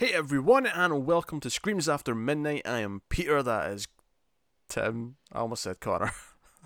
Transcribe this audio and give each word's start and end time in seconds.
Hey 0.00 0.14
everyone, 0.14 0.64
and 0.64 1.04
welcome 1.04 1.40
to 1.40 1.50
Screams 1.50 1.86
After 1.86 2.14
Midnight. 2.14 2.62
I 2.64 2.78
am 2.78 3.02
Peter, 3.10 3.42
that 3.42 3.70
is 3.70 3.86
Tim. 4.66 5.16
I 5.30 5.40
almost 5.40 5.62
said 5.62 5.78
Connor. 5.80 6.10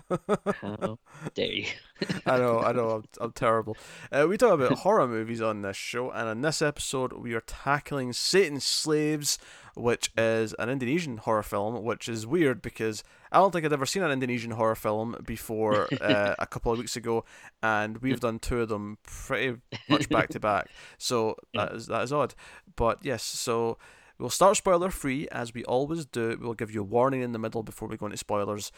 How 0.07 0.97
dare 1.33 1.51
you? 1.51 1.65
I 2.25 2.37
know, 2.37 2.61
I 2.61 2.71
know, 2.71 2.89
I'm, 2.91 3.03
I'm 3.19 3.31
terrible. 3.35 3.75
Uh, 4.09 4.27
we 4.29 4.37
talk 4.37 4.53
about 4.53 4.71
horror 4.79 5.05
movies 5.05 5.41
on 5.41 5.63
this 5.63 5.75
show, 5.75 6.11
and 6.11 6.29
in 6.29 6.43
this 6.43 6.61
episode, 6.61 7.11
we 7.11 7.33
are 7.33 7.41
tackling 7.41 8.13
Satan's 8.13 8.65
Slaves, 8.65 9.37
which 9.75 10.13
is 10.17 10.53
an 10.57 10.69
Indonesian 10.69 11.17
horror 11.17 11.43
film, 11.43 11.83
which 11.83 12.07
is 12.07 12.25
weird 12.25 12.61
because 12.61 13.03
I 13.35 13.39
don't 13.39 13.51
think 13.51 13.65
I'd 13.65 13.73
ever 13.73 13.85
seen 13.85 14.01
an 14.01 14.11
Indonesian 14.11 14.51
horror 14.51 14.75
film 14.75 15.17
before 15.25 15.89
uh, 16.01 16.35
a 16.39 16.47
couple 16.47 16.71
of 16.71 16.77
weeks 16.77 16.95
ago, 16.95 17.25
and 17.61 17.97
we've 17.97 18.21
done 18.21 18.39
two 18.39 18.61
of 18.61 18.69
them 18.69 18.97
pretty 19.03 19.57
much 19.89 20.07
back 20.07 20.29
to 20.29 20.39
back. 20.39 20.69
So 20.97 21.35
that 21.53 21.73
is 21.73 21.87
that 21.87 22.03
is 22.03 22.13
odd. 22.13 22.33
But 22.77 22.99
yes, 23.03 23.23
so 23.23 23.77
we'll 24.17 24.29
start 24.29 24.55
spoiler 24.55 24.89
free 24.89 25.27
as 25.33 25.53
we 25.53 25.65
always 25.65 26.05
do. 26.05 26.37
We'll 26.39 26.53
give 26.53 26.73
you 26.73 26.79
a 26.79 26.85
warning 26.85 27.23
in 27.23 27.33
the 27.33 27.39
middle 27.39 27.61
before 27.61 27.89
we 27.89 27.97
go 27.97 28.05
into 28.05 28.17
spoilers. 28.17 28.71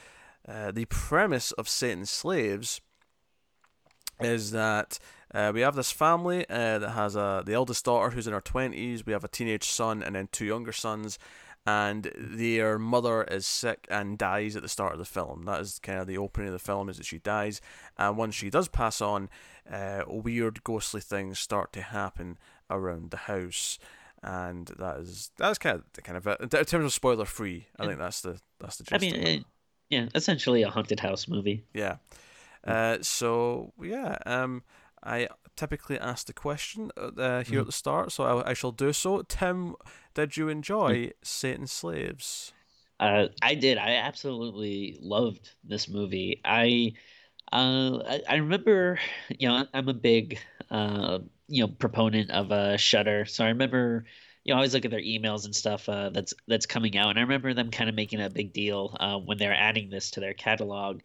Uh, 0.47 0.71
the 0.71 0.85
premise 0.85 1.51
of 1.51 1.69
Satan's 1.69 2.09
Slaves 2.09 2.81
is 4.19 4.49
that 4.51 4.97
uh, 5.35 5.51
we 5.53 5.61
have 5.61 5.75
this 5.75 5.91
family 5.91 6.49
uh, 6.49 6.79
that 6.79 6.91
has 6.91 7.15
a 7.15 7.43
the 7.45 7.53
eldest 7.53 7.85
daughter 7.85 8.09
who's 8.09 8.25
in 8.25 8.33
her 8.33 8.41
twenties. 8.41 9.05
We 9.05 9.13
have 9.13 9.23
a 9.23 9.27
teenage 9.27 9.69
son 9.69 10.01
and 10.01 10.15
then 10.15 10.29
two 10.31 10.45
younger 10.45 10.71
sons, 10.71 11.19
and 11.67 12.09
their 12.17 12.79
mother 12.79 13.23
is 13.23 13.45
sick 13.45 13.85
and 13.91 14.17
dies 14.17 14.55
at 14.55 14.61
the 14.61 14.69
start 14.69 14.93
of 14.93 14.99
the 14.99 15.05
film. 15.05 15.43
That 15.43 15.59
is 15.59 15.79
kind 15.79 15.99
of 15.99 16.07
the 16.07 16.17
opening 16.17 16.47
of 16.47 16.53
the 16.53 16.59
film 16.59 16.87
is 16.87 16.95
that 16.95 17.05
she 17.05 17.19
dies, 17.19 17.59
and 17.97 18.15
once 18.15 18.35
she 18.35 18.49
does 18.49 18.69
pass 18.69 19.01
on, 19.01 19.27
uh, 19.69 20.03
weird 20.07 20.63
ghostly 20.63 21.01
things 21.01 21.39
start 21.39 21.73
to 21.73 21.81
happen 21.81 22.37
around 22.69 23.11
the 23.11 23.17
house. 23.17 23.79
And 24.23 24.67
that 24.79 24.99
is 24.99 25.29
that's 25.37 25.57
kind 25.57 25.75
of 25.75 26.03
kind 26.03 26.17
of 26.17 26.25
it. 26.25 26.41
in 26.41 26.65
terms 26.65 26.85
of 26.85 26.93
spoiler 26.93 27.25
free. 27.25 27.67
I 27.77 27.85
think 27.85 27.99
that's 27.99 28.21
the 28.21 28.39
that's 28.59 28.77
the 28.77 28.85
gist. 28.85 28.93
I 28.93 29.05
mean, 29.05 29.15
it, 29.15 29.43
yeah, 29.89 30.07
essentially 30.15 30.63
a 30.63 30.69
haunted 30.69 31.01
house 31.01 31.27
movie. 31.27 31.65
Yeah. 31.73 31.97
Uh, 32.63 32.97
so 33.01 33.73
yeah, 33.81 34.17
um, 34.25 34.63
I 35.07 35.29
typically 35.55 35.97
ask 35.97 36.27
the 36.27 36.33
question 36.33 36.91
uh, 36.97 37.43
here 37.43 37.61
at 37.61 37.65
the 37.65 37.71
start, 37.71 38.11
so 38.11 38.23
I, 38.23 38.51
I 38.51 38.53
shall 38.53 38.71
do 38.71 38.93
so. 38.93 39.21
Tim, 39.23 39.75
did 40.13 40.37
you 40.37 40.49
enjoy 40.49 41.11
Satan's 41.23 41.71
Slaves? 41.71 42.53
Uh, 42.99 43.27
I 43.41 43.55
did. 43.55 43.77
I 43.77 43.95
absolutely 43.95 44.97
loved 45.01 45.51
this 45.63 45.87
movie. 45.87 46.41
I, 46.43 46.93
uh, 47.53 47.99
I, 48.05 48.21
I 48.27 48.35
remember, 48.35 48.99
you 49.29 49.47
know, 49.47 49.65
I'm 49.73 49.87
a 49.87 49.93
big, 49.93 50.39
uh, 50.71 51.19
you 51.47 51.63
know, 51.63 51.67
proponent 51.69 52.31
of 52.31 52.51
uh, 52.51 52.75
Shudder. 52.75 53.25
So 53.25 53.45
I 53.45 53.49
remember, 53.49 54.03
you 54.43 54.51
know, 54.51 54.55
I 54.55 54.59
always 54.59 54.73
look 54.73 54.85
at 54.85 54.91
their 54.91 54.99
emails 54.99 55.45
and 55.45 55.55
stuff 55.55 55.87
uh, 55.87 56.09
that's 56.09 56.33
that's 56.47 56.65
coming 56.65 56.97
out, 56.97 57.09
and 57.09 57.19
I 57.19 57.21
remember 57.21 57.53
them 57.53 57.69
kind 57.69 57.89
of 57.89 57.95
making 57.95 58.21
a 58.21 58.29
big 58.29 58.53
deal 58.53 58.95
uh, 58.99 59.17
when 59.17 59.37
they're 59.37 59.53
adding 59.53 59.89
this 59.89 60.11
to 60.11 60.19
their 60.19 60.33
catalog, 60.33 61.01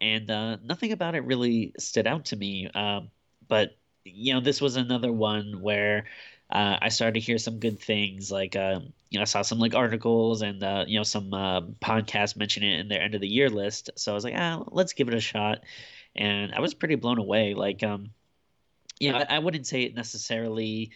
and 0.00 0.30
uh, 0.30 0.56
nothing 0.62 0.92
about 0.92 1.14
it 1.14 1.24
really 1.24 1.72
stood 1.78 2.06
out 2.06 2.26
to 2.26 2.36
me. 2.36 2.68
Um, 2.74 3.10
but 3.48 3.76
you 4.04 4.34
know, 4.34 4.40
this 4.40 4.60
was 4.60 4.76
another 4.76 5.12
one 5.12 5.60
where 5.62 6.06
uh, 6.50 6.78
I 6.80 6.88
started 6.90 7.14
to 7.14 7.20
hear 7.20 7.38
some 7.38 7.58
good 7.58 7.80
things. 7.80 8.30
Like, 8.30 8.54
um, 8.56 8.92
you 9.10 9.18
know, 9.18 9.22
I 9.22 9.24
saw 9.24 9.42
some 9.42 9.58
like 9.58 9.74
articles 9.74 10.42
and 10.42 10.62
uh, 10.62 10.84
you 10.86 10.98
know 10.98 11.04
some 11.04 11.32
uh, 11.32 11.62
podcasts 11.82 12.36
mention 12.36 12.62
it 12.62 12.80
in 12.80 12.88
their 12.88 13.00
end 13.02 13.14
of 13.14 13.20
the 13.20 13.28
year 13.28 13.50
list. 13.50 13.90
So 13.96 14.12
I 14.12 14.14
was 14.14 14.24
like, 14.24 14.34
ah, 14.36 14.62
let's 14.70 14.92
give 14.92 15.08
it 15.08 15.14
a 15.14 15.20
shot. 15.20 15.60
And 16.16 16.52
I 16.54 16.60
was 16.60 16.74
pretty 16.74 16.96
blown 16.96 17.18
away. 17.18 17.54
Like, 17.54 17.82
um, 17.82 18.10
you 19.00 19.12
know, 19.12 19.18
I, 19.18 19.36
I 19.36 19.38
wouldn't 19.38 19.66
say 19.66 19.82
it 19.82 19.94
necessarily 19.94 20.92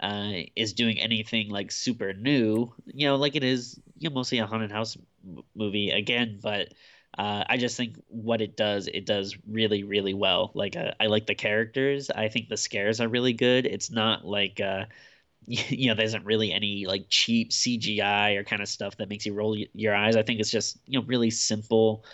uh, 0.00 0.32
is 0.56 0.72
doing 0.74 0.98
anything 1.00 1.50
like 1.50 1.72
super 1.72 2.12
new. 2.12 2.72
You 2.86 3.08
know, 3.08 3.16
like 3.16 3.36
it 3.36 3.44
is, 3.44 3.80
you 3.98 4.08
know, 4.10 4.14
mostly 4.14 4.38
a 4.38 4.46
haunted 4.46 4.72
house 4.72 4.96
m- 5.24 5.42
movie 5.54 5.90
again, 5.90 6.38
but. 6.42 6.72
Uh, 7.20 7.44
I 7.50 7.58
just 7.58 7.76
think 7.76 7.96
what 8.08 8.40
it 8.40 8.56
does, 8.56 8.88
it 8.88 9.04
does 9.04 9.36
really, 9.46 9.84
really 9.84 10.14
well. 10.14 10.52
Like 10.54 10.74
uh, 10.76 10.92
I 11.00 11.06
like 11.06 11.26
the 11.26 11.34
characters. 11.34 12.10
I 12.10 12.28
think 12.28 12.48
the 12.48 12.56
scares 12.56 12.98
are 13.00 13.08
really 13.08 13.34
good. 13.34 13.66
It's 13.66 13.90
not 13.90 14.24
like 14.24 14.58
uh, 14.60 14.86
you 15.46 15.88
know, 15.88 15.94
there 15.96 16.06
isn't 16.06 16.24
really 16.24 16.52
any 16.52 16.86
like 16.86 17.06
cheap 17.10 17.52
CGI 17.52 18.32
or 18.34 18.44
kind 18.44 18.62
of 18.62 18.68
stuff 18.68 18.96
that 18.98 19.08
makes 19.08 19.26
you 19.26 19.34
roll 19.34 19.56
your 19.74 19.94
eyes. 19.94 20.16
I 20.16 20.22
think 20.24 20.40
it's 20.40 20.50
just 20.50 20.78
you 20.86 21.00
know 21.00 21.06
really 21.06 21.30
simple, 21.30 22.04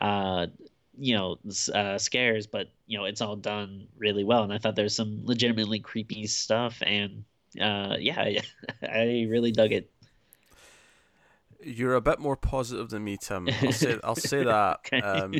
uh, 0.00 0.48
you 0.98 1.16
know, 1.16 1.38
uh, 1.74 1.98
scares, 1.98 2.46
but 2.46 2.70
you 2.86 2.98
know 2.98 3.06
it's 3.06 3.22
all 3.22 3.36
done 3.36 3.88
really 3.98 4.24
well. 4.24 4.44
And 4.44 4.52
I 4.52 4.58
thought 4.58 4.76
there's 4.76 4.96
some 4.96 5.22
legitimately 5.24 5.80
creepy 5.80 6.26
stuff, 6.28 6.82
and 6.86 7.24
uh, 7.60 7.96
yeah, 8.00 8.40
I 8.82 9.26
really 9.30 9.52
dug 9.52 9.72
it. 9.72 9.90
You're 11.64 11.94
a 11.94 12.00
bit 12.00 12.18
more 12.18 12.36
positive 12.36 12.90
than 12.90 13.04
me, 13.04 13.16
Tim. 13.16 13.48
I'll 13.62 13.72
say 13.84 13.98
I'll 14.04 14.16
say 14.16 14.44
that. 14.44 14.80
Okay. 14.86 15.00
Um, 15.00 15.34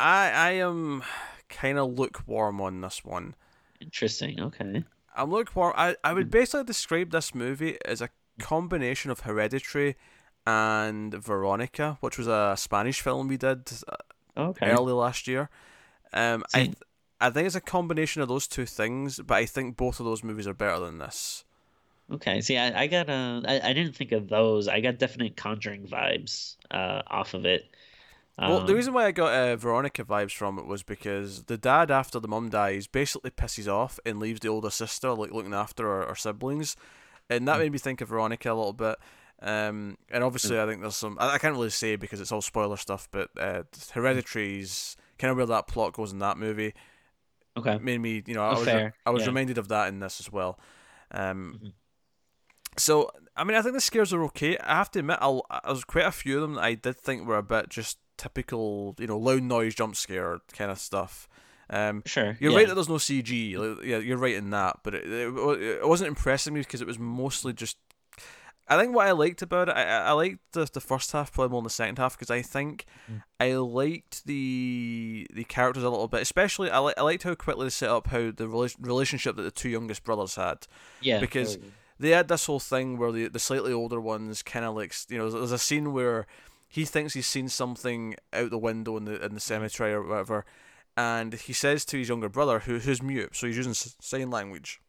I 0.00 0.30
I 0.30 0.50
am 0.52 1.02
kind 1.48 1.78
of 1.78 1.98
lukewarm 1.98 2.60
on 2.60 2.80
this 2.80 3.04
one. 3.04 3.34
Interesting. 3.80 4.40
Okay. 4.40 4.84
I'm 5.16 5.30
lukewarm. 5.30 5.74
I, 5.76 5.96
I 6.04 6.12
would 6.12 6.30
basically 6.30 6.64
describe 6.64 7.10
this 7.10 7.34
movie 7.34 7.78
as 7.84 8.00
a 8.00 8.10
combination 8.38 9.10
of 9.10 9.20
Hereditary 9.20 9.96
and 10.46 11.12
Veronica, 11.14 11.98
which 12.00 12.18
was 12.18 12.26
a 12.26 12.54
Spanish 12.56 13.00
film 13.00 13.28
we 13.28 13.36
did 13.36 13.68
uh, 13.88 13.96
Okay. 14.36 14.70
early 14.70 14.92
last 14.92 15.26
year. 15.26 15.50
Um, 16.12 16.44
I 16.54 16.58
See- 16.58 16.64
th- 16.66 16.76
I 17.20 17.30
think 17.30 17.46
it's 17.46 17.56
a 17.56 17.60
combination 17.60 18.22
of 18.22 18.28
those 18.28 18.46
two 18.46 18.64
things, 18.64 19.18
but 19.18 19.34
I 19.34 19.44
think 19.46 19.76
both 19.76 19.98
of 19.98 20.06
those 20.06 20.22
movies 20.22 20.46
are 20.46 20.54
better 20.54 20.78
than 20.78 20.98
this. 20.98 21.44
Okay, 22.10 22.40
see, 22.40 22.56
I, 22.56 22.82
I 22.82 22.86
got 22.86 23.10
uh, 23.10 23.42
I, 23.46 23.60
I 23.70 23.72
didn't 23.74 23.94
think 23.94 24.12
of 24.12 24.28
those. 24.28 24.66
I 24.66 24.80
got 24.80 24.98
definite 24.98 25.36
Conjuring 25.36 25.86
vibes 25.86 26.56
uh, 26.70 27.02
off 27.06 27.34
of 27.34 27.44
it. 27.44 27.70
Well, 28.44 28.60
the 28.62 28.74
Um, 28.74 28.76
reason 28.76 28.94
why 28.94 29.06
I 29.06 29.10
got 29.10 29.32
uh, 29.32 29.56
Veronica 29.56 30.04
vibes 30.04 30.32
from 30.32 30.58
it 30.58 30.66
was 30.66 30.82
because 30.82 31.44
the 31.44 31.58
dad, 31.58 31.90
after 31.90 32.20
the 32.20 32.28
mum 32.28 32.48
dies, 32.50 32.86
basically 32.86 33.30
pisses 33.30 33.70
off 33.70 33.98
and 34.06 34.20
leaves 34.20 34.40
the 34.40 34.48
older 34.48 34.70
sister 34.70 35.12
like 35.12 35.32
looking 35.32 35.52
after 35.54 35.84
her, 35.84 36.06
her 36.06 36.14
siblings, 36.14 36.76
and 37.28 37.48
Hmm. 37.50 37.58
that 37.58 37.60
made 37.60 37.72
me 37.72 37.78
think 37.78 38.00
of 38.00 38.08
Veronica 38.08 38.52
a 38.52 38.54
little 38.54 38.72
bit. 38.72 38.96
Um, 39.42 39.98
and 40.10 40.24
obviously, 40.24 40.60
I 40.60 40.66
think 40.66 40.80
there's 40.82 40.96
some 40.96 41.16
I, 41.20 41.34
I 41.34 41.38
can't 41.38 41.54
really 41.54 41.70
say 41.70 41.96
because 41.96 42.20
it's 42.20 42.32
all 42.32 42.42
spoiler 42.42 42.76
stuff, 42.76 43.08
but 43.10 43.30
uh, 43.38 43.64
Hereditary's 43.94 44.96
kind 45.18 45.30
of 45.32 45.36
where 45.36 45.46
that 45.46 45.66
plot 45.68 45.94
goes 45.94 46.12
in 46.12 46.20
that 46.20 46.38
movie 46.38 46.74
okay, 47.56 47.80
made 47.80 48.00
me, 48.00 48.22
you 48.26 48.34
know, 48.34 48.42
I 48.42 48.52
Oh, 48.52 48.56
was 48.56 48.74
fair, 48.74 48.94
I 49.06 49.10
was 49.10 49.26
yeah. 49.26 49.26
reminded 49.26 49.58
of 49.58 49.68
that 49.68 49.88
in 49.88 50.00
this 50.00 50.20
as 50.20 50.30
well. 50.30 50.58
Um, 51.10 51.58
Mhm. 51.60 51.72
So 52.78 53.10
I 53.36 53.44
mean, 53.44 53.56
I 53.56 53.62
think 53.62 53.74
the 53.74 53.80
scares 53.80 54.12
are 54.12 54.22
okay. 54.24 54.58
I 54.58 54.76
have 54.76 54.90
to 54.92 54.98
admit, 54.98 55.18
I'll, 55.20 55.46
I 55.50 55.70
was 55.70 55.84
quite 55.84 56.06
a 56.06 56.10
few 56.10 56.36
of 56.36 56.42
them 56.42 56.54
that 56.54 56.64
I 56.64 56.74
did 56.74 56.96
think 56.96 57.26
were 57.26 57.38
a 57.38 57.42
bit 57.42 57.68
just 57.68 57.98
typical, 58.16 58.96
you 58.98 59.06
know, 59.06 59.16
loud 59.18 59.42
noise 59.42 59.74
jump 59.74 59.94
scare 59.96 60.40
kind 60.52 60.70
of 60.70 60.78
stuff. 60.78 61.28
Um, 61.70 62.02
sure. 62.06 62.36
you're 62.40 62.52
yeah. 62.52 62.58
right 62.58 62.66
that 62.68 62.74
there's 62.74 62.88
no 62.88 62.96
CG. 62.96 63.56
Like, 63.56 63.86
yeah, 63.86 63.98
you're 63.98 64.16
right 64.16 64.34
in 64.34 64.50
that, 64.50 64.78
but 64.82 64.94
it, 64.94 65.04
it, 65.06 65.62
it 65.62 65.88
wasn't 65.88 66.08
impressing 66.08 66.54
me 66.54 66.60
because 66.60 66.80
it 66.80 66.86
was 66.86 66.98
mostly 66.98 67.52
just. 67.52 67.76
I 68.70 68.76
think 68.78 68.94
what 68.94 69.06
I 69.06 69.12
liked 69.12 69.40
about 69.40 69.70
it, 69.70 69.76
I, 69.76 69.84
I 69.84 69.98
I 70.08 70.12
liked 70.12 70.40
the, 70.52 70.68
the 70.70 70.80
first 70.80 71.12
half 71.12 71.32
probably 71.32 71.52
more 71.52 71.62
than 71.62 71.66
the 71.66 71.70
second 71.70 71.98
half 71.98 72.18
because 72.18 72.30
I 72.30 72.42
think 72.42 72.84
Mm. 73.10 73.22
I 73.40 73.52
liked 73.54 74.26
the 74.26 75.26
the 75.32 75.44
characters 75.44 75.84
a 75.84 75.88
little 75.88 76.08
bit, 76.08 76.20
especially 76.20 76.70
I, 76.70 76.78
li- 76.80 76.92
I 76.98 77.02
liked 77.02 77.22
how 77.22 77.34
quickly 77.34 77.64
they 77.66 77.70
set 77.70 77.88
up 77.88 78.08
how 78.08 78.30
the 78.30 78.44
rela- 78.46 78.76
relationship 78.78 79.36
that 79.36 79.42
the 79.42 79.50
two 79.50 79.70
youngest 79.70 80.04
brothers 80.04 80.34
had 80.34 80.66
yeah, 81.00 81.20
because 81.20 81.54
totally. 81.54 81.72
They 81.98 82.10
had 82.10 82.28
this 82.28 82.46
whole 82.46 82.60
thing 82.60 82.96
where 82.96 83.12
the 83.12 83.28
the 83.28 83.38
slightly 83.38 83.72
older 83.72 84.00
ones 84.00 84.42
kind 84.42 84.64
of 84.64 84.74
like 84.74 84.94
you 85.08 85.18
know 85.18 85.30
there's 85.30 85.52
a 85.52 85.58
scene 85.58 85.92
where 85.92 86.26
he 86.68 86.84
thinks 86.84 87.14
he's 87.14 87.26
seen 87.26 87.48
something 87.48 88.14
out 88.32 88.50
the 88.50 88.58
window 88.58 88.96
in 88.96 89.04
the 89.04 89.24
in 89.24 89.34
the 89.34 89.40
cemetery 89.40 89.92
or 89.92 90.02
whatever, 90.02 90.44
and 90.96 91.34
he 91.34 91.52
says 91.52 91.84
to 91.86 91.98
his 91.98 92.08
younger 92.08 92.28
brother 92.28 92.60
who 92.60 92.78
who's 92.78 93.02
mute, 93.02 93.34
so 93.34 93.46
he's 93.46 93.56
using 93.56 93.74
sign 93.74 94.30
language. 94.30 94.80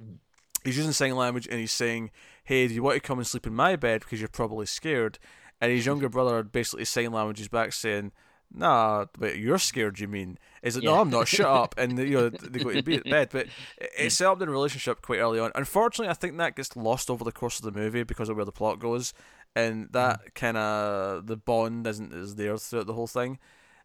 Mhm. 0.00 0.18
He's 0.64 0.76
using 0.76 0.92
sign 0.92 1.16
language 1.16 1.46
and 1.48 1.58
he's 1.58 1.72
saying, 1.72 2.10
"Hey, 2.44 2.68
do 2.68 2.74
you 2.74 2.82
want 2.82 2.94
to 2.94 3.00
come 3.00 3.18
and 3.18 3.26
sleep 3.26 3.46
in 3.46 3.54
my 3.54 3.76
bed 3.76 4.00
because 4.00 4.20
you're 4.20 4.28
probably 4.28 4.66
scared?" 4.66 5.18
And 5.60 5.70
his 5.70 5.86
younger 5.86 6.08
brother 6.08 6.42
basically 6.42 6.84
sign 6.84 7.12
languages 7.12 7.48
back 7.48 7.72
saying, 7.72 8.12
"Nah, 8.54 9.06
but 9.18 9.38
you're 9.38 9.58
scared. 9.58 9.98
You 10.00 10.08
mean?" 10.08 10.38
Is 10.62 10.76
it? 10.76 10.84
No, 10.84 11.00
I'm 11.00 11.10
not. 11.10 11.26
Shut 11.28 11.46
up. 11.46 11.74
And 11.78 11.98
you 11.98 12.10
know 12.16 12.28
they 12.28 12.62
go 12.62 12.72
to 12.72 12.82
be- 12.82 12.98
bed, 12.98 13.28
but 13.32 13.46
it- 13.78 13.90
it's 13.98 14.16
set 14.16 14.28
up 14.28 14.40
in 14.40 14.48
a 14.48 14.52
relationship 14.52 15.02
quite 15.02 15.18
early 15.18 15.40
on. 15.40 15.50
Unfortunately, 15.54 16.08
I 16.10 16.14
think 16.14 16.36
that 16.38 16.54
gets 16.56 16.76
lost 16.76 17.10
over 17.10 17.24
the 17.24 17.32
course 17.32 17.58
of 17.58 17.64
the 17.64 17.78
movie 17.78 18.02
because 18.04 18.28
of 18.28 18.36
where 18.36 18.44
the 18.44 18.52
plot 18.52 18.78
goes, 18.78 19.12
and 19.56 19.88
that 19.92 20.34
kind 20.34 20.56
of 20.56 21.26
the 21.26 21.36
bond 21.36 21.86
isn't 21.86 22.12
is 22.12 22.36
there 22.36 22.56
throughout 22.58 22.86
the 22.86 22.92
whole 22.94 23.06
thing, 23.08 23.38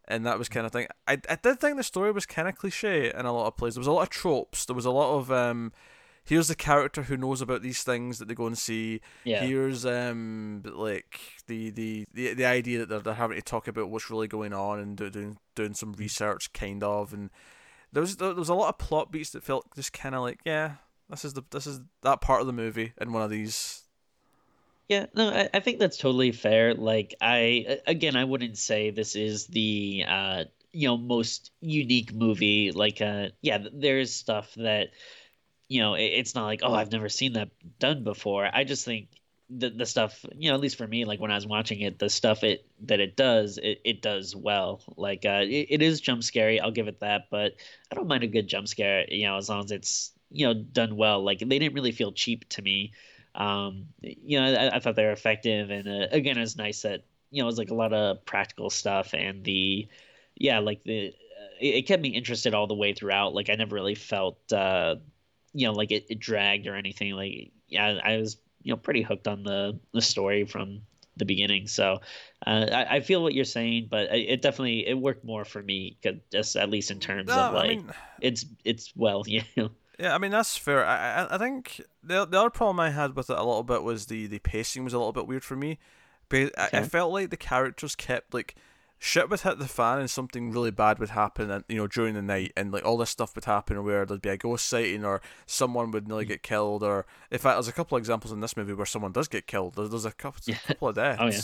and 0.07 0.25
that 0.25 0.37
was 0.37 0.49
kind 0.49 0.65
of 0.65 0.71
thing. 0.71 0.87
I 1.07 1.13
I 1.29 1.35
did 1.35 1.59
think 1.59 1.77
the 1.77 1.83
story 1.83 2.11
was 2.11 2.25
kind 2.25 2.47
of 2.47 2.55
cliche 2.55 3.11
in 3.11 3.25
a 3.25 3.33
lot 3.33 3.47
of 3.47 3.57
places. 3.57 3.75
There 3.75 3.81
was 3.81 3.87
a 3.87 3.91
lot 3.91 4.03
of 4.03 4.09
tropes. 4.09 4.65
There 4.65 4.75
was 4.75 4.85
a 4.85 4.91
lot 4.91 5.17
of 5.17 5.31
um. 5.31 5.71
Here's 6.27 6.49
the 6.49 6.55
character 6.55 7.03
who 7.03 7.15
knows 7.17 7.41
about 7.41 7.61
these 7.61 7.83
things 7.83 8.19
that 8.19 8.27
they 8.27 8.35
go 8.35 8.47
and 8.47 8.57
see. 8.57 9.01
yeah, 9.23 9.45
Here's 9.45 9.85
um 9.85 10.61
like 10.65 11.19
the, 11.47 11.69
the, 11.69 12.05
the, 12.13 12.33
the 12.33 12.45
idea 12.45 12.79
that 12.79 12.89
they're, 12.89 12.99
they're 12.99 13.13
having 13.13 13.37
to 13.37 13.41
talk 13.41 13.67
about 13.67 13.89
what's 13.89 14.09
really 14.09 14.27
going 14.27 14.53
on 14.53 14.79
and 14.79 14.97
do, 14.97 15.09
doing 15.09 15.37
doing 15.55 15.73
some 15.73 15.93
research 15.93 16.53
kind 16.53 16.83
of 16.83 17.13
and 17.13 17.29
there 17.91 18.01
was 18.01 18.17
there 18.17 18.33
was 18.33 18.49
a 18.49 18.53
lot 18.53 18.69
of 18.69 18.77
plot 18.77 19.11
beats 19.11 19.31
that 19.31 19.43
felt 19.43 19.65
just 19.75 19.93
kind 19.93 20.13
of 20.13 20.21
like 20.21 20.39
yeah 20.45 20.73
this 21.09 21.23
is 21.23 21.33
the 21.33 21.43
this 21.51 21.67
is 21.67 21.79
that 22.03 22.21
part 22.21 22.41
of 22.41 22.47
the 22.47 22.53
movie 22.53 22.93
in 22.99 23.13
one 23.13 23.23
of 23.23 23.29
these. 23.29 23.83
Yeah, 24.89 25.07
no, 25.13 25.29
I, 25.29 25.49
I 25.53 25.59
think 25.59 25.79
that's 25.79 25.97
totally 25.97 26.31
fair. 26.31 26.73
Like 26.73 27.15
I 27.21 27.79
again, 27.87 28.15
I 28.15 28.23
wouldn't 28.23 28.57
say 28.57 28.89
this 28.89 29.15
is 29.15 29.47
the 29.47 30.03
uh 30.07 30.43
you 30.71 30.87
know 30.87 30.97
most 30.97 31.51
unique 31.61 32.13
movie. 32.13 32.71
Like 32.71 33.01
uh 33.01 33.29
yeah, 33.41 33.59
there's 33.71 34.13
stuff 34.13 34.53
that 34.55 34.89
you 35.67 35.81
know 35.81 35.95
it, 35.95 36.03
it's 36.03 36.35
not 36.35 36.45
like 36.45 36.61
oh 36.63 36.73
I've 36.73 36.91
never 36.91 37.09
seen 37.09 37.33
that 37.33 37.49
done 37.79 38.03
before. 38.03 38.49
I 38.51 38.63
just 38.63 38.85
think 38.85 39.09
the 39.49 39.69
the 39.69 39.85
stuff 39.85 40.25
you 40.35 40.49
know 40.49 40.55
at 40.55 40.61
least 40.61 40.77
for 40.77 40.87
me 40.87 41.05
like 41.05 41.19
when 41.19 41.31
I 41.31 41.35
was 41.35 41.47
watching 41.47 41.79
it 41.81 41.99
the 41.99 42.09
stuff 42.09 42.43
it 42.43 42.65
that 42.81 42.99
it 42.99 43.15
does 43.15 43.57
it, 43.57 43.79
it 43.83 44.01
does 44.01 44.35
well. 44.35 44.81
Like 44.95 45.25
uh 45.25 45.43
it, 45.43 45.67
it 45.69 45.81
is 45.81 46.01
jump 46.01 46.23
scary 46.23 46.59
I'll 46.59 46.71
give 46.71 46.87
it 46.87 46.99
that 46.99 47.29
but 47.29 47.55
I 47.91 47.95
don't 47.95 48.07
mind 48.07 48.23
a 48.23 48.27
good 48.27 48.47
jump 48.47 48.67
scare 48.67 49.05
you 49.09 49.25
know 49.27 49.37
as 49.37 49.49
long 49.49 49.63
as 49.63 49.71
it's 49.71 50.11
you 50.31 50.45
know 50.47 50.53
done 50.53 50.95
well. 50.97 51.23
Like 51.23 51.39
they 51.39 51.59
didn't 51.59 51.75
really 51.75 51.91
feel 51.91 52.11
cheap 52.11 52.47
to 52.49 52.61
me. 52.61 52.93
Um 53.35 53.87
you 54.01 54.39
know 54.39 54.53
I, 54.53 54.75
I 54.75 54.79
thought 54.79 54.95
they 54.95 55.05
were 55.05 55.11
effective 55.11 55.69
and 55.69 55.87
uh, 55.87 56.07
again 56.11 56.37
it's 56.37 56.57
nice 56.57 56.81
that 56.81 57.03
you 57.31 57.41
know 57.41 57.45
it 57.47 57.51
was 57.51 57.57
like 57.57 57.71
a 57.71 57.75
lot 57.75 57.93
of 57.93 58.25
practical 58.25 58.69
stuff 58.69 59.13
and 59.13 59.43
the 59.43 59.87
yeah 60.35 60.59
like 60.59 60.83
the 60.83 61.09
uh, 61.09 61.11
it, 61.59 61.75
it 61.75 61.87
kept 61.87 62.01
me 62.01 62.09
interested 62.09 62.53
all 62.53 62.67
the 62.67 62.73
way 62.75 62.93
throughout. 62.93 63.33
Like 63.33 63.49
I 63.49 63.55
never 63.55 63.75
really 63.75 63.95
felt 63.95 64.37
uh 64.51 64.95
you 65.57 65.65
know 65.65 65.73
like 65.73 65.91
it, 65.91 66.05
it 66.09 66.19
dragged 66.19 66.67
or 66.67 66.75
anything 66.75 67.13
like 67.13 67.51
yeah 67.67 67.99
I 68.03 68.17
was 68.17 68.37
you 68.61 68.71
know 68.71 68.77
pretty 68.77 69.01
hooked 69.01 69.27
on 69.27 69.43
the 69.43 69.79
the 69.91 70.01
story 70.01 70.45
from 70.45 70.81
the 71.17 71.25
beginning. 71.25 71.67
So 71.67 72.01
uh, 72.45 72.67
I, 72.71 72.97
I, 72.97 72.99
feel 72.99 73.23
what 73.23 73.33
you're 73.33 73.45
saying, 73.45 73.87
but 73.89 74.09
it 74.11 74.41
definitely 74.43 74.87
it 74.87 74.93
worked 74.93 75.25
more 75.25 75.45
for 75.45 75.63
me, 75.63 75.97
just 76.31 76.55
at 76.55 76.69
least 76.69 76.91
in 76.91 76.99
terms 76.99 77.29
no, 77.29 77.39
of 77.39 77.53
like 77.55 77.65
I 77.65 77.67
mean, 77.69 77.91
it's 78.21 78.45
it's 78.63 78.93
well, 78.95 79.23
you 79.27 79.41
know. 79.55 79.71
Yeah, 79.99 80.13
I 80.13 80.19
mean 80.19 80.31
that's 80.31 80.55
fair. 80.55 80.85
I 80.85 81.27
I 81.31 81.37
think 81.39 81.81
the 82.03 82.25
the 82.25 82.39
other 82.39 82.49
problem 82.51 82.79
I 82.79 82.91
had 82.91 83.15
with 83.15 83.31
it 83.31 83.37
a 83.37 83.43
little 83.43 83.63
bit 83.63 83.81
was 83.81 84.05
the 84.05 84.27
the 84.27 84.39
pacing 84.39 84.83
was 84.83 84.93
a 84.93 84.97
little 84.99 85.13
bit 85.13 85.25
weird 85.25 85.43
for 85.43 85.55
me, 85.55 85.79
but 86.29 86.53
okay. 86.59 86.77
I, 86.77 86.81
I 86.81 86.83
felt 86.83 87.11
like 87.11 87.31
the 87.31 87.37
characters 87.37 87.95
kept 87.95 88.31
like 88.31 88.55
shit 88.99 89.29
would 89.29 89.41
hit 89.41 89.59
the 89.59 89.67
fan 89.67 89.99
and 89.99 90.09
something 90.09 90.51
really 90.51 90.71
bad 90.71 90.97
would 90.99 91.09
happen 91.09 91.51
and 91.51 91.63
you 91.67 91.77
know 91.77 91.87
during 91.87 92.13
the 92.13 92.21
night 92.21 92.51
and 92.57 92.71
like 92.71 92.83
all 92.83 92.97
this 92.97 93.09
stuff 93.09 93.35
would 93.35 93.45
happen 93.45 93.83
where 93.83 94.05
there'd 94.05 94.21
be 94.21 94.29
a 94.29 94.37
ghost 94.37 94.67
sighting 94.67 95.05
or 95.05 95.21
someone 95.45 95.91
would 95.91 96.07
nearly 96.07 96.25
mm. 96.25 96.29
get 96.29 96.43
killed 96.43 96.81
or 96.81 97.05
in 97.29 97.37
fact 97.37 97.55
there's 97.55 97.67
a 97.67 97.73
couple 97.73 97.95
of 97.95 98.01
examples 98.01 98.31
in 98.31 98.39
this 98.39 98.57
movie 98.57 98.73
where 98.73 98.85
someone 98.85 99.11
does 99.11 99.27
get 99.27 99.45
killed 99.45 99.75
there's, 99.75 99.89
there's 99.89 100.05
a 100.05 100.11
couple, 100.11 100.41
yeah. 100.45 100.57
couple 100.65 100.87
of 100.87 100.95
deaths 100.95 101.21
oh, 101.21 101.27
yeah. 101.27 101.41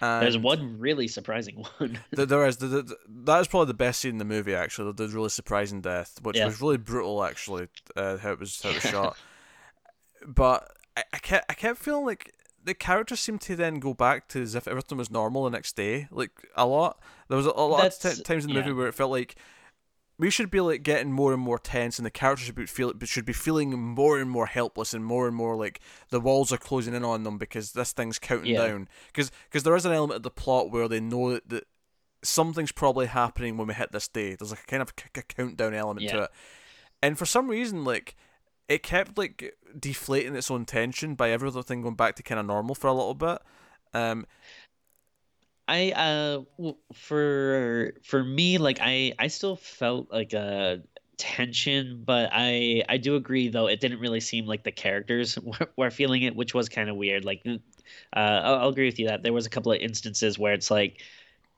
And 0.00 0.22
There's 0.22 0.38
one 0.38 0.78
really 0.78 1.08
surprising 1.08 1.56
one. 1.78 1.98
there 2.12 2.46
is. 2.46 2.58
That 2.58 3.40
is 3.40 3.48
probably 3.48 3.66
the 3.66 3.74
best 3.74 4.00
scene 4.00 4.12
in 4.12 4.18
the 4.18 4.24
movie. 4.24 4.54
Actually, 4.54 4.92
the, 4.92 5.06
the 5.06 5.12
really 5.12 5.28
surprising 5.28 5.80
death, 5.80 6.20
which 6.22 6.36
yeah. 6.36 6.46
was 6.46 6.60
really 6.60 6.76
brutal. 6.76 7.24
Actually, 7.24 7.68
uh, 7.96 8.16
how 8.18 8.32
it 8.32 8.38
was 8.38 8.62
how 8.62 8.70
it 8.70 8.74
was 8.74 8.82
shot. 8.92 9.16
But 10.24 10.70
I, 10.96 11.02
I 11.12 11.18
kept 11.18 11.46
I 11.50 11.54
kept 11.54 11.78
feeling 11.78 12.06
like 12.06 12.32
the 12.64 12.74
characters 12.74 13.20
seem 13.20 13.38
to 13.38 13.56
then 13.56 13.78
go 13.78 13.94
back 13.94 14.28
to 14.28 14.42
as 14.42 14.54
if 14.54 14.68
everything 14.68 14.98
was 14.98 15.10
normal 15.10 15.44
the 15.44 15.50
next 15.50 15.76
day. 15.76 16.08
Like 16.10 16.30
a 16.56 16.66
lot, 16.66 17.00
there 17.28 17.36
was 17.36 17.46
a, 17.46 17.50
a 17.50 17.66
lot 17.66 17.82
That's, 17.82 18.04
of 18.04 18.16
t- 18.16 18.22
times 18.22 18.44
in 18.44 18.50
the 18.50 18.56
yeah. 18.56 18.62
movie 18.62 18.74
where 18.74 18.88
it 18.88 18.94
felt 18.94 19.10
like 19.10 19.36
we 20.18 20.30
should 20.30 20.50
be 20.50 20.60
like 20.60 20.82
getting 20.82 21.12
more 21.12 21.32
and 21.32 21.40
more 21.40 21.58
tense, 21.58 21.98
and 21.98 22.04
the 22.04 22.10
characters 22.10 22.46
should 22.46 22.56
be 22.56 22.66
feel 22.66 22.92
should 23.04 23.24
be 23.24 23.32
feeling 23.32 23.78
more 23.78 24.18
and 24.18 24.28
more 24.28 24.46
helpless, 24.46 24.92
and 24.92 25.04
more 25.04 25.28
and 25.28 25.36
more 25.36 25.56
like 25.56 25.80
the 26.10 26.20
walls 26.20 26.52
are 26.52 26.58
closing 26.58 26.94
in 26.94 27.04
on 27.04 27.22
them 27.22 27.38
because 27.38 27.72
this 27.72 27.92
thing's 27.92 28.18
counting 28.18 28.54
yeah. 28.54 28.66
down. 28.66 28.88
Because 29.06 29.30
because 29.48 29.62
there 29.62 29.76
is 29.76 29.86
an 29.86 29.92
element 29.92 30.16
of 30.16 30.22
the 30.24 30.30
plot 30.30 30.72
where 30.72 30.88
they 30.88 31.00
know 31.00 31.32
that, 31.32 31.48
that 31.48 31.64
something's 32.22 32.72
probably 32.72 33.06
happening 33.06 33.56
when 33.56 33.68
we 33.68 33.74
hit 33.74 33.92
this 33.92 34.08
day. 34.08 34.34
There's 34.34 34.50
like 34.50 34.64
a 34.64 34.66
kind 34.66 34.82
of 34.82 34.92
a 35.14 35.22
countdown 35.22 35.74
element 35.74 36.04
yeah. 36.04 36.12
to 36.12 36.22
it, 36.24 36.30
and 37.00 37.16
for 37.16 37.24
some 37.24 37.48
reason, 37.48 37.84
like 37.84 38.16
it 38.68 38.82
kept 38.82 39.16
like 39.16 39.54
deflating 39.78 40.36
its 40.36 40.50
own 40.50 40.64
tension 40.64 41.14
by 41.14 41.30
everything 41.30 41.82
going 41.82 41.94
back 41.94 42.16
to 42.16 42.22
kind 42.22 42.38
of 42.38 42.46
normal 42.46 42.74
for 42.74 42.88
a 42.88 42.92
little 42.92 43.14
bit. 43.14 43.38
Um, 43.94 44.26
I 45.66 45.92
uh 45.92 46.72
for 46.94 47.92
for 48.02 48.24
me 48.24 48.58
like 48.58 48.78
I 48.80 49.12
I 49.18 49.28
still 49.28 49.56
felt 49.56 50.10
like 50.10 50.32
a 50.32 50.82
tension, 51.18 52.02
but 52.04 52.30
I 52.32 52.84
I 52.88 52.96
do 52.96 53.16
agree 53.16 53.48
though 53.48 53.66
it 53.66 53.80
didn't 53.80 54.00
really 54.00 54.20
seem 54.20 54.46
like 54.46 54.64
the 54.64 54.72
characters 54.72 55.38
were, 55.42 55.70
were 55.76 55.90
feeling 55.90 56.22
it, 56.22 56.36
which 56.36 56.54
was 56.54 56.68
kind 56.68 56.88
of 56.88 56.96
weird. 56.96 57.24
Like, 57.24 57.42
uh, 57.46 57.58
I'll, 58.16 58.54
I'll 58.60 58.68
agree 58.68 58.86
with 58.86 58.98
you 58.98 59.08
that 59.08 59.22
there 59.22 59.32
was 59.32 59.46
a 59.46 59.50
couple 59.50 59.72
of 59.72 59.80
instances 59.80 60.38
where 60.38 60.54
it's 60.54 60.70
like 60.70 61.02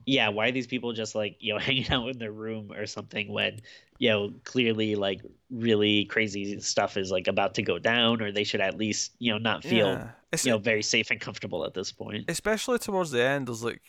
yeah, 0.06 0.28
why 0.28 0.48
are 0.48 0.52
these 0.52 0.66
people 0.66 0.92
just 0.92 1.14
like, 1.14 1.36
you 1.40 1.52
know, 1.52 1.58
hanging 1.60 1.88
out 1.90 2.08
in 2.08 2.18
their 2.18 2.32
room 2.32 2.72
or 2.72 2.86
something 2.86 3.32
when, 3.32 3.60
you 3.98 4.08
know, 4.08 4.32
clearly 4.44 4.94
like 4.94 5.20
really 5.50 6.06
crazy 6.06 6.58
stuff 6.60 6.96
is 6.96 7.10
like 7.10 7.28
about 7.28 7.54
to 7.54 7.62
go 7.62 7.78
down 7.78 8.22
or 8.22 8.32
they 8.32 8.44
should 8.44 8.60
at 8.60 8.76
least, 8.76 9.12
you 9.18 9.32
know, 9.32 9.38
not 9.38 9.62
feel, 9.62 9.88
yeah. 9.88 10.10
you 10.42 10.50
know, 10.50 10.58
very 10.58 10.82
safe 10.82 11.10
and 11.10 11.20
comfortable 11.20 11.64
at 11.64 11.74
this 11.74 11.92
point. 11.92 12.24
Especially 12.28 12.78
towards 12.78 13.10
the 13.10 13.22
end, 13.22 13.48
there's 13.48 13.64
like 13.64 13.82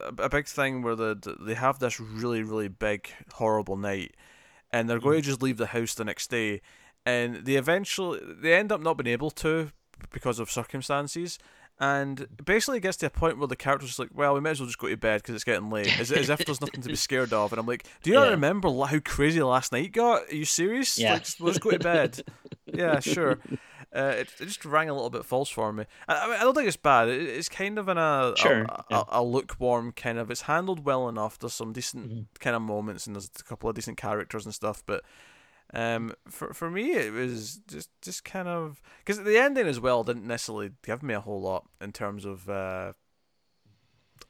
a 0.00 0.28
big 0.28 0.46
thing 0.46 0.82
where 0.82 0.94
the, 0.94 1.36
they 1.40 1.54
have 1.54 1.78
this 1.78 2.00
really, 2.00 2.42
really 2.42 2.68
big, 2.68 3.08
horrible 3.34 3.76
night 3.76 4.14
and 4.70 4.88
they're 4.88 5.00
going 5.00 5.16
to 5.16 5.22
mm. 5.22 5.30
just 5.30 5.42
leave 5.42 5.56
the 5.56 5.66
house 5.66 5.94
the 5.94 6.04
next 6.04 6.30
day 6.30 6.60
and 7.04 7.44
they 7.44 7.56
eventually, 7.56 8.20
they 8.40 8.54
end 8.54 8.72
up 8.72 8.80
not 8.80 8.94
being 8.94 9.12
able 9.12 9.30
to 9.30 9.70
because 10.10 10.38
of 10.38 10.50
circumstances 10.50 11.38
and 11.80 12.26
basically 12.44 12.78
it 12.78 12.80
gets 12.80 12.96
to 12.98 13.06
a 13.06 13.10
point 13.10 13.38
where 13.38 13.46
the 13.46 13.56
character's 13.56 13.98
like, 13.98 14.10
well, 14.12 14.34
we 14.34 14.40
might 14.40 14.50
as 14.50 14.60
well 14.60 14.66
just 14.66 14.78
go 14.78 14.88
to 14.88 14.96
bed 14.96 15.22
because 15.22 15.36
it's 15.36 15.44
getting 15.44 15.70
late, 15.70 15.98
as, 16.00 16.10
as 16.10 16.28
if 16.28 16.44
there's 16.44 16.60
nothing 16.60 16.82
to 16.82 16.88
be 16.88 16.96
scared 16.96 17.32
of. 17.32 17.52
And 17.52 17.60
I'm 17.60 17.66
like, 17.66 17.86
do 18.02 18.10
you 18.10 18.16
yeah. 18.16 18.24
not 18.24 18.30
remember 18.30 18.68
how 18.68 18.98
crazy 18.98 19.40
last 19.40 19.70
night 19.70 19.92
got? 19.92 20.22
Are 20.28 20.34
you 20.34 20.44
serious? 20.44 20.98
Yeah. 20.98 21.14
Like, 21.14 21.24
just, 21.24 21.40
we'll 21.40 21.52
just 21.52 21.62
go 21.62 21.70
to 21.70 21.78
bed. 21.78 22.20
yeah, 22.66 22.98
sure. 22.98 23.38
Uh, 23.94 24.14
it, 24.16 24.28
it, 24.40 24.46
just 24.46 24.64
rang 24.64 24.90
a 24.90 24.92
little 24.92 25.08
bit 25.08 25.24
false 25.24 25.48
for 25.48 25.72
me. 25.72 25.84
I, 26.08 26.16
I, 26.16 26.26
mean, 26.26 26.36
I 26.36 26.40
don't 26.40 26.54
think 26.54 26.66
it's 26.66 26.76
bad. 26.76 27.08
It, 27.08 27.22
it's 27.22 27.48
kind 27.48 27.78
of 27.78 27.88
in 27.88 27.96
a 27.96 28.34
sure, 28.36 28.62
a, 28.62 28.84
yeah. 28.90 29.04
a, 29.08 29.20
a, 29.20 29.22
lukewarm 29.22 29.92
kind 29.92 30.18
of. 30.18 30.32
It's 30.32 30.42
handled 30.42 30.84
well 30.84 31.08
enough. 31.08 31.38
There's 31.38 31.54
some 31.54 31.72
decent 31.72 32.10
mm-hmm. 32.10 32.20
kind 32.40 32.56
of 32.56 32.62
moments 32.62 33.06
and 33.06 33.14
there's 33.14 33.30
a 33.38 33.44
couple 33.44 33.70
of 33.70 33.76
decent 33.76 33.96
characters 33.96 34.44
and 34.44 34.54
stuff, 34.54 34.82
but 34.84 35.04
um, 35.74 36.14
for 36.28 36.54
for 36.54 36.70
me, 36.70 36.92
it 36.92 37.12
was 37.12 37.60
just 37.68 37.90
just 38.00 38.24
kind 38.24 38.48
of 38.48 38.80
because 39.00 39.22
the 39.22 39.38
ending 39.38 39.66
as 39.66 39.80
well 39.80 40.02
didn't 40.02 40.26
necessarily 40.26 40.70
give 40.82 41.02
me 41.02 41.14
a 41.14 41.20
whole 41.20 41.40
lot 41.40 41.66
in 41.80 41.92
terms 41.92 42.24
of 42.24 42.48
uh, 42.48 42.92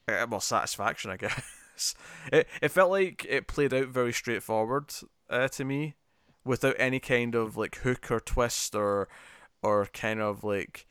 uh 0.08 0.26
well 0.29 0.40
satisfaction, 0.40 1.11
I 1.11 1.17
guess. 1.19 1.94
It 2.32 2.49
it 2.61 2.69
felt 2.70 2.90
like 2.90 3.25
it 3.29 3.46
played 3.46 3.73
out 3.73 3.88
very 3.88 4.12
straightforward 4.12 4.93
uh, 5.31 5.49
to 5.49 5.64
me, 5.64 5.94
without 6.44 6.75
any 6.79 6.99
kind 6.99 7.37
of 7.37 7.56
like 7.56 7.76
hook 7.76 8.11
or 8.11 8.18
twist 8.18 8.75
or 8.75 9.09
or 9.62 9.87
kind 9.87 10.21
of 10.21 10.42
like 10.42 10.87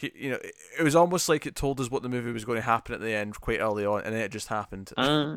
you 0.00 0.30
know, 0.30 0.38
it 0.78 0.82
was 0.82 0.94
almost 0.94 1.28
like 1.28 1.44
it 1.44 1.56
told 1.56 1.80
us 1.80 1.90
what 1.90 2.02
the 2.02 2.08
movie 2.08 2.30
was 2.30 2.44
going 2.44 2.58
to 2.58 2.62
happen 2.62 2.94
at 2.94 3.00
the 3.00 3.12
end 3.12 3.40
quite 3.40 3.60
early 3.60 3.84
on, 3.84 4.02
and 4.02 4.14
then 4.14 4.22
it 4.22 4.30
just 4.30 4.48
happened. 4.48 4.92
Uh, 4.96 5.36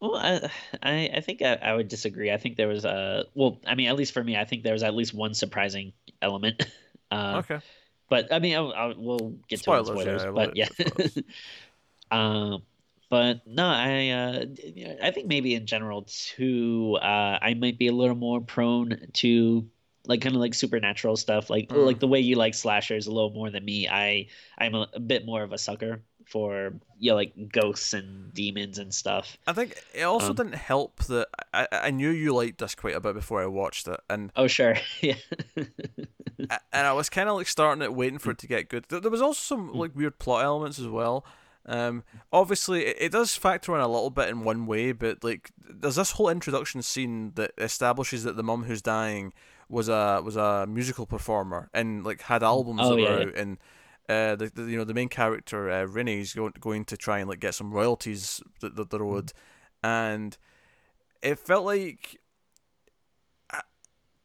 well, 0.00 0.16
I, 0.16 0.50
I, 0.82 1.10
I 1.16 1.20
think 1.20 1.42
I, 1.42 1.54
I, 1.54 1.74
would 1.74 1.88
disagree. 1.88 2.32
I 2.32 2.36
think 2.36 2.56
there 2.56 2.68
was 2.68 2.84
a 2.84 3.26
well, 3.34 3.60
I 3.66 3.74
mean, 3.74 3.88
at 3.88 3.96
least 3.96 4.12
for 4.12 4.24
me, 4.24 4.36
I 4.36 4.44
think 4.44 4.62
there 4.62 4.72
was 4.72 4.82
at 4.82 4.94
least 4.94 5.14
one 5.14 5.34
surprising 5.34 5.92
element. 6.20 6.66
Uh, 7.12 7.42
okay. 7.44 7.58
But 8.08 8.32
I 8.32 8.38
mean, 8.38 8.54
I'll, 8.54 8.72
I'll, 8.72 8.94
we'll 8.96 9.34
get 9.48 9.58
spoilers, 9.58 9.88
to 9.88 9.94
spoilers, 9.94 10.22
yeah, 10.22 10.30
but 10.30 10.56
yeah. 10.56 11.22
um, 12.12 12.62
but 13.10 13.44
no, 13.48 13.66
I 13.66 14.10
uh, 14.10 14.44
I 15.02 15.10
think 15.10 15.26
maybe 15.26 15.56
in 15.56 15.66
general 15.66 16.06
too, 16.06 16.96
uh, 17.02 17.38
I 17.42 17.54
might 17.54 17.78
be 17.78 17.88
a 17.88 17.92
little 17.92 18.14
more 18.14 18.40
prone 18.40 19.08
to 19.14 19.68
like 20.06 20.20
kind 20.20 20.36
of 20.36 20.40
like 20.40 20.54
supernatural 20.54 21.16
stuff, 21.16 21.50
like 21.50 21.68
mm. 21.68 21.84
like 21.84 21.98
the 21.98 22.06
way 22.06 22.20
you 22.20 22.36
like 22.36 22.54
slashers 22.54 23.08
a 23.08 23.12
little 23.12 23.30
more 23.30 23.50
than 23.50 23.64
me. 23.64 23.88
I 23.88 24.28
I'm 24.56 24.76
a, 24.76 24.88
a 24.94 25.00
bit 25.00 25.26
more 25.26 25.42
of 25.42 25.52
a 25.52 25.58
sucker 25.58 26.00
for 26.30 26.72
you 26.98 27.10
know, 27.10 27.16
like 27.16 27.32
ghosts 27.50 27.92
and 27.92 28.32
demons 28.32 28.78
and 28.78 28.94
stuff. 28.94 29.36
I 29.46 29.52
think 29.52 29.82
it 29.92 30.02
also 30.02 30.30
um, 30.30 30.36
didn't 30.36 30.54
help 30.54 31.02
that 31.04 31.28
I, 31.52 31.66
I 31.70 31.90
knew 31.90 32.10
you 32.10 32.34
liked 32.34 32.58
this 32.58 32.74
quite 32.74 32.94
a 32.94 33.00
bit 33.00 33.14
before 33.14 33.42
I 33.42 33.46
watched 33.46 33.88
it, 33.88 34.00
and 34.08 34.30
oh 34.36 34.46
sure, 34.46 34.76
yeah. 35.00 35.14
and 35.56 36.86
I 36.86 36.92
was 36.92 37.10
kind 37.10 37.28
of 37.28 37.36
like 37.36 37.48
starting 37.48 37.82
it, 37.82 37.94
waiting 37.94 38.18
for 38.18 38.30
it 38.30 38.38
to 38.38 38.46
get 38.46 38.68
good. 38.68 38.84
There 38.88 39.10
was 39.10 39.22
also 39.22 39.40
some 39.40 39.72
like 39.72 39.94
weird 39.96 40.18
plot 40.18 40.44
elements 40.44 40.78
as 40.78 40.86
well. 40.86 41.24
Um, 41.66 42.04
obviously, 42.32 42.86
it, 42.86 42.96
it 43.00 43.12
does 43.12 43.34
factor 43.36 43.74
in 43.74 43.80
a 43.80 43.88
little 43.88 44.10
bit 44.10 44.28
in 44.28 44.44
one 44.44 44.66
way, 44.66 44.92
but 44.92 45.24
like 45.24 45.50
there's 45.68 45.96
this 45.96 46.12
whole 46.12 46.28
introduction 46.28 46.82
scene 46.82 47.32
that 47.34 47.52
establishes 47.58 48.24
that 48.24 48.36
the 48.36 48.42
mum 48.42 48.64
who's 48.64 48.82
dying 48.82 49.32
was 49.68 49.88
a 49.88 50.20
was 50.24 50.36
a 50.36 50.66
musical 50.68 51.06
performer 51.06 51.70
and 51.72 52.04
like 52.04 52.22
had 52.22 52.42
albums 52.42 52.80
oh, 52.82 52.90
that 52.90 53.00
yeah, 53.00 53.08
were 53.08 53.22
out 53.22 53.34
and 53.36 53.58
uh, 54.10 54.34
the, 54.34 54.50
the, 54.52 54.62
you 54.64 54.76
know 54.76 54.84
the 54.84 54.94
main 54.94 55.08
character 55.08 55.70
uh, 55.70 55.86
is 55.86 56.34
going 56.34 56.52
going 56.58 56.84
to 56.86 56.96
try 56.96 57.20
and 57.20 57.28
like 57.28 57.40
get 57.40 57.54
some 57.54 57.70
royalties 57.70 58.42
that 58.60 58.74
the, 58.74 58.84
the 58.84 58.98
road, 58.98 59.26
mm. 59.26 59.32
and 59.84 60.36
it 61.22 61.38
felt 61.38 61.64
like 61.64 62.18
I, 63.50 63.60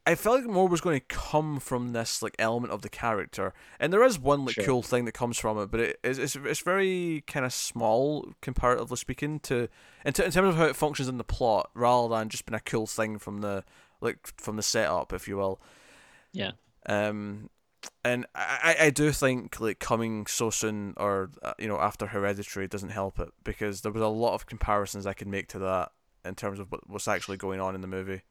I 0.07 0.15
felt 0.15 0.41
like 0.41 0.49
more 0.49 0.67
was 0.67 0.81
going 0.81 0.99
to 0.99 1.05
come 1.05 1.59
from 1.59 1.93
this 1.93 2.23
like 2.23 2.35
element 2.39 2.73
of 2.73 2.81
the 2.81 2.89
character, 2.89 3.53
and 3.79 3.93
there 3.93 4.03
is 4.03 4.17
one 4.17 4.43
like 4.43 4.55
sure. 4.55 4.65
cool 4.65 4.81
thing 4.81 5.05
that 5.05 5.11
comes 5.11 5.37
from 5.37 5.59
it, 5.59 5.69
but 5.69 5.79
it, 5.79 5.99
it's 6.03 6.17
it's, 6.17 6.35
it's 6.35 6.61
very 6.61 7.23
kind 7.27 7.45
of 7.45 7.53
small 7.53 8.33
comparatively 8.41 8.97
speaking 8.97 9.39
to 9.41 9.69
in, 10.03 10.13
t- 10.13 10.23
in 10.23 10.31
terms 10.31 10.49
of 10.49 10.55
how 10.55 10.65
it 10.65 10.75
functions 10.75 11.07
in 11.07 11.19
the 11.19 11.23
plot, 11.23 11.69
rather 11.75 12.09
than 12.09 12.29
just 12.29 12.47
being 12.47 12.57
a 12.57 12.59
cool 12.59 12.87
thing 12.87 13.19
from 13.19 13.41
the 13.41 13.63
like 14.01 14.17
from 14.37 14.55
the 14.55 14.63
setup, 14.63 15.13
if 15.13 15.27
you 15.27 15.37
will. 15.37 15.61
Yeah. 16.33 16.51
Um, 16.87 17.49
and 18.03 18.25
I, 18.35 18.75
I 18.81 18.89
do 18.89 19.11
think 19.11 19.59
like 19.59 19.79
coming 19.79 20.27
so 20.27 20.49
soon 20.49 20.93
or 20.97 21.31
uh, 21.41 21.53
you 21.59 21.67
know 21.67 21.79
after 21.79 22.07
Hereditary 22.07 22.67
doesn't 22.67 22.89
help 22.89 23.19
it 23.19 23.29
because 23.43 23.81
there 23.81 23.91
was 23.91 24.01
a 24.01 24.07
lot 24.07 24.33
of 24.35 24.45
comparisons 24.45 25.05
I 25.05 25.13
could 25.13 25.27
make 25.27 25.47
to 25.49 25.59
that 25.59 25.91
in 26.23 26.35
terms 26.35 26.59
of 26.59 26.73
what's 26.87 27.07
actually 27.07 27.37
going 27.37 27.59
on 27.59 27.75
in 27.75 27.81
the 27.81 27.87
movie. 27.87 28.21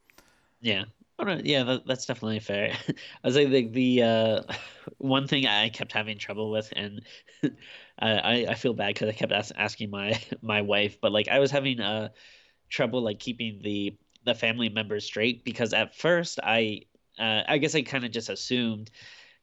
Yeah. 0.61 0.85
Oh, 1.19 1.39
yeah, 1.45 1.63
that, 1.63 1.87
that's 1.87 2.07
definitely 2.07 2.41
fair. 2.41 2.77
I 2.89 3.27
was 3.27 3.37
like 3.37 3.51
the, 3.51 3.69
the 3.69 4.03
uh, 4.03 4.43
one 4.99 5.29
thing 5.29 5.47
I 5.47 5.69
kept 5.69 5.93
having 5.93 6.19
trouble 6.19 6.51
with, 6.51 6.73
and 6.75 7.03
I 7.99 8.47
I 8.49 8.55
feel 8.55 8.75
bad 8.75 8.95
because 8.95 9.09
I 9.09 9.13
kept 9.13 9.33
ask, 9.33 9.55
asking 9.57 9.91
my 9.91 10.21
my 10.43 10.63
wife, 10.63 11.01
but 11.01 11.13
like 11.13 11.29
I 11.29 11.39
was 11.39 11.51
having 11.53 11.81
uh 11.81 12.09
trouble 12.71 13.03
like 13.03 13.21
keeping 13.21 13.61
the 13.63 13.97
the 14.25 14.35
family 14.35 14.69
members 14.69 15.05
straight 15.05 15.45
because 15.45 15.73
at 15.75 15.95
first 15.97 16.41
I 16.43 16.83
uh, 17.19 17.43
I 17.49 17.59
guess 17.59 17.75
I 17.75 17.83
kind 17.83 18.05
of 18.05 18.11
just 18.13 18.31
assumed 18.31 18.91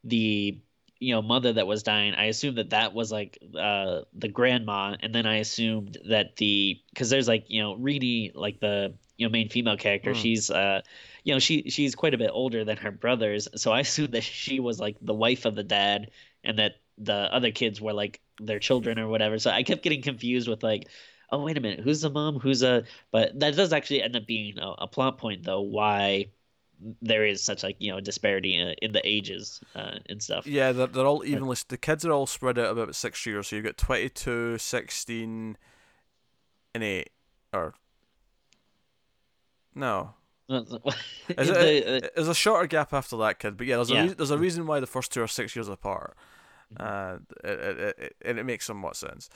the 0.03 0.59
you 1.01 1.13
know 1.13 1.21
mother 1.21 1.51
that 1.53 1.67
was 1.67 1.83
dying 1.83 2.13
i 2.13 2.25
assumed 2.25 2.57
that 2.57 2.69
that 2.69 2.93
was 2.93 3.11
like 3.11 3.37
uh 3.57 4.01
the 4.13 4.27
grandma 4.27 4.95
and 5.01 5.13
then 5.13 5.25
i 5.25 5.37
assumed 5.37 5.97
that 6.07 6.35
the 6.37 6.79
because 6.93 7.09
there's 7.09 7.27
like 7.27 7.45
you 7.47 7.61
know 7.61 7.75
Rini 7.75 8.31
like 8.35 8.59
the 8.59 8.93
you 9.17 9.27
know 9.27 9.31
main 9.31 9.49
female 9.49 9.77
character 9.77 10.11
mm. 10.11 10.15
she's 10.15 10.49
uh 10.51 10.81
you 11.23 11.33
know 11.33 11.39
she 11.39 11.69
she's 11.69 11.95
quite 11.95 12.13
a 12.13 12.17
bit 12.17 12.29
older 12.31 12.63
than 12.63 12.77
her 12.77 12.91
brothers 12.91 13.47
so 13.55 13.71
i 13.71 13.79
assumed 13.81 14.13
that 14.13 14.23
she 14.23 14.59
was 14.59 14.79
like 14.79 14.95
the 15.01 15.13
wife 15.13 15.45
of 15.45 15.55
the 15.55 15.63
dad 15.63 16.11
and 16.43 16.59
that 16.59 16.73
the 16.97 17.13
other 17.13 17.51
kids 17.51 17.81
were 17.81 17.93
like 17.93 18.21
their 18.39 18.59
children 18.59 18.99
or 18.99 19.07
whatever 19.07 19.39
so 19.39 19.49
i 19.49 19.63
kept 19.63 19.83
getting 19.83 20.03
confused 20.03 20.47
with 20.47 20.61
like 20.61 20.87
oh 21.31 21.43
wait 21.43 21.57
a 21.57 21.61
minute 21.61 21.79
who's 21.79 22.01
the 22.01 22.09
mom 22.09 22.39
who's 22.39 22.61
a 22.61 22.83
but 23.11 23.37
that 23.39 23.55
does 23.55 23.73
actually 23.73 24.03
end 24.03 24.15
up 24.15 24.27
being 24.27 24.59
a, 24.59 24.69
a 24.79 24.87
plot 24.87 25.17
point 25.17 25.43
though 25.43 25.61
why 25.61 26.27
there 27.01 27.25
is 27.25 27.43
such 27.43 27.63
like 27.63 27.75
you 27.79 27.91
know 27.91 27.99
disparity 27.99 28.55
in, 28.55 28.75
in 28.81 28.91
the 28.91 29.01
ages 29.07 29.61
uh, 29.75 29.99
and 30.09 30.21
stuff. 30.21 30.47
Yeah, 30.47 30.71
they're, 30.71 30.87
they're 30.87 31.05
all 31.05 31.23
evenly. 31.23 31.57
The 31.67 31.77
kids 31.77 32.05
are 32.05 32.11
all 32.11 32.27
spread 32.27 32.57
out 32.57 32.71
about 32.71 32.95
six 32.95 33.25
years. 33.25 33.47
So 33.47 33.55
you've 33.55 33.65
got 33.65 33.77
22, 33.77 34.57
16, 34.57 35.57
and 36.73 36.83
eight, 36.83 37.09
or 37.53 37.73
no. 39.75 40.15
Is 40.51 40.69
it, 41.29 42.11
there's 42.13 42.27
a 42.27 42.35
shorter 42.35 42.67
gap 42.67 42.93
after 42.93 43.15
that 43.17 43.39
kid, 43.39 43.55
but 43.55 43.67
yeah, 43.67 43.77
there's 43.77 43.89
yeah. 43.89 44.03
a 44.05 44.15
there's 44.15 44.31
a 44.31 44.37
reason 44.37 44.67
why 44.67 44.81
the 44.81 44.87
first 44.87 45.13
two 45.13 45.21
are 45.21 45.27
six 45.27 45.55
years 45.55 45.69
apart, 45.69 46.17
uh, 46.77 47.17
it, 47.43 47.59
it, 47.59 47.95
it, 47.97 48.15
and 48.25 48.37
it 48.37 48.43
makes 48.43 48.65
somewhat 48.65 48.97
sense. 48.97 49.29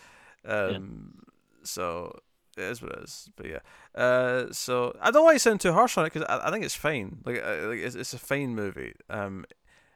Um, 0.43 1.13
yeah. 1.15 1.63
so 1.63 2.19
it 2.57 2.63
is 2.63 2.81
what 2.81 2.91
it 2.93 3.03
is. 3.03 3.29
But 3.35 3.47
yeah, 3.47 3.59
uh, 3.95 4.51
so 4.51 4.95
I 5.01 5.11
don't 5.11 5.23
want 5.23 5.35
to 5.35 5.39
sound 5.39 5.61
too 5.61 5.73
harsh 5.73 5.97
on 5.97 6.05
it 6.05 6.13
because 6.13 6.27
I, 6.29 6.47
I 6.47 6.51
think 6.51 6.63
it's 6.65 6.75
fine. 6.75 7.17
Like, 7.25 7.43
uh, 7.43 7.67
like 7.67 7.79
it's, 7.79 7.95
it's 7.95 8.13
a 8.13 8.19
fine 8.19 8.55
movie. 8.55 8.93
Um, 9.09 9.45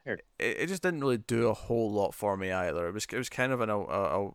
it, 0.04 0.24
it 0.38 0.66
just 0.66 0.82
didn't 0.82 1.00
really 1.00 1.18
do 1.18 1.48
a 1.48 1.54
whole 1.54 1.90
lot 1.90 2.14
for 2.14 2.36
me 2.36 2.50
either. 2.50 2.88
It 2.88 2.94
was 2.94 3.06
it 3.10 3.18
was 3.18 3.28
kind 3.28 3.52
of 3.52 3.60
an 3.60 3.70
a, 3.70 3.78
a, 3.78 4.26
a 4.26 4.30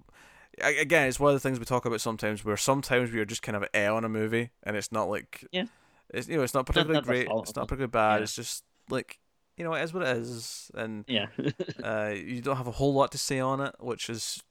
again, 0.62 1.08
it's 1.08 1.20
one 1.20 1.34
of 1.34 1.36
the 1.36 1.48
things 1.48 1.60
we 1.60 1.66
talk 1.66 1.86
about 1.86 2.02
sometimes, 2.02 2.46
where 2.46 2.58
sometimes 2.58 3.12
we 3.12 3.20
are 3.20 3.26
just 3.26 3.42
kind 3.42 3.56
of 3.56 3.66
a 3.74 3.88
on 3.88 4.06
a 4.06 4.10
movie, 4.10 4.52
and 4.64 4.76
it's 4.76 4.92
not 4.92 5.10
like 5.10 5.46
yeah, 5.52 5.66
it's 6.10 6.28
you 6.28 6.38
know 6.38 6.44
it's 6.44 6.54
not 6.54 6.66
particularly 6.66 6.96
not, 6.96 7.06
great, 7.06 7.28
it's 7.30 7.56
not 7.56 7.68
particularly 7.68 7.88
bad. 7.92 8.18
Yeah. 8.18 8.24
It's 8.24 8.36
just 8.36 8.64
like 8.90 9.20
you 9.58 9.64
know 9.64 9.74
it 9.74 9.84
is 9.84 9.94
what 9.94 10.04
it 10.04 10.18
is, 10.18 10.72
and 10.76 11.06
yeah, 11.08 11.28
uh, 11.84 12.14
you 12.16 12.42
don't 12.42 12.58
have 12.58 12.68
a 12.68 12.72
whole 12.72 12.94
lot 12.94 13.12
to 13.14 13.18
say 13.18 13.40
on 13.40 13.62
it, 13.62 13.76
which 13.80 14.10
is 14.10 14.42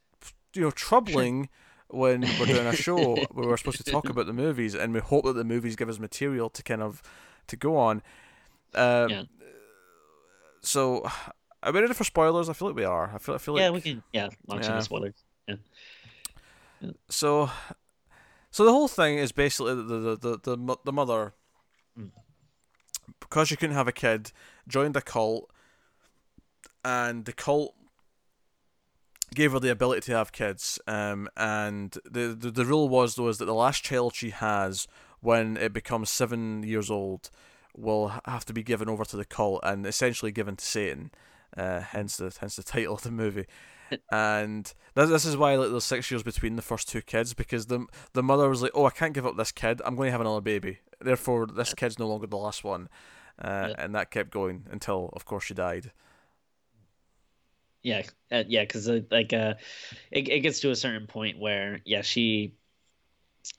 you 0.55 0.63
know 0.63 0.71
troubling 0.71 1.49
when 1.95 2.23
we're 2.39 2.47
doing 2.47 2.67
a 2.67 2.75
show 2.75 3.17
where 3.33 3.49
we're 3.49 3.57
supposed 3.57 3.85
to 3.85 3.91
talk 3.91 4.09
about 4.09 4.27
the 4.27 4.33
movies, 4.33 4.75
and 4.75 4.93
we 4.93 5.01
hope 5.01 5.25
that 5.25 5.35
the 5.35 5.45
movies 5.45 5.77
give 5.77 5.89
us 5.89 5.99
material 5.99 6.51
to 6.51 6.63
kind 6.63 6.83
of 6.83 7.03
to 7.47 7.57
go 7.57 7.77
on. 7.77 8.03
Um, 8.75 9.11
yeah. 9.11 9.23
So, 10.61 11.07
are 11.63 11.73
we 11.73 11.81
ready 11.81 11.95
for 11.95 12.05
spoilers? 12.05 12.49
I 12.49 12.53
feel 12.53 12.69
like 12.69 12.77
we 12.77 12.85
are. 12.85 13.13
I 13.15 13.19
feel. 13.19 13.35
I 13.35 13.39
feel 13.39 13.59
yeah, 13.59 13.69
like 13.71 13.75
we 13.75 13.81
can. 13.93 14.03
Yeah, 14.13 14.29
launch 14.47 14.67
yeah. 14.67 14.81
spoilers. 14.81 15.15
Yeah. 15.47 15.57
yeah. 16.81 16.91
So, 17.09 17.51
so 18.51 18.65
the 18.65 18.73
whole 18.73 18.89
thing 18.89 19.19
is 19.19 19.33
basically 19.33 19.75
the 19.75 19.83
the 19.83 20.17
the 20.17 20.57
the, 20.57 20.77
the 20.85 20.93
mother, 20.93 21.35
mm. 21.99 22.11
because 23.21 23.49
she 23.49 23.57
couldn't 23.57 23.77
have 23.77 23.89
a 23.89 23.93
kid, 23.93 24.33
joined 24.67 24.97
a 24.97 25.03
cult, 25.03 25.51
and 26.85 27.25
the 27.25 27.33
cult 27.33 27.75
gave 29.35 29.53
her 29.53 29.61
the 29.61 29.71
ability 29.71 30.01
to 30.03 30.17
have 30.17 30.33
kids. 30.33 30.79
Um, 30.87 31.29
and 31.37 31.97
the, 32.05 32.37
the 32.39 32.51
the 32.51 32.65
rule 32.65 32.89
was 32.89 33.15
though 33.15 33.29
is 33.29 33.39
that 33.39 33.45
the 33.47 33.55
last 33.55 33.83
child 33.83 34.15
she 34.15 34.31
has, 34.31 34.87
when 35.21 35.57
it 35.57 35.73
becomes 35.73 36.11
seven 36.11 36.63
years 36.63 36.91
old, 36.91 37.31
will 37.77 38.13
have 38.25 38.45
to 38.47 38.53
be 38.53 38.63
given 38.63 38.89
over 38.89 39.05
to 39.05 39.17
the 39.17 39.25
cult 39.25 39.61
and 39.63 39.87
essentially 39.87 40.33
given 40.33 40.57
to 40.57 40.65
Satan. 40.65 41.11
Uh, 41.57 41.81
hence 41.81 42.17
the 42.17 42.35
hence 42.41 42.57
the 42.57 42.63
title 42.63 42.95
of 42.95 43.03
the 43.03 43.11
movie. 43.11 43.47
and 44.11 44.73
this, 44.95 45.11
this 45.11 45.25
is 45.25 45.37
why 45.37 45.55
like 45.57 45.71
there's 45.71 45.85
six 45.85 46.11
years 46.11 46.23
between 46.23 46.57
the 46.57 46.63
first 46.63 46.89
two 46.89 47.03
kids 47.03 47.35
because 47.35 47.67
the 47.67 47.87
the 48.13 48.23
mother 48.23 48.49
was 48.49 48.63
like, 48.63 48.73
oh, 48.75 48.87
I 48.87 48.91
can't 48.91 49.13
give 49.13 49.27
up 49.27 49.37
this 49.37 49.53
kid. 49.53 49.83
I'm 49.85 49.97
going 49.97 50.09
to 50.09 50.13
have 50.13 50.21
another 50.21 50.41
baby. 50.41 50.79
Therefore, 51.01 51.47
this 51.47 51.75
kid's 51.75 51.99
no 51.99 52.09
longer 52.09 52.27
the 52.27 52.37
last 52.37 52.65
one. 52.65 52.89
Uh, 53.39 53.69
yeah. 53.71 53.75
And 53.79 53.95
that 53.97 54.13
kept 54.13 54.31
going 54.31 54.65
until, 54.71 55.11
of 55.13 55.25
course, 55.25 55.45
she 55.45 55.55
died 55.55 55.91
yeah, 57.85 58.03
uh, 58.33 58.45
yeah, 58.49 58.63
because 58.63 58.89
uh, 58.89 59.01
like 59.11 59.33
uh, 59.33 59.55
it 60.11 60.29
it 60.29 60.41
gets 60.41 60.61
to 60.61 60.71
a 60.71 60.77
certain 60.77 61.07
point 61.07 61.39
where 61.39 61.81
yeah 61.85 62.01
she, 62.01 62.55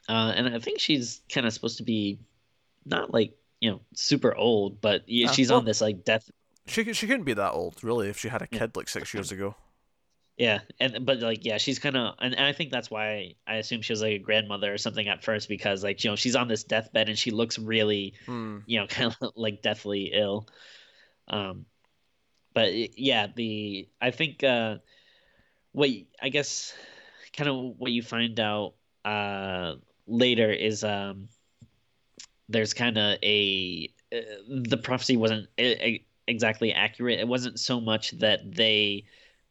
uh, 0.10 0.34
and 0.36 0.54
I 0.54 0.60
think 0.60 0.80
she's 0.80 1.22
kind 1.32 1.46
of 1.46 1.54
supposed 1.54 1.78
to 1.78 1.84
be, 1.84 2.20
not 2.86 3.14
like 3.14 3.38
you 3.62 3.70
know 3.70 3.82
super 3.94 4.36
old, 4.36 4.82
but 4.82 5.04
yeah, 5.08 5.30
uh, 5.30 5.32
she's 5.32 5.50
well, 5.50 5.60
on 5.60 5.66
this 5.66 5.80
like 5.80 6.04
death. 6.04 6.30
She 6.66 6.92
she 6.94 7.06
couldn't 7.06 7.24
be 7.24 7.36
that 7.36 7.52
old 7.52 7.84
really 7.84 8.10
if 8.10 8.18
she 8.18 8.28
had 8.28 8.42
a 8.42 8.48
kid 8.48 8.60
yeah. 8.60 8.68
like 8.76 8.90
six 8.90 9.14
years 9.14 9.32
ago. 9.32 9.56
Yeah, 10.38 10.62
and 10.80 11.06
but 11.06 11.20
like 11.20 11.46
yeah, 11.46 11.60
she's 11.60 11.78
kind 11.78 11.96
of, 11.96 12.16
and, 12.20 12.36
and 12.36 12.46
I 12.46 12.52
think 12.52 12.72
that's 12.72 12.90
why 12.90 13.36
I 13.46 13.58
assume 13.58 13.84
she 13.84 13.94
was 13.94 14.02
like 14.02 14.14
a 14.14 14.18
grandmother 14.20 14.74
or 14.74 14.80
something 14.80 15.08
at 15.08 15.24
first 15.24 15.48
because 15.48 15.84
like 15.84 16.04
you 16.04 16.10
know 16.10 16.16
she's 16.16 16.36
on 16.36 16.48
this 16.48 16.64
deathbed 16.64 17.10
and 17.10 17.18
she 17.18 17.30
looks 17.30 17.60
really, 17.60 18.16
mm. 18.26 18.64
you 18.66 18.80
know, 18.80 18.88
kind 18.90 19.16
of 19.22 19.34
like 19.36 19.62
deathly 19.62 20.12
ill. 20.14 20.48
Um, 21.28 21.68
but 22.56 22.98
yeah, 22.98 23.28
the 23.36 23.88
I 24.02 24.10
think 24.10 24.44
uh, 24.44 24.78
what 25.74 25.90
I 26.22 26.30
guess 26.30 26.74
kind 27.34 27.50
of 27.50 27.78
what 27.78 27.92
you 27.92 28.02
find 28.02 28.40
out 28.40 28.74
uh, 29.04 29.76
later 30.08 30.52
is 30.52 30.84
um, 30.84 31.28
there's 32.48 32.74
kind 32.74 32.98
of 32.98 33.18
a 33.22 33.94
uh, 34.12 34.18
the 34.48 34.78
prophecy 34.78 35.18
wasn't 35.18 35.48
exactly 36.28 36.74
accurate. 36.74 37.20
It 37.20 37.28
wasn't 37.28 37.60
so 37.60 37.82
much 37.82 38.12
that 38.20 38.56
they 38.56 39.04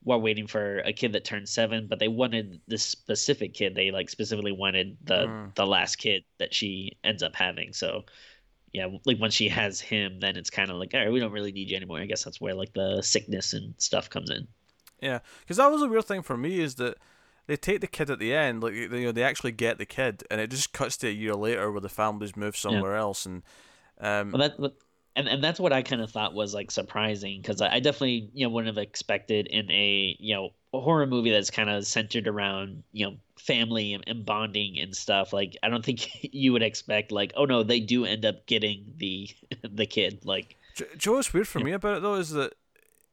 were 0.03 0.19
waiting 0.19 0.47
for 0.47 0.79
a 0.79 0.93
kid 0.93 1.13
that 1.13 1.27
turned 1.27 1.49
seven, 1.49 1.87
but 1.87 1.99
they 1.99 2.09
wanted 2.09 2.61
this 2.67 2.83
specific 2.83 3.53
kid. 3.53 3.75
They 3.75 3.91
like 3.91 4.09
specifically 4.09 4.53
wanted 4.53 4.97
the 5.05 5.27
mm. 5.27 5.55
the 5.55 5.67
last 5.67 5.97
kid 5.97 6.25
that 6.39 6.55
she 6.55 6.97
ends 7.05 7.23
up 7.23 7.37
having. 7.37 7.75
So 7.75 8.05
yeah, 8.75 8.89
like 9.07 9.21
once 9.21 9.35
she 9.35 9.49
has 9.49 9.81
him, 9.81 10.19
then 10.19 10.37
it's 10.37 10.51
kind 10.51 10.69
of 10.69 10.77
like, 10.77 10.93
all 10.93 11.01
right, 11.01 11.13
we 11.13 11.21
don't 11.21 11.31
really 11.31 11.53
need 11.53 11.71
you 11.71 11.77
anymore. 11.77 12.01
I 12.01 12.07
guess 12.07 12.25
that's 12.25 12.41
where 12.41 12.55
like 12.55 12.75
the 12.75 13.01
sickness 13.03 13.53
and 13.53 13.73
stuff 13.79 14.11
comes 14.11 14.31
in. 14.31 14.49
Yeah, 15.01 15.21
because 15.41 15.59
that 15.59 15.71
was 15.71 15.81
a 15.81 15.87
weird 15.87 16.07
thing 16.07 16.23
for 16.23 16.37
me 16.37 16.59
is 16.59 16.75
that 16.75 16.99
they 17.47 17.57
take 17.57 17.81
the 17.81 17.87
kid 17.87 18.11
at 18.11 18.19
the 18.19 18.35
end, 18.35 18.65
like 18.65 18.75
you 18.75 18.89
know, 18.89 19.13
they 19.13 19.23
actually 19.23 19.53
get 19.53 19.79
the 19.79 19.87
kid, 19.87 20.25
and 20.29 20.41
it 20.41 20.51
just 20.51 20.73
cuts 20.73 20.97
to 20.99 21.09
a 21.09 21.13
year 21.13 21.35
later 21.37 21.71
where 21.71 21.81
the 21.81 21.89
family's 21.89 22.37
moved 22.37 22.57
somewhere 22.57 22.95
yeah. 22.95 23.01
else, 23.01 23.25
and 23.25 23.45
um, 24.01 24.33
well, 24.33 24.51
that, 24.59 24.73
and 25.17 25.29
and 25.29 25.43
that's 25.43 25.61
what 25.61 25.73
I 25.73 25.83
kind 25.83 26.03
of 26.03 26.11
thought 26.11 26.35
was 26.35 26.55
like 26.55 26.71
surprising 26.71 27.41
because 27.41 27.61
I, 27.61 27.75
I 27.75 27.81
definitely 27.81 28.31
you 28.33 28.47
know 28.47 28.53
wouldn't 28.53 28.75
have 28.75 28.83
expected 28.83 29.47
in 29.47 29.71
a 29.71 30.17
you 30.19 30.35
know 30.35 30.51
a 30.73 30.81
horror 30.81 31.07
movie 31.07 31.31
that's 31.31 31.51
kind 31.51 31.71
of 31.71 31.87
centered 31.87 32.27
around 32.27 32.83
you 32.93 33.07
know 33.07 33.17
family 33.39 33.93
and, 33.93 34.05
and, 34.07 34.25
bonding 34.25 34.79
and 34.79 34.97
stuff 34.97 35.33
like 35.33 35.57
i 35.63 35.69
don't 35.69 35.85
think 35.85 36.09
you 36.35 36.53
would 36.53 36.63
expect 36.63 37.13
like 37.13 37.33
oh 37.37 37.45
no 37.45 37.63
they 37.63 37.79
do 37.79 38.05
end 38.05 38.25
up 38.25 38.47
getting 38.47 38.93
the 38.97 39.29
the 39.63 39.87
kid 39.87 40.21
like 40.25 40.57
joe 40.97 41.13
what's 41.13 41.33
weird 41.33 41.47
for 41.47 41.61
me 41.61 41.73
about 41.73 41.99
it 41.99 42.03
though 42.03 42.15
is 42.15 42.31
that 42.31 42.55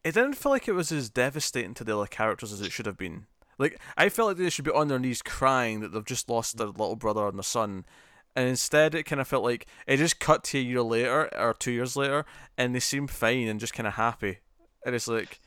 it 0.03 0.13
didn't 0.13 0.33
feel 0.33 0.51
like 0.51 0.67
it 0.67 0.73
was 0.73 0.91
as 0.91 1.09
devastating 1.09 1.73
to 1.75 1.83
the 1.83 1.95
other 1.95 2.07
characters 2.07 2.51
as 2.51 2.61
it 2.61 2.71
should 2.71 2.87
have 2.87 2.97
been. 2.97 3.27
Like 3.57 3.79
i 3.95 4.09
felt 4.09 4.29
like 4.29 4.37
they 4.37 4.49
should 4.49 4.65
be 4.65 4.71
on 4.71 4.87
their 4.87 4.97
knees 4.97 5.21
crying 5.21 5.81
that 5.81 5.89
they've 5.89 6.03
just 6.03 6.29
lost 6.29 6.57
their 6.57 6.67
little 6.67 6.95
brother 6.95 7.27
and 7.27 7.37
their 7.37 7.43
son 7.43 7.85
and 8.35 8.47
instead 8.47 8.95
it 8.95 9.03
kind 9.03 9.21
of 9.21 9.27
felt 9.27 9.43
like 9.43 9.65
it 9.87 9.97
just 9.97 10.19
cut 10.19 10.43
to 10.43 10.57
a 10.57 10.61
year 10.61 10.81
later 10.81 11.29
or 11.37 11.53
two 11.53 11.71
years 11.71 11.95
later 11.95 12.25
and 12.57 12.73
they 12.73 12.79
seem 12.79 13.07
fine 13.07 13.47
and 13.47 13.59
just 13.59 13.73
kind 13.73 13.87
of 13.87 13.93
happy 13.93 14.39
and 14.85 14.95
it's 14.95 15.07
like 15.07 15.39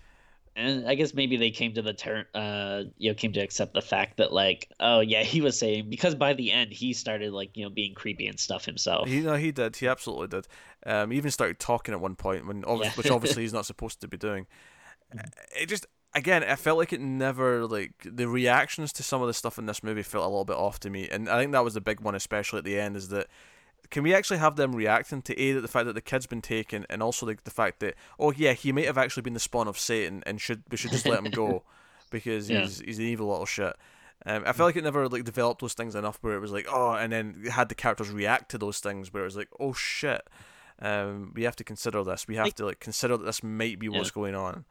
and 0.56 0.86
I 0.88 0.94
guess 0.94 1.14
maybe 1.14 1.36
they 1.36 1.50
came 1.50 1.74
to 1.74 1.82
the 1.82 1.92
turn, 1.92 2.26
uh, 2.34 2.84
you 2.96 3.10
know, 3.10 3.14
came 3.14 3.32
to 3.32 3.40
accept 3.40 3.74
the 3.74 3.82
fact 3.82 4.18
that 4.18 4.32
like, 4.32 4.70
oh 4.78 5.00
yeah, 5.00 5.22
he 5.22 5.40
was 5.40 5.58
saying 5.58 5.90
because 5.90 6.14
by 6.14 6.32
the 6.32 6.52
end 6.52 6.72
he 6.72 6.92
started 6.92 7.32
like 7.32 7.56
you 7.56 7.64
know 7.64 7.70
being 7.70 7.94
creepy 7.94 8.28
and 8.28 8.38
stuff 8.38 8.64
himself. 8.64 9.08
He 9.08 9.20
no, 9.20 9.34
he 9.34 9.50
did. 9.50 9.76
He 9.76 9.88
absolutely 9.88 10.28
did. 10.28 10.46
Um, 10.86 11.10
he 11.10 11.16
even 11.16 11.32
started 11.32 11.58
talking 11.58 11.92
at 11.92 12.00
one 12.00 12.14
point 12.14 12.46
when, 12.46 12.62
yeah. 12.66 12.92
which 12.92 13.10
obviously 13.10 13.42
he's 13.42 13.52
not 13.52 13.66
supposed 13.66 14.00
to 14.02 14.08
be 14.08 14.16
doing. 14.16 14.46
Mm-hmm. 15.14 15.62
It 15.62 15.66
just 15.66 15.86
again, 16.14 16.42
I 16.44 16.56
felt 16.56 16.78
like 16.78 16.92
it 16.92 17.00
never 17.00 17.66
like 17.66 17.92
the 18.04 18.28
reactions 18.28 18.92
to 18.94 19.02
some 19.02 19.20
of 19.20 19.26
the 19.26 19.34
stuff 19.34 19.58
in 19.58 19.66
this 19.66 19.82
movie 19.82 20.02
felt 20.02 20.24
a 20.24 20.28
little 20.28 20.44
bit 20.44 20.56
off 20.56 20.78
to 20.80 20.90
me, 20.90 21.08
and 21.08 21.28
I 21.28 21.38
think 21.40 21.52
that 21.52 21.64
was 21.64 21.74
the 21.74 21.80
big 21.80 22.00
one, 22.00 22.14
especially 22.14 22.58
at 22.58 22.64
the 22.64 22.78
end, 22.78 22.96
is 22.96 23.08
that 23.08 23.26
can 23.90 24.02
we 24.02 24.14
actually 24.14 24.38
have 24.38 24.56
them 24.56 24.74
reacting 24.74 25.22
to 25.22 25.38
a 25.40 25.52
that 25.52 25.60
the 25.60 25.68
fact 25.68 25.86
that 25.86 25.92
the 25.94 26.00
kid's 26.00 26.26
been 26.26 26.42
taken, 26.42 26.86
and 26.88 27.02
also 27.02 27.26
the, 27.26 27.36
the 27.44 27.50
fact 27.50 27.80
that 27.80 27.94
oh 28.18 28.32
yeah, 28.32 28.52
he 28.52 28.72
might 28.72 28.86
have 28.86 28.98
actually 28.98 29.22
been 29.22 29.34
the 29.34 29.40
spawn 29.40 29.68
of 29.68 29.78
Satan, 29.78 30.22
and 30.26 30.40
should 30.40 30.62
we 30.70 30.76
should 30.76 30.90
just 30.90 31.06
let 31.06 31.18
him 31.24 31.30
go 31.30 31.62
because 32.10 32.48
Yeah. 32.50 32.60
he's 32.60 32.80
he's 32.80 32.98
an 32.98 33.04
evil 33.06 33.28
little 33.28 33.46
shit. 33.46 33.74
Um, 34.26 34.42
I 34.46 34.52
feel 34.52 34.64
like 34.64 34.76
it 34.76 34.84
never 34.84 35.06
like 35.08 35.24
developed 35.24 35.60
those 35.60 35.74
things 35.74 35.94
enough 35.94 36.18
where 36.22 36.34
it 36.34 36.40
was 36.40 36.50
like 36.52 36.66
oh, 36.70 36.92
and 36.92 37.12
then 37.12 37.44
had 37.50 37.68
the 37.68 37.74
characters 37.74 38.10
react 38.10 38.50
to 38.52 38.58
those 38.58 38.78
things 38.80 39.12
where 39.12 39.22
it 39.22 39.26
was 39.26 39.36
like 39.36 39.48
oh 39.60 39.72
shit. 39.74 40.22
Um, 40.80 41.32
we 41.36 41.44
have 41.44 41.54
to 41.56 41.64
consider 41.64 42.02
this. 42.02 42.26
We 42.26 42.34
have 42.36 42.46
Like- 42.46 42.54
to 42.56 42.66
like 42.66 42.80
consider 42.80 43.16
that 43.16 43.24
this 43.24 43.42
might 43.42 43.78
be 43.78 43.88
what's 43.88 44.08
Yeah. 44.08 44.14
going 44.14 44.34
on. 44.34 44.64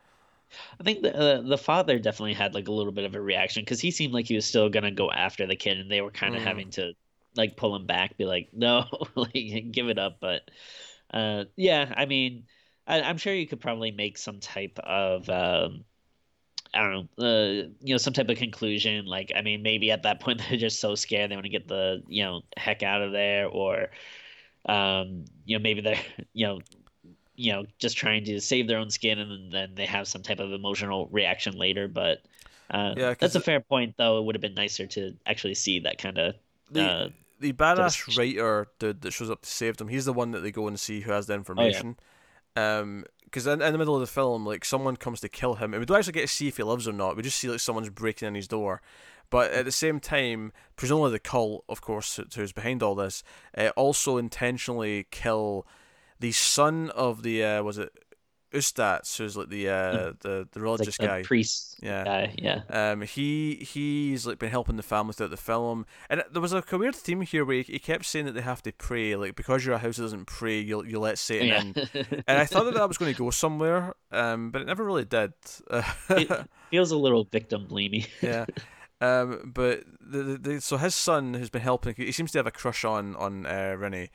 I 0.80 0.84
think 0.84 1.02
the 1.02 1.16
uh, 1.16 1.42
the 1.42 1.58
father 1.58 2.00
definitely 2.00 2.34
had 2.34 2.54
like 2.54 2.68
a 2.68 2.72
little 2.72 2.92
bit 2.92 3.06
of 3.06 3.16
a 3.16 3.22
reaction 3.22 3.62
because 3.64 3.80
he 3.82 3.92
seemed 3.92 4.14
like 4.14 4.28
he 4.28 4.36
was 4.36 4.46
still 4.46 4.70
gonna 4.70 4.92
go 4.92 5.12
after 5.12 5.46
the 5.48 5.56
kid, 5.56 5.80
and 5.80 5.92
they 5.92 6.02
were 6.02 6.12
kind 6.12 6.36
of 6.36 6.42
Mm. 6.42 6.46
having 6.46 6.72
to 6.72 6.94
like 7.36 7.58
pull 7.58 7.76
him 7.76 7.86
back, 7.88 8.18
be 8.18 8.26
like, 8.26 8.50
no, 8.54 8.86
like 9.16 9.72
give 9.72 9.90
it 9.90 9.98
up. 10.00 10.20
But 10.22 10.50
uh, 11.14 11.46
yeah, 11.56 11.94
I 11.96 12.06
mean, 12.06 12.46
I, 12.88 13.02
I'm 13.02 13.18
sure 13.18 13.34
you 13.34 13.48
could 13.48 13.62
probably 13.62 13.92
make 13.92 14.18
some 14.18 14.40
type 14.40 14.80
of 14.80 15.30
um, 15.30 15.86
I 16.74 16.80
don't 16.82 17.10
know, 17.18 17.26
uh, 17.26 17.68
you 17.82 17.94
know, 17.94 17.98
some 17.98 18.14
type 18.14 18.30
of 18.30 18.38
conclusion. 18.38 19.06
Like, 19.06 19.32
I 19.36 19.42
mean, 19.44 19.62
maybe 19.62 19.92
at 19.92 20.04
that 20.04 20.20
point 20.22 20.42
they're 20.50 20.58
just 20.58 20.80
so 20.80 20.96
scared 20.96 21.30
they 21.32 21.36
want 21.36 21.46
to 21.46 21.50
get 21.50 21.68
the 21.68 22.04
you 22.08 22.24
know 22.24 22.42
heck 22.58 22.84
out 22.84 23.02
of 23.02 23.12
there, 23.12 23.48
or 23.48 23.90
um, 24.68 25.26
you 25.46 25.58
know, 25.58 25.64
maybe 25.64 25.82
they're 25.82 26.02
you 26.34 26.48
know 26.48 26.60
you 27.36 27.52
know 27.52 27.66
just 27.80 27.98
trying 27.98 28.24
to 28.26 28.40
save 28.40 28.68
their 28.68 28.78
own 28.78 28.90
skin 28.90 29.20
and 29.20 29.52
then 29.52 29.72
they 29.76 29.86
have 29.86 30.08
some 30.08 30.22
type 30.22 30.40
of 30.40 30.52
emotional 30.52 31.08
reaction 31.12 31.58
later 31.58 31.88
but 31.88 32.22
uh, 32.72 32.94
Yeah, 32.96 33.14
that's 33.20 33.36
a 33.36 33.40
fair 33.40 33.60
point 33.60 33.96
though 33.98 34.20
it 34.20 34.26
would 34.26 34.36
have 34.36 34.42
been 34.42 34.54
nicer 34.56 34.86
to 34.88 35.14
actually 35.26 35.56
see 35.56 35.80
that 35.80 35.98
kind 35.98 36.18
of 36.18 36.36
The 36.72 36.82
uh, 36.82 37.10
the 37.40 37.54
badass 37.54 37.76
devastation. 37.76 38.14
writer 38.18 38.68
dude 38.80 39.02
that 39.02 39.12
shows 39.12 39.30
up 39.30 39.42
to 39.42 39.50
save 39.50 39.78
them, 39.78 39.90
he's 39.90 40.06
the 40.06 40.14
one 40.14 40.32
that 40.32 40.40
they 40.40 40.52
go 40.52 40.68
and 40.68 40.80
see 40.80 41.02
who 41.02 41.12
has 41.12 41.28
the 41.28 41.34
information. 41.34 41.98
Um, 42.56 43.06
because 43.26 43.48
in, 43.48 43.62
in 43.64 43.72
the 43.74 43.80
middle 43.80 43.96
of 43.96 44.02
the 44.02 44.08
film, 44.08 44.46
like 44.46 44.64
someone 44.64 44.96
comes 44.96 45.20
to 45.22 45.28
kill 45.30 45.56
him, 45.56 45.74
and 45.74 45.80
we 45.82 45.86
don't 45.88 45.98
actually 45.98 46.14
get 46.14 46.22
to 46.22 46.28
see 46.28 46.48
if 46.48 46.58
he 46.58 46.64
lives 46.64 46.88
or 46.88 46.94
not. 46.94 47.16
We 47.18 47.24
just 47.24 47.38
see 47.38 47.50
like 47.50 47.60
someone's 47.60 47.90
breaking 47.90 48.28
in 48.28 48.36
his 48.36 48.48
door. 48.48 48.82
But 49.32 49.52
at 49.52 49.66
the 49.66 49.72
same 49.72 50.00
time, 50.00 50.54
presumably 50.76 51.12
the 51.12 51.20
cult, 51.20 51.64
of 51.68 51.82
course, 51.82 52.20
who's 52.36 52.52
behind 52.54 52.84
all 52.84 52.94
this, 52.94 53.24
uh, 53.58 53.70
also 53.76 54.18
intentionally 54.18 55.08
kill 55.10 55.66
the 56.24 56.32
son 56.32 56.90
of 56.92 57.22
the 57.22 57.44
uh, 57.44 57.64
was 57.64 57.78
it 57.78 57.92
Ustad's, 58.54 59.18
who's 59.18 59.36
like 59.36 59.50
the 59.50 59.68
uh, 59.68 60.14
the 60.22 60.48
the 60.52 60.60
like 60.60 60.64
religious 60.64 60.98
the 60.98 61.08
guy. 61.08 61.22
priest 61.22 61.76
Yeah. 61.82 62.06
guy 62.06 62.36
yeah 62.38 62.62
Um, 62.70 63.02
he 63.02 63.56
he's 63.56 64.26
like 64.26 64.40
been 64.40 64.52
helping 64.52 64.78
the 64.78 64.84
family 64.84 65.12
throughout 65.12 65.32
the 65.32 65.38
film, 65.38 65.86
and 66.10 66.24
there 66.32 66.42
was 66.42 66.54
like 66.54 66.72
a 66.72 66.78
weird 66.78 66.96
theme 66.96 67.22
here 67.22 67.44
where 67.44 67.58
he, 67.58 67.74
he 67.74 67.80
kept 67.80 68.06
saying 68.06 68.26
that 68.26 68.36
they 68.36 68.42
have 68.42 68.62
to 68.62 68.72
pray, 68.72 69.18
like 69.18 69.36
because 69.36 69.66
your 69.66 69.80
house 69.80 69.98
doesn't 69.98 70.28
pray, 70.28 70.62
you'll 70.62 70.88
you 70.88 70.98
let 70.98 71.18
Satan 71.18 71.74
yeah 71.76 71.84
in. 71.94 72.24
And 72.26 72.38
I 72.38 72.46
thought 72.46 72.64
that 72.64 72.76
that 72.76 72.88
was 72.88 72.98
going 72.98 73.14
to 73.14 73.18
go 73.20 73.30
somewhere, 73.32 73.96
um, 74.14 74.50
but 74.52 74.62
it 74.62 74.66
never 74.66 74.86
really 74.86 75.04
did. 75.04 75.34
it 76.10 76.48
feels 76.72 76.92
a 76.92 76.98
little 76.98 77.26
victim 77.26 77.68
blamey 77.70 78.08
yeah. 78.22 78.46
Um, 79.02 79.52
but 79.54 79.84
the, 80.00 80.24
the, 80.24 80.38
the 80.38 80.62
so 80.62 80.78
his 80.78 80.96
son 80.96 81.34
who's 81.34 81.50
been 81.50 81.64
helping, 81.64 81.96
he 81.98 82.14
seems 82.14 82.32
to 82.32 82.40
have 82.40 82.48
a 82.48 82.52
crush 82.52 82.86
on 82.86 83.16
on 83.18 83.46
uh, 83.46 83.76
Rini. 83.78 84.08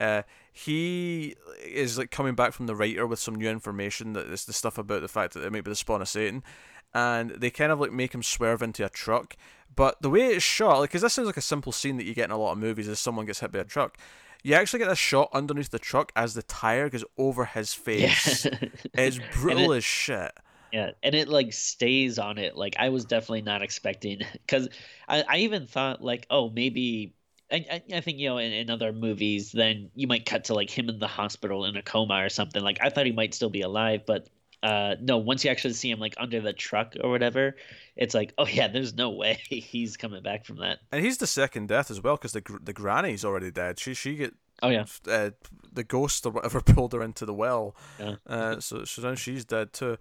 Uh, 0.00 0.22
he 0.52 1.34
is 1.64 1.96
like 1.96 2.10
coming 2.10 2.34
back 2.34 2.52
from 2.52 2.66
the 2.66 2.76
writer 2.76 3.06
with 3.06 3.18
some 3.18 3.34
new 3.34 3.48
information 3.48 4.12
that 4.12 4.26
is 4.26 4.44
the 4.44 4.52
stuff 4.52 4.76
about 4.76 5.00
the 5.00 5.08
fact 5.08 5.32
that 5.34 5.44
it 5.44 5.52
might 5.52 5.64
be 5.64 5.70
the 5.70 5.76
spawn 5.76 6.02
of 6.02 6.08
Satan, 6.08 6.44
and 6.92 7.30
they 7.30 7.50
kind 7.50 7.72
of 7.72 7.80
like 7.80 7.90
make 7.90 8.14
him 8.14 8.22
swerve 8.22 8.62
into 8.62 8.84
a 8.84 8.90
truck. 8.90 9.34
But 9.74 10.02
the 10.02 10.10
way 10.10 10.26
it's 10.26 10.44
shot, 10.44 10.80
like, 10.80 10.90
because 10.90 11.00
this 11.00 11.14
sounds 11.14 11.26
like 11.26 11.38
a 11.38 11.42
simple 11.42 11.72
scene 11.72 11.96
that 11.96 12.04
you 12.04 12.14
get 12.14 12.26
in 12.26 12.30
a 12.30 12.36
lot 12.36 12.52
of 12.52 12.58
movies, 12.58 12.86
is 12.86 13.00
someone 13.00 13.24
gets 13.24 13.40
hit 13.40 13.50
by 13.50 13.60
a 13.60 13.64
truck. 13.64 13.96
You 14.42 14.54
actually 14.54 14.80
get 14.80 14.90
a 14.90 14.96
shot 14.96 15.30
underneath 15.32 15.70
the 15.70 15.78
truck 15.78 16.12
as 16.14 16.34
the 16.34 16.42
tire 16.42 16.90
goes 16.90 17.04
over 17.16 17.46
his 17.46 17.78
yeah 17.96 18.12
face. 18.12 18.46
It's 18.92 19.18
brutal 19.32 19.72
as 19.72 19.84
shit. 19.84 20.32
Yeah, 20.72 20.90
and 21.02 21.14
it 21.14 21.28
like 21.28 21.52
stays 21.52 22.18
on 22.18 22.36
it. 22.36 22.56
Like 22.56 22.76
I 22.78 22.90
was 22.90 23.04
definitely 23.06 23.42
not 23.42 23.62
expecting 23.62 24.20
because 24.32 24.68
I, 25.08 25.22
I 25.28 25.36
even 25.38 25.66
thought 25.66 26.02
like, 26.02 26.26
oh, 26.28 26.50
maybe 26.50 27.14
I, 27.52 27.66
I, 27.70 27.82
I 27.96 28.00
think 28.00 28.18
you 28.18 28.28
know 28.28 28.38
in, 28.38 28.52
in 28.52 28.70
other 28.70 28.92
movies 28.92 29.52
then 29.52 29.90
you 29.94 30.06
might 30.06 30.26
cut 30.26 30.44
to 30.44 30.54
like 30.54 30.70
him 30.70 30.88
in 30.88 30.98
the 30.98 31.06
hospital 31.06 31.64
in 31.64 31.76
a 31.76 31.82
coma 31.82 32.24
or 32.24 32.28
something. 32.28 32.62
Like 32.62 32.78
I 32.80 32.88
thought 32.88 33.06
he 33.06 33.12
might 33.12 33.34
still 33.34 33.50
be 33.50 33.60
alive, 33.60 34.02
but 34.06 34.28
uh 34.62 34.94
no, 35.00 35.18
once 35.18 35.44
you 35.44 35.50
actually 35.50 35.74
see 35.74 35.90
him 35.90 36.00
like 36.00 36.14
under 36.18 36.40
the 36.40 36.52
truck 36.52 36.94
or 37.02 37.10
whatever, 37.10 37.56
it's 37.96 38.14
like, 38.14 38.32
oh 38.38 38.46
yeah, 38.46 38.68
there's 38.68 38.94
no 38.94 39.10
way 39.10 39.38
he's 39.48 39.96
coming 39.96 40.22
back 40.22 40.46
from 40.46 40.56
that. 40.58 40.78
And 40.90 41.04
he's 41.04 41.18
the 41.18 41.26
second 41.26 41.68
death 41.68 41.90
as 41.90 42.02
well 42.02 42.16
because 42.16 42.32
the 42.32 42.40
gr- 42.40 42.62
the 42.62 42.72
granny's 42.72 43.24
already 43.24 43.50
dead. 43.50 43.78
She 43.78 43.94
she 43.94 44.16
get 44.16 44.34
Oh 44.64 44.68
yeah, 44.68 44.84
uh, 45.08 45.30
the 45.72 45.82
ghost 45.82 46.24
or 46.24 46.30
whatever 46.30 46.60
pulled 46.64 46.92
her 46.92 47.02
into 47.02 47.26
the 47.26 47.34
well. 47.34 47.74
Yeah. 47.98 48.14
Uh, 48.26 48.60
so 48.60 48.84
so 48.84 49.02
now 49.02 49.14
she's 49.16 49.44
dead 49.44 49.72
too. 49.72 49.98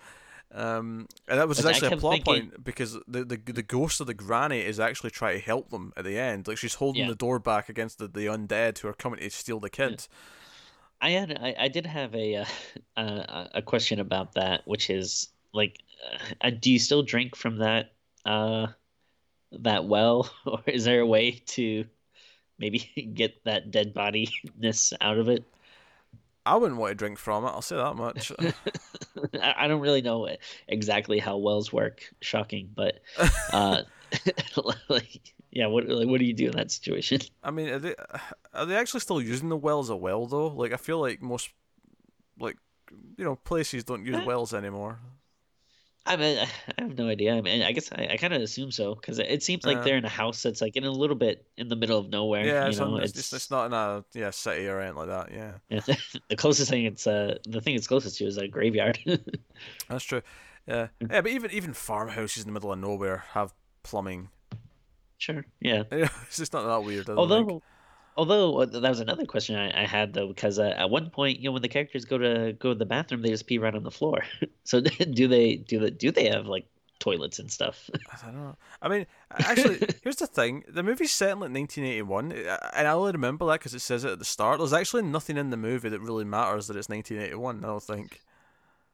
Um, 0.53 1.07
and 1.29 1.39
that 1.39 1.47
was 1.47 1.65
actually 1.65 1.93
a 1.93 1.97
plot 1.97 2.13
thinking- 2.15 2.49
point 2.51 2.63
because 2.63 2.93
the, 3.07 3.23
the 3.23 3.37
the 3.37 3.61
ghost 3.63 4.01
of 4.01 4.07
the 4.07 4.13
granny 4.13 4.59
is 4.59 4.79
actually 4.79 5.11
trying 5.11 5.39
to 5.39 5.45
help 5.45 5.69
them 5.69 5.93
at 5.95 6.03
the 6.03 6.17
end. 6.17 6.47
Like 6.47 6.57
she's 6.57 6.75
holding 6.75 7.03
Yeah. 7.03 7.09
the 7.09 7.15
door 7.15 7.39
back 7.39 7.69
against 7.69 7.99
the, 7.99 8.07
the 8.07 8.25
undead 8.25 8.79
who 8.79 8.87
are 8.89 8.93
coming 8.93 9.19
to 9.21 9.29
steal 9.29 9.59
the 9.61 9.69
kid. 9.69 10.07
I 10.99 11.11
had 11.11 11.31
I, 11.41 11.55
I 11.57 11.67
did 11.69 11.85
have 11.85 12.13
a 12.13 12.35
uh, 12.35 12.45
uh, 12.97 13.47
a 13.55 13.61
question 13.61 13.99
about 13.99 14.33
that, 14.33 14.61
which 14.67 14.89
is 14.89 15.29
like, 15.53 15.79
uh, 16.41 16.49
do 16.49 16.71
you 16.71 16.79
still 16.79 17.01
drink 17.03 17.35
from 17.35 17.57
that 17.59 17.93
uh 18.25 18.67
that 19.53 19.85
well, 19.85 20.29
or 20.45 20.59
is 20.67 20.83
there 20.83 20.99
a 20.99 21.05
way 21.07 21.41
to 21.47 21.85
maybe 22.59 22.79
get 23.13 23.43
that 23.45 23.71
dead 23.71 23.93
bodiness 23.93 24.93
out 24.99 25.17
of 25.17 25.29
it? 25.29 25.43
I 26.45 26.55
wouldn't 26.55 26.79
want 26.79 26.91
to 26.91 26.95
drink 26.95 27.19
from 27.19 27.45
it. 27.45 27.49
I'll 27.49 27.61
say 27.61 27.75
that 27.75 27.95
much. 27.95 28.31
I, 29.41 29.67
don't 29.67 29.81
really 29.81 30.01
know 30.01 30.27
exactly 30.67 31.19
how 31.19 31.37
wells 31.37 31.71
work. 31.71 32.01
Shocking, 32.21 32.71
but 32.73 32.99
uh, 33.53 33.83
like, 34.89 35.33
yeah, 35.51 35.67
what 35.67 35.87
like, 35.87 36.07
what 36.07 36.19
do 36.19 36.25
you 36.25 36.33
do 36.33 36.47
in 36.47 36.53
that 36.53 36.71
situation? 36.71 37.21
I 37.43 37.51
mean, 37.51 37.69
are 37.69 37.79
they 37.79 37.95
are 38.53 38.65
they 38.65 38.75
actually 38.75 39.01
still 39.01 39.21
using 39.21 39.49
the 39.49 39.57
well 39.57 39.79
as 39.79 39.89
a 39.89 39.95
well 39.95 40.25
though? 40.25 40.47
Like 40.47 40.73
I 40.73 40.77
feel 40.77 40.99
like 40.99 41.21
most 41.21 41.49
like 42.39 42.57
you 43.17 43.23
know 43.23 43.35
places 43.35 43.83
don't 43.83 44.05
use 44.05 44.25
wells 44.25 44.53
anymore. 44.53 44.99
I 46.05 46.15
mean, 46.15 46.37
I 46.39 46.81
have 46.81 46.97
no 46.97 47.07
idea. 47.07 47.35
I 47.35 47.41
mean, 47.41 47.61
I 47.61 47.71
guess 47.73 47.91
I, 47.91 48.07
I 48.13 48.17
kind 48.17 48.33
of 48.33 48.41
assume 48.41 48.71
so 48.71 48.95
because 48.95 49.19
it, 49.19 49.43
seems 49.43 49.65
like 49.65 49.77
Uh. 49.77 49.81
they're 49.83 49.97
in 49.97 50.05
a 50.05 50.09
house 50.09 50.41
that's 50.41 50.59
like 50.59 50.75
in 50.75 50.83
a 50.83 50.91
little 50.91 51.15
bit 51.15 51.45
in 51.57 51.67
the 51.67 51.75
middle 51.75 51.99
of 51.99 52.09
nowhere. 52.09 52.43
Yeah, 52.45 52.63
you 52.63 52.69
it's, 52.69 52.79
know, 52.79 52.97
it's, 52.97 53.17
it's 53.17 53.31
it's 53.33 53.51
not 53.51 53.67
in 53.67 53.73
a 53.73 54.03
yeah 54.13 54.31
city 54.31 54.67
or 54.67 54.79
anything 54.79 54.97
like 54.97 55.07
that. 55.09 55.31
Yeah. 55.31 55.53
Yeah, 55.69 55.95
the 56.29 56.35
closest 56.35 56.71
thing 56.71 56.85
it's 56.85 57.05
uh 57.05 57.37
the 57.47 57.61
thing 57.61 57.75
it's 57.75 57.87
closest 57.87 58.17
to 58.17 58.25
is 58.25 58.37
a 58.37 58.47
graveyard. 58.47 58.97
That's 59.89 60.03
true. 60.03 60.21
Yeah, 60.67 60.87
yeah, 61.09 61.21
but 61.21 61.27
even 61.27 61.51
even 61.51 61.73
farmhouses 61.73 62.43
in 62.43 62.47
the 62.47 62.53
middle 62.53 62.71
of 62.71 62.79
nowhere 62.79 63.23
have 63.33 63.53
plumbing. 63.83 64.29
sure, 65.17 65.45
yeah. 65.59 65.83
it's 65.91 66.37
just 66.37 66.53
not 66.53 66.65
that 66.65 66.83
weird. 66.83 67.09
Although. 67.09 67.61
Although 68.17 68.61
uh, 68.61 68.65
that 68.65 68.89
was 68.89 68.99
another 68.99 69.25
question 69.25 69.55
I, 69.55 69.83
I 69.83 69.85
had 69.85 70.13
though 70.13 70.27
because 70.27 70.59
uh, 70.59 70.73
at 70.77 70.89
one 70.89 71.09
point 71.09 71.39
you 71.39 71.45
know 71.45 71.53
when 71.53 71.61
the 71.61 71.67
characters 71.69 72.05
go 72.05 72.17
to 72.17 72.53
go 72.59 72.69
to 72.73 72.77
the 72.77 72.85
bathroom 72.85 73.21
they 73.21 73.29
just 73.29 73.47
pee 73.47 73.57
right 73.57 73.73
on 73.75 73.83
the 73.83 73.91
floor. 73.91 74.21
so 74.63 74.79
do 75.13 75.27
they 75.27 75.55
do 75.55 75.79
the 75.79 75.91
do 75.91 76.11
they 76.11 76.27
have 76.29 76.45
like 76.45 76.65
toilets 76.99 77.39
and 77.39 77.51
stuff? 77.51 77.89
I 78.11 78.25
don't 78.25 78.35
know. 78.35 78.55
I 78.81 78.87
mean, 78.87 79.07
actually, 79.31 79.79
here's 80.03 80.17
the 80.17 80.27
thing: 80.27 80.63
the 80.67 80.83
movie's 80.83 81.11
set 81.11 81.31
in 81.31 81.39
like 81.39 81.51
1981, 81.51 82.31
uh, 82.31 82.69
and 82.75 82.87
I 82.87 82.91
only 82.91 83.11
remember 83.11 83.45
that 83.47 83.59
because 83.59 83.73
it 83.73 83.79
says 83.79 84.03
it 84.05 84.11
at 84.11 84.19
the 84.19 84.25
start. 84.25 84.59
There's 84.59 84.73
actually 84.73 85.03
nothing 85.03 85.37
in 85.37 85.49
the 85.49 85.57
movie 85.57 85.89
that 85.89 85.99
really 85.99 86.25
matters 86.25 86.67
that 86.67 86.77
it's 86.77 86.89
1981. 86.89 87.63
I 87.63 87.67
don't 87.67 87.83
think. 87.83 88.21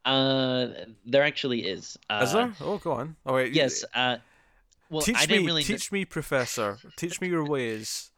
Uh, 0.05 0.67
there 1.05 1.23
actually 1.23 1.67
is. 1.67 1.97
Uh, 2.09 2.21
Is 2.23 2.31
there? 2.31 2.53
Oh, 2.61 2.77
go 2.77 2.93
on. 2.93 3.17
Oh 3.25 3.33
wait. 3.33 3.51
Yes. 3.53 3.83
Uh, 3.93 4.17
well, 4.89 5.01
teach 5.01 5.17
I 5.17 5.21
me, 5.21 5.27
didn't 5.27 5.45
really. 5.47 5.63
kn- 5.63 5.77
teach 5.79 5.91
me, 5.91 6.05
Professor. 6.05 6.77
teach 6.95 7.19
me 7.19 7.27
your 7.27 7.43
ways. 7.43 8.11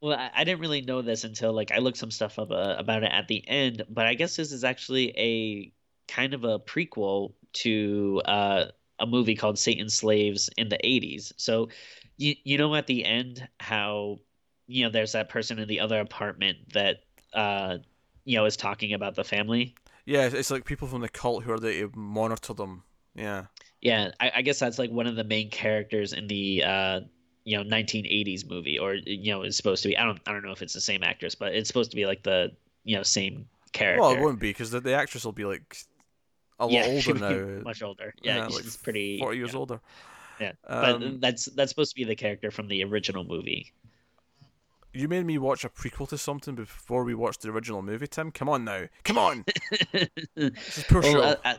Well, 0.00 0.18
I, 0.18 0.30
I 0.34 0.44
didn't 0.44 0.60
really 0.60 0.80
know 0.82 1.02
this 1.02 1.24
until 1.24 1.52
like 1.52 1.72
I 1.72 1.78
looked 1.78 1.98
some 1.98 2.10
stuff 2.10 2.38
up 2.38 2.50
uh, 2.50 2.76
about 2.78 3.02
it 3.04 3.12
at 3.12 3.28
the 3.28 3.46
end, 3.48 3.82
but 3.88 4.06
I 4.06 4.14
guess 4.14 4.36
this 4.36 4.52
is 4.52 4.64
actually 4.64 5.10
a 5.18 5.72
kind 6.12 6.34
of 6.34 6.44
a 6.44 6.58
prequel 6.58 7.34
to 7.52 8.22
uh, 8.24 8.66
a 8.98 9.06
movie 9.06 9.34
called 9.34 9.58
Satan's 9.58 9.94
Slaves 9.94 10.48
in 10.56 10.68
the 10.68 10.84
80s. 10.86 11.32
So 11.36 11.68
you 12.16 12.34
you 12.44 12.58
know 12.58 12.74
at 12.74 12.86
the 12.86 13.04
end 13.04 13.46
how 13.60 14.20
you 14.66 14.84
know 14.84 14.90
there's 14.90 15.12
that 15.12 15.28
person 15.28 15.58
in 15.58 15.68
the 15.68 15.80
other 15.80 16.00
apartment 16.00 16.72
that 16.72 17.00
uh 17.32 17.78
you 18.24 18.36
know 18.36 18.44
is 18.44 18.56
talking 18.56 18.92
about 18.92 19.14
the 19.14 19.24
family. 19.24 19.74
Yeah, 20.04 20.26
it's- 20.26 20.50
like 20.50 20.64
people 20.64 20.88
from 20.88 21.00
the 21.02 21.08
cult 21.08 21.44
who 21.44 21.52
are 21.52 21.58
there 21.60 21.88
to 21.88 21.96
monitor 21.96 22.54
them. 22.54 22.84
Yeah. 23.14 23.46
Yeah, 23.80 24.10
I, 24.20 24.32
I 24.36 24.42
guess 24.42 24.58
that's 24.58 24.78
like 24.78 24.90
one 24.90 25.06
of 25.06 25.16
the 25.16 25.24
main 25.24 25.50
characters 25.50 26.12
in 26.12 26.26
the 26.26 26.62
uh 26.64 27.00
you 27.44 27.56
know 27.56 27.64
1980s 27.64 28.48
movie 28.48 28.78
or 28.78 28.94
you 28.94 29.32
know 29.32 29.42
it's 29.42 29.56
supposed 29.56 29.82
to 29.82 29.88
be 29.88 29.96
I 29.96 30.04
don't 30.04 30.20
I 30.26 30.32
don't 30.32 30.44
know 30.44 30.52
if 30.52 30.62
it's 30.62 30.74
the 30.74 30.80
same 30.80 31.02
actress, 31.02 31.34
but 31.34 31.54
it's 31.54 31.68
supposed 31.68 31.90
to 31.90 31.96
be 31.96 32.06
like 32.06 32.22
the 32.22 32.52
you 32.84 32.96
know 32.96 33.02
same 33.02 33.46
character. 33.72 34.00
Well, 34.00 34.12
it 34.12 34.20
wouldn't 34.20 34.40
be 34.40 34.50
because 34.50 34.70
the, 34.70 34.80
the 34.80 34.94
actress 34.94 35.24
will 35.24 35.32
be 35.32 35.44
like 35.44 35.76
a 36.58 36.66
lot 36.66 36.72
yeah, 36.72 36.86
older 37.08 37.14
now. 37.14 37.62
much 37.62 37.82
older. 37.82 38.14
Yeah, 38.22 38.36
Yeah, 38.36 38.48
she's 38.48 38.74
like 38.74 38.82
pretty 38.82 39.18
40 39.18 39.36
years 39.36 39.52
yeah, 39.52 39.58
older. 39.58 39.80
Yeah, 40.40 40.52
Um, 40.66 41.00
but 41.00 41.20
that's 41.20 41.46
that's 41.46 41.70
supposed 41.70 41.90
to 41.92 41.96
be 41.96 42.04
the 42.04 42.16
character 42.16 42.50
from 42.50 42.68
the 42.68 42.82
original 42.84 43.24
movie. 43.24 43.72
you 44.92 45.06
made 45.08 45.26
me 45.26 45.38
watch 45.38 45.64
a 45.64 45.68
prequel 45.68 46.08
to 46.08 46.18
something 46.18 46.54
before 46.54 47.04
we 47.04 47.14
watched 47.14 47.42
the 47.42 47.50
original 47.50 47.82
movie. 47.82 48.06
Tim, 48.06 48.30
come 48.30 48.48
on 48.48 48.64
now, 48.64 48.84
come 49.04 49.18
on. 49.18 49.44
this 49.92 50.78
is 50.78 50.84
poor 50.88 51.02
well, 51.02 51.12
show. 51.12 51.36
I, 51.44 51.58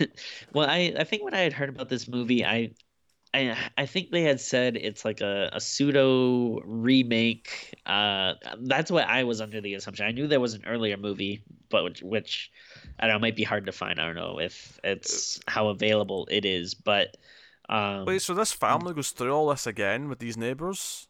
I, 0.00 0.08
well, 0.52 0.68
I 0.68 0.94
I 0.98 1.04
think 1.04 1.24
when 1.24 1.34
I 1.34 1.40
had 1.40 1.52
heard 1.52 1.68
about 1.68 1.88
this 1.88 2.08
movie, 2.08 2.44
I 2.44 2.70
I 3.34 3.56
I 3.76 3.86
think 3.86 4.10
they 4.10 4.22
had 4.22 4.40
said 4.40 4.76
it's 4.76 5.04
like 5.04 5.20
a, 5.20 5.50
a 5.52 5.60
pseudo 5.60 6.60
remake. 6.60 7.74
Uh, 7.86 8.34
that's 8.60 8.90
what 8.90 9.06
I 9.06 9.24
was 9.24 9.40
under 9.40 9.60
the 9.60 9.74
assumption. 9.74 10.06
I 10.06 10.12
knew 10.12 10.26
there 10.26 10.40
was 10.40 10.54
an 10.54 10.64
earlier 10.66 10.96
movie, 10.96 11.42
but 11.68 11.84
which, 11.84 12.02
which 12.02 12.50
I 12.98 13.06
don't 13.06 13.16
know 13.16 13.20
might 13.20 13.36
be 13.36 13.44
hard 13.44 13.66
to 13.66 13.72
find. 13.72 14.00
I 14.00 14.06
don't 14.06 14.16
know 14.16 14.40
if 14.40 14.78
it's 14.82 15.40
how 15.46 15.68
available 15.68 16.26
it 16.30 16.44
is, 16.44 16.74
but 16.74 17.16
um, 17.68 18.06
Wait, 18.06 18.22
so 18.22 18.34
this 18.34 18.52
family 18.52 18.92
goes 18.94 19.10
through 19.12 19.32
all 19.32 19.48
this 19.50 19.64
again 19.66 20.08
with 20.08 20.18
these 20.18 20.36
neighbors? 20.36 21.06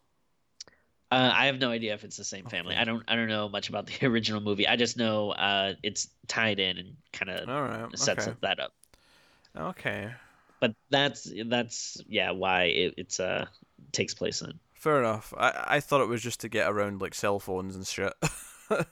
uh, 1.11 1.31
I 1.35 1.47
have 1.47 1.59
no 1.59 1.71
idea 1.71 1.95
if 1.95 2.05
it's 2.05 2.17
the 2.17 2.25
same 2.25 2.47
family. 2.47 2.75
Okay. 2.75 2.81
I 2.81 2.85
don't 2.85 3.03
I 3.09 3.17
don't 3.17 3.29
know 3.29 3.49
much 3.49 3.69
about 3.69 3.87
the 3.87 4.07
original 4.07 4.41
movie. 4.41 4.67
I 4.67 4.77
just 4.77 4.97
know 4.97 5.31
uh, 5.31 5.75
it's 5.83 6.09
tied 6.27 6.59
in 6.61 6.79
and 6.79 6.97
kind 7.13 7.31
of 7.31 7.49
right, 7.49 7.89
sets 7.95 8.29
okay, 8.29 8.37
that 8.43 8.61
up. 8.61 8.73
okay, 9.57 10.15
But 10.61 10.75
that's 10.91 11.31
that's 11.47 12.03
yeah 12.09 12.33
why 12.33 12.65
it, 12.65 12.95
it's 12.97 13.21
uh 13.21 13.47
takes 13.93 14.15
place 14.15 14.43
in. 14.43 14.59
fair 14.75 14.99
enough. 15.01 15.33
I 15.37 15.65
I 15.77 15.81
thought 15.81 16.01
it 16.03 16.09
was 16.09 16.23
just 16.23 16.41
to 16.41 16.49
get 16.49 16.69
around 16.69 17.01
like 17.01 17.15
cell 17.15 17.39
phones 17.39 17.77
and 17.77 17.87
shit. 17.87 18.13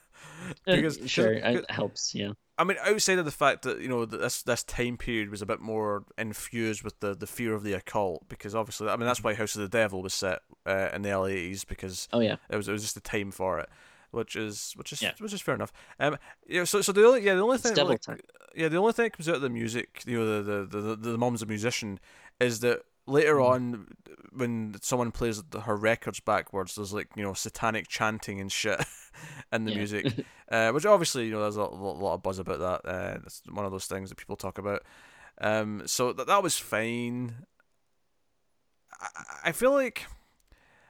because 0.65 0.97
Uh, 0.99 1.07
sure, 1.07 1.33
it 1.33 1.69
helps. 1.69 2.13
Yeah. 2.15 2.31
I 2.59 2.63
mean, 2.63 2.77
outside 2.83 3.19
of 3.19 3.25
the 3.25 3.31
fact 3.31 3.61
that 3.63 3.81
you 3.81 3.87
know 3.87 4.05
that 4.05 4.17
this 4.17 4.41
this 4.41 4.63
time 4.63 4.97
period 4.97 5.29
was 5.29 5.41
a 5.41 5.45
bit 5.45 5.59
more 5.61 6.05
infused 6.17 6.81
with 6.83 6.99
the, 7.01 7.13
the 7.13 7.27
fear 7.27 7.53
of 7.53 7.63
the 7.63 7.73
occult, 7.73 8.27
because 8.29 8.55
obviously, 8.55 8.87
I 8.89 8.95
mean, 8.95 9.05
that's 9.05 9.23
why 9.23 9.35
House 9.35 9.55
of 9.55 9.61
the 9.61 9.67
Devil 9.77 10.01
was 10.01 10.13
set 10.13 10.39
uh, 10.65 10.89
in 10.93 11.03
the 11.03 11.11
early 11.11 11.33
eighties 11.33 11.65
because 11.65 12.07
Oh 12.11 12.19
yeah. 12.19 12.37
it 12.49 12.55
was 12.55 12.67
it 12.67 12.71
was 12.71 12.81
just 12.81 12.95
the 12.95 13.01
time 13.01 13.29
for 13.31 13.59
it, 13.59 13.69
which 14.17 14.35
is 14.35 14.73
which 14.75 14.91
is 14.91 15.01
Yeah. 15.01 15.13
which 15.19 15.31
is 15.33 15.41
fair 15.41 15.55
enough. 15.55 15.71
Um, 15.99 16.17
yeah. 16.47 16.65
So 16.65 16.81
so 16.81 16.91
the 16.91 17.05
only 17.05 17.21
yeah 17.23 17.35
the 17.35 17.41
only 17.41 17.55
It's 17.55 17.63
thing 17.63 17.73
devil 17.75 17.91
like, 17.91 18.01
time. 18.01 18.19
yeah 18.55 18.67
the 18.67 18.77
only 18.77 18.91
thing 18.93 19.03
that 19.05 19.13
comes 19.17 19.29
out 19.29 19.35
of 19.35 19.41
the 19.41 19.49
music, 19.49 20.03
you 20.05 20.17
know, 20.19 20.25
the 20.25 20.41
the 20.51 20.65
the, 20.65 20.81
the, 20.81 20.95
the 21.11 21.17
mom's 21.17 21.41
a 21.41 21.45
musician, 21.45 21.99
is 22.39 22.59
that 22.61 22.81
later 23.05 23.35
Mhm. 23.35 23.49
on 23.49 23.87
when 24.33 24.75
someone 24.81 25.11
plays 25.11 25.41
the- 25.41 25.61
her 25.61 25.77
records 25.77 26.19
backwards, 26.19 26.75
there's 26.75 26.91
like 26.93 27.07
you 27.15 27.23
know 27.23 27.33
satanic 27.33 27.87
chanting 27.87 28.41
and 28.41 28.51
shit 28.51 28.83
in 29.53 29.63
the 29.65 29.71
Yeah. 29.71 29.77
music, 29.77 30.05
uh, 30.51 30.71
which 30.71 30.85
obviously 30.85 31.25
you 31.27 31.31
know 31.31 31.41
there's 31.41 31.55
a 31.55 31.61
lot, 31.63 31.97
lot 31.97 32.15
of 32.15 32.23
buzz 32.23 32.39
about 32.39 32.59
that. 32.59 32.81
Uh, 32.89 33.19
it's 33.25 33.41
one 33.49 33.65
of 33.65 33.71
those 33.71 33.85
things 33.87 34.09
that 34.09 34.17
people 34.17 34.35
talk 34.35 34.57
about. 34.57 34.81
Um, 35.39 35.83
so 35.85 36.11
that 36.13 36.27
that 36.27 36.43
was 36.43 36.57
fine. 36.57 37.45
I, 38.99 39.07
I 39.45 39.51
feel 39.51 39.71
like. 39.71 40.05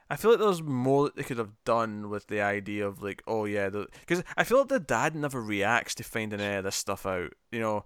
I 0.09 0.15
feel 0.15 0.31
like 0.31 0.39
there's 0.39 0.61
more 0.63 1.05
that 1.05 1.15
they 1.15 1.23
could 1.23 1.37
have 1.37 1.51
done 1.65 2.09
with 2.09 2.27
the 2.27 2.41
idea 2.41 2.87
of 2.87 3.01
like, 3.03 3.21
oh 3.27 3.45
yeah, 3.45 3.69
because 3.69 4.23
I 4.37 4.43
feel 4.43 4.59
like 4.59 4.69
the 4.69 4.79
dad 4.79 5.15
never 5.15 5.41
reacts 5.41 5.95
to 5.95 6.03
finding 6.03 6.39
any 6.39 6.55
of 6.55 6.63
this 6.63 6.75
stuff 6.77 7.05
out. 7.05 7.33
You 7.51 7.59
know, 7.59 7.85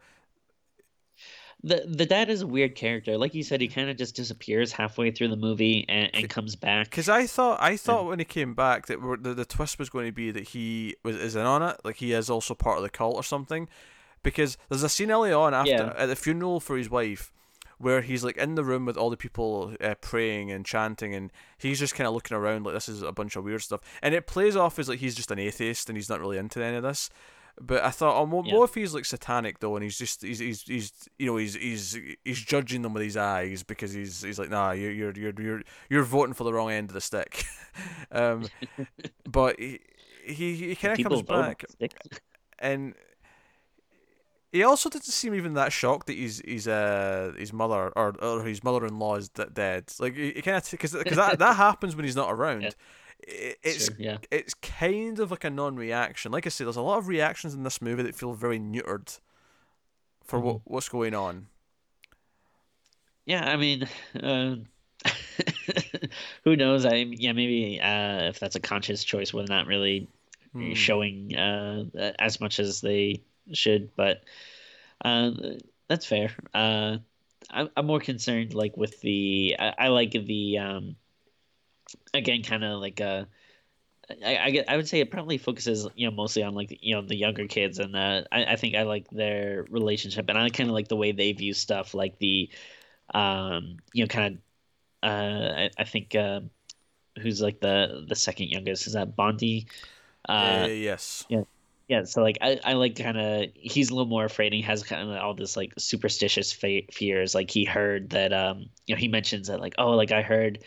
The 1.63 1.83
the 1.87 2.05
dad 2.05 2.29
is 2.29 2.41
a 2.41 2.47
weird 2.47 2.75
character. 2.75 3.17
Like 3.17 3.33
you 3.35 3.43
said, 3.43 3.61
he 3.61 3.67
kind 3.67 3.89
of 3.89 3.97
just 3.97 4.15
disappears 4.15 4.71
halfway 4.71 5.11
through 5.11 5.27
the 5.29 5.35
movie 5.35 5.85
and, 5.89 6.09
and 6.13 6.29
comes 6.29 6.55
back. 6.55 6.89
Because 6.89 7.07
I 7.09 7.27
thought 7.27 7.61
I 7.61 7.77
thought 7.77 8.05
when 8.07 8.19
he 8.19 8.25
came 8.25 8.53
back 8.55 8.87
that 8.87 8.99
the 9.21 9.33
the 9.33 9.45
twist 9.45 9.77
was 9.79 9.89
going 9.89 10.07
to 10.07 10.11
be 10.11 10.31
that 10.31 10.49
he 10.49 10.95
was 11.03 11.15
is 11.15 11.35
in 11.35 11.45
on 11.45 11.61
it, 11.61 11.79
like 11.83 11.97
he 11.97 12.13
is 12.13 12.29
also 12.29 12.55
part 12.55 12.77
of 12.77 12.83
the 12.83 12.89
cult 12.89 13.15
or 13.15 13.23
something. 13.23 13.67
Because 14.23 14.57
there's 14.69 14.83
a 14.83 14.89
scene 14.89 15.09
early 15.11 15.31
on 15.33 15.53
after 15.53 15.71
Yeah. 15.71 15.93
at 15.97 16.05
the 16.07 16.15
funeral 16.15 16.59
for 16.59 16.77
his 16.77 16.89
wife, 16.89 17.31
where 17.81 18.01
he's 18.01 18.23
like 18.23 18.37
in 18.37 18.55
the 18.55 18.63
room 18.63 18.85
with 18.85 18.97
all 18.97 19.09
the 19.09 19.17
people 19.17 19.75
uh, 19.81 19.95
praying 20.01 20.51
and 20.51 20.65
chanting, 20.65 21.13
and 21.15 21.31
he's 21.57 21.79
just 21.79 21.95
kind 21.95 22.07
of 22.07 22.13
looking 22.13 22.37
around 22.37 22.65
like 22.65 22.73
this 22.73 22.87
is 22.89 23.01
a 23.01 23.11
bunch 23.11 23.35
of 23.35 23.43
weird 23.43 23.61
stuff, 23.61 23.81
and 24.01 24.13
it 24.15 24.27
plays 24.27 24.55
off 24.55 24.79
as 24.79 24.87
like 24.87 24.99
he's 24.99 25.15
just 25.15 25.31
an 25.31 25.39
atheist 25.39 25.89
and 25.89 25.97
he's 25.97 26.09
not 26.09 26.19
really 26.19 26.37
into 26.37 26.63
any 26.63 26.77
of 26.77 26.83
this. 26.83 27.09
But 27.59 27.83
I 27.83 27.89
thought, 27.91 28.17
oh, 28.17 28.23
what, 28.25 28.45
Yeah. 28.47 28.55
what 28.55 28.69
if 28.69 28.75
he's 28.75 28.93
like 28.93 29.03
satanic 29.05 29.59
though, 29.59 29.75
and 29.75 29.83
he's 29.83 29.97
just 29.97 30.21
he's 30.21 30.39
he's, 30.39 30.61
he's 30.63 30.93
you 31.19 31.25
know 31.27 31.35
he's 31.37 31.55
he's 31.55 31.99
he's 32.23 32.39
judging 32.41 32.81
them 32.81 32.93
with 32.93 33.03
his 33.03 33.17
eyes 33.17 33.61
because 33.63 33.91
he's 33.91 34.21
he's 34.21 34.39
like, 34.39 34.49
nah, 34.49 34.71
you're 34.71 34.91
you're 34.91 35.11
you're 35.13 35.33
you're 35.37 35.61
you're 35.89 36.03
voting 36.03 36.33
for 36.33 36.45
the 36.45 36.53
wrong 36.53 36.71
end 36.71 36.89
of 36.89 36.93
the 36.93 37.01
stick. 37.01 37.43
um, 38.11 38.47
but 39.29 39.59
he 39.59 39.79
he, 40.25 40.55
he 40.55 40.75
kind 40.75 40.93
of 40.99 41.03
comes 41.03 41.21
back, 41.23 41.65
and 42.59 42.93
he 44.51 44.63
also 44.63 44.89
didn't 44.89 45.05
seem 45.05 45.33
even 45.35 45.53
that 45.53 45.71
shocked 45.73 46.07
that 46.07 46.17
his 46.17 46.41
his 46.45 46.67
uh 46.67 47.33
his 47.37 47.53
mother 47.53 47.91
or 47.95 48.15
or 48.21 48.43
his 48.43 48.63
mother 48.63 48.85
in 48.85 48.99
law 48.99 49.15
is 49.15 49.29
d- 49.29 49.43
dead. 49.53 49.91
Like 49.99 50.15
he, 50.15 50.31
he 50.33 50.41
kind 50.41 50.57
of 50.57 50.69
because 50.69 50.93
because 50.93 51.17
that 51.17 51.39
that 51.39 51.55
happens 51.67 51.95
when 51.95 52.05
he's 52.05 52.15
not 52.15 52.31
around. 52.31 52.61
Yeah. 52.61 52.71
It, 53.19 53.59
it's 53.63 53.89
Sure, 53.89 53.95
yeah. 53.97 54.17
it's 54.31 54.53
kind 54.55 55.19
of 55.19 55.31
like 55.31 55.43
a 55.43 55.49
non-reaction. 55.49 56.31
Like 56.31 56.45
I 56.45 56.49
said, 56.49 56.67
there's 56.67 56.77
a 56.77 56.81
lot 56.81 56.97
of 56.99 57.07
reactions 57.07 57.53
in 57.53 57.63
this 57.63 57.81
movie 57.81 58.03
that 58.03 58.15
feel 58.15 58.33
very 58.33 58.59
neutered 58.59 59.19
for 60.23 60.39
what 60.39 60.57
Mm-hmm. 60.57 60.65
what's 60.65 60.89
going 60.89 61.13
on. 61.13 61.47
Yeah, 63.25 63.43
I 63.49 63.55
mean, 63.57 63.87
uh, 64.21 64.55
who 66.43 66.55
knows? 66.55 66.85
I 66.85 66.95
yeah, 66.95 67.33
maybe 67.33 67.79
uh, 67.81 68.29
if 68.29 68.39
that's 68.39 68.55
a 68.55 68.59
conscious 68.59 69.03
choice, 69.03 69.33
we're 69.33 69.45
not 69.47 69.67
really 69.67 70.09
Hmm. 70.53 70.73
showing 70.73 71.35
uh, 71.37 71.85
as 72.19 72.39
much 72.41 72.59
as 72.59 72.81
they 72.81 73.21
should, 73.53 73.95
but 73.95 74.23
uh, 75.03 75.31
that's 75.87 76.05
fair. 76.05 76.31
Uh, 76.53 76.97
I'm, 77.49 77.69
I'm 77.75 77.85
more 77.87 77.99
concerned 77.99 78.53
like 78.53 78.77
with 78.77 78.99
the 79.01 79.55
I, 79.59 79.73
I 79.79 79.87
like 79.89 80.11
the 80.11 80.57
um, 80.59 80.95
again 82.13 82.43
kind 82.43 82.63
of 82.63 82.79
like 82.79 83.01
uh 83.01 83.25
I, 84.25 84.37
I 84.37 84.51
get 84.51 84.69
I 84.69 84.75
would 84.77 84.87
say 84.87 84.99
it 84.99 85.11
probably 85.11 85.37
focuses 85.37 85.87
you 85.95 86.09
know 86.09 86.15
mostly 86.15 86.43
on 86.43 86.53
like 86.53 86.77
you 86.81 86.95
know 86.95 87.01
the 87.01 87.15
younger 87.15 87.47
kids 87.47 87.79
and 87.79 87.95
uh, 87.95 88.23
I, 88.31 88.45
I 88.45 88.55
think 88.55 88.75
I 88.75 88.83
like 88.83 89.09
their 89.09 89.65
relationship 89.69 90.27
and 90.29 90.37
I 90.37 90.49
kind 90.49 90.69
of 90.69 90.73
like 90.73 90.89
the 90.89 90.95
way 90.97 91.11
they 91.11 91.31
view 91.33 91.53
stuff 91.53 91.93
like 91.93 92.17
the 92.19 92.49
um 93.13 93.77
you 93.93 94.03
know 94.03 94.07
kind 94.07 94.35
of 95.03 95.09
uh 95.09 95.53
I, 95.57 95.69
I 95.79 95.83
think 95.85 96.15
uh, 96.15 96.41
who's 97.21 97.41
like 97.41 97.61
the 97.61 98.05
the 98.07 98.15
second 98.15 98.49
youngest 98.49 98.87
is 98.87 98.93
that 98.93 99.15
Bondi 99.15 99.67
uh 100.29 100.65
Uh, 100.65 100.67
yes. 100.67 101.25
yeah, 101.29 101.43
so 102.05 102.21
like 102.21 102.37
I, 102.41 102.59
I 102.63 102.73
like 102.73 102.95
kind 102.95 103.17
of 103.19 103.49
he's 103.55 103.89
a 103.89 103.95
little 103.95 104.09
more 104.09 104.25
afraid. 104.25 104.47
And 104.47 104.55
he 104.55 104.61
has 104.61 104.83
kind 104.83 105.09
of 105.09 105.17
all 105.17 105.33
this 105.33 105.57
like 105.57 105.73
superstitious 105.77 106.51
fe- 106.51 106.87
fears. 106.91 107.35
Like 107.35 107.51
he 107.51 107.65
heard 107.65 108.11
that 108.11 108.33
um 108.33 108.69
you 108.87 108.95
know 108.95 108.99
he 108.99 109.07
mentions 109.07 109.47
that 109.47 109.59
like 109.59 109.75
oh 109.77 109.91
like 109.91 110.11
I 110.11 110.21
heard 110.21 110.63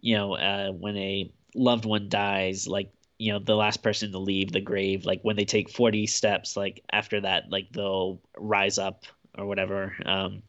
you 0.00 0.16
know 0.16 0.34
uh 0.34 0.70
when 0.70 0.96
a 0.96 1.32
loved 1.54 1.84
one 1.84 2.08
dies 2.08 2.66
like 2.68 2.92
you 3.18 3.32
know 3.32 3.38
the 3.38 3.56
last 3.56 3.82
person 3.82 4.12
to 4.12 4.18
leave 4.18 4.52
the 4.52 4.60
grave 4.60 5.04
like 5.04 5.20
when 5.22 5.36
they 5.36 5.44
take 5.44 5.68
40 5.70 6.06
steps 6.06 6.56
like 6.56 6.82
after 6.92 7.20
that 7.20 7.50
like 7.50 7.72
they'll 7.72 8.20
rise 8.38 8.78
up 8.78 9.04
or 9.36 9.46
whatever 9.46 9.94
um 10.06 10.42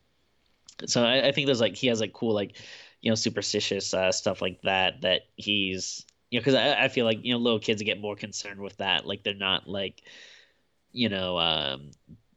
so 0.86 1.04
I, 1.04 1.28
I 1.28 1.32
think 1.32 1.48
there's 1.48 1.62
like 1.62 1.76
he 1.76 1.88
has 1.88 2.00
like 2.00 2.14
cool 2.14 2.34
like 2.34 2.58
you 3.02 3.12
know 3.12 3.16
superstitious 3.16 3.94
uh, 3.94 4.12
stuff 4.12 4.42
like 4.42 4.62
that 4.64 5.02
that 5.02 5.22
he's 5.36 6.06
you 6.32 6.40
know 6.40 6.42
because 6.42 6.56
I, 6.56 6.86
I 6.86 6.88
feel 6.88 7.06
like 7.06 7.24
you 7.24 7.34
know 7.34 7.40
little 7.40 7.60
kids 7.60 7.84
get 7.84 8.02
more 8.02 8.16
concerned 8.16 8.60
with 8.60 8.78
that 8.78 9.06
like 9.06 9.24
they're 9.24 9.36
not 9.36 9.68
like 9.68 10.02
you 10.92 11.10
know 11.10 11.38
um 11.38 11.92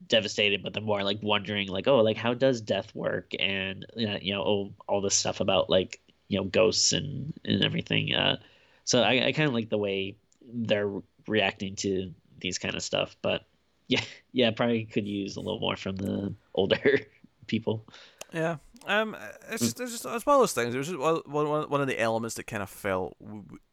devastated 0.06 0.62
but 0.62 0.74
they're 0.74 0.82
more 0.82 1.02
like 1.02 1.20
wondering 1.22 1.68
like 1.68 1.88
oh 1.88 2.00
like 2.00 2.18
how 2.18 2.34
does 2.34 2.60
death 2.60 2.94
work 2.94 3.32
and 3.38 3.86
you 3.96 4.34
know, 4.34 4.42
oh, 4.42 4.72
all 4.86 5.00
this 5.00 5.14
stuff 5.14 5.40
about 5.40 5.70
like 5.70 6.00
you 6.28 6.36
know 6.36 6.44
ghosts 6.44 6.92
and 6.92 7.32
and 7.44 7.64
everything 7.64 8.14
uh 8.14 8.36
so 8.84 9.00
i, 9.00 9.28
I 9.28 9.32
kind 9.32 9.48
of 9.48 9.54
like 9.54 9.70
the 9.70 9.78
way 9.78 10.16
they're 10.52 10.90
reacting 11.26 11.76
to 11.76 12.12
these 12.40 12.58
kind 12.58 12.74
of 12.74 12.82
stuff 12.82 13.16
but 13.22 13.46
yeah 13.88 14.02
yeah 14.32 14.50
probably 14.50 14.84
could 14.84 15.06
use 15.06 15.36
a 15.36 15.40
little 15.40 15.60
more 15.60 15.76
from 15.76 15.96
the 15.96 16.34
older 16.54 17.00
people 17.46 17.86
Yeah. 18.32 18.56
Um, 18.86 19.16
it's 19.50 19.62
just, 19.62 19.80
it's 19.80 19.92
just 19.92 20.06
it's 20.06 20.26
one 20.26 20.36
of 20.36 20.42
those 20.42 20.52
things. 20.52 20.74
It 20.74 20.78
was 20.78 20.88
just 20.88 20.98
one, 20.98 21.22
one, 21.26 21.70
one 21.70 21.80
of 21.80 21.86
the 21.86 22.00
elements 22.00 22.36
that 22.36 22.46
kind 22.46 22.62
of 22.62 22.70
felt. 22.70 23.16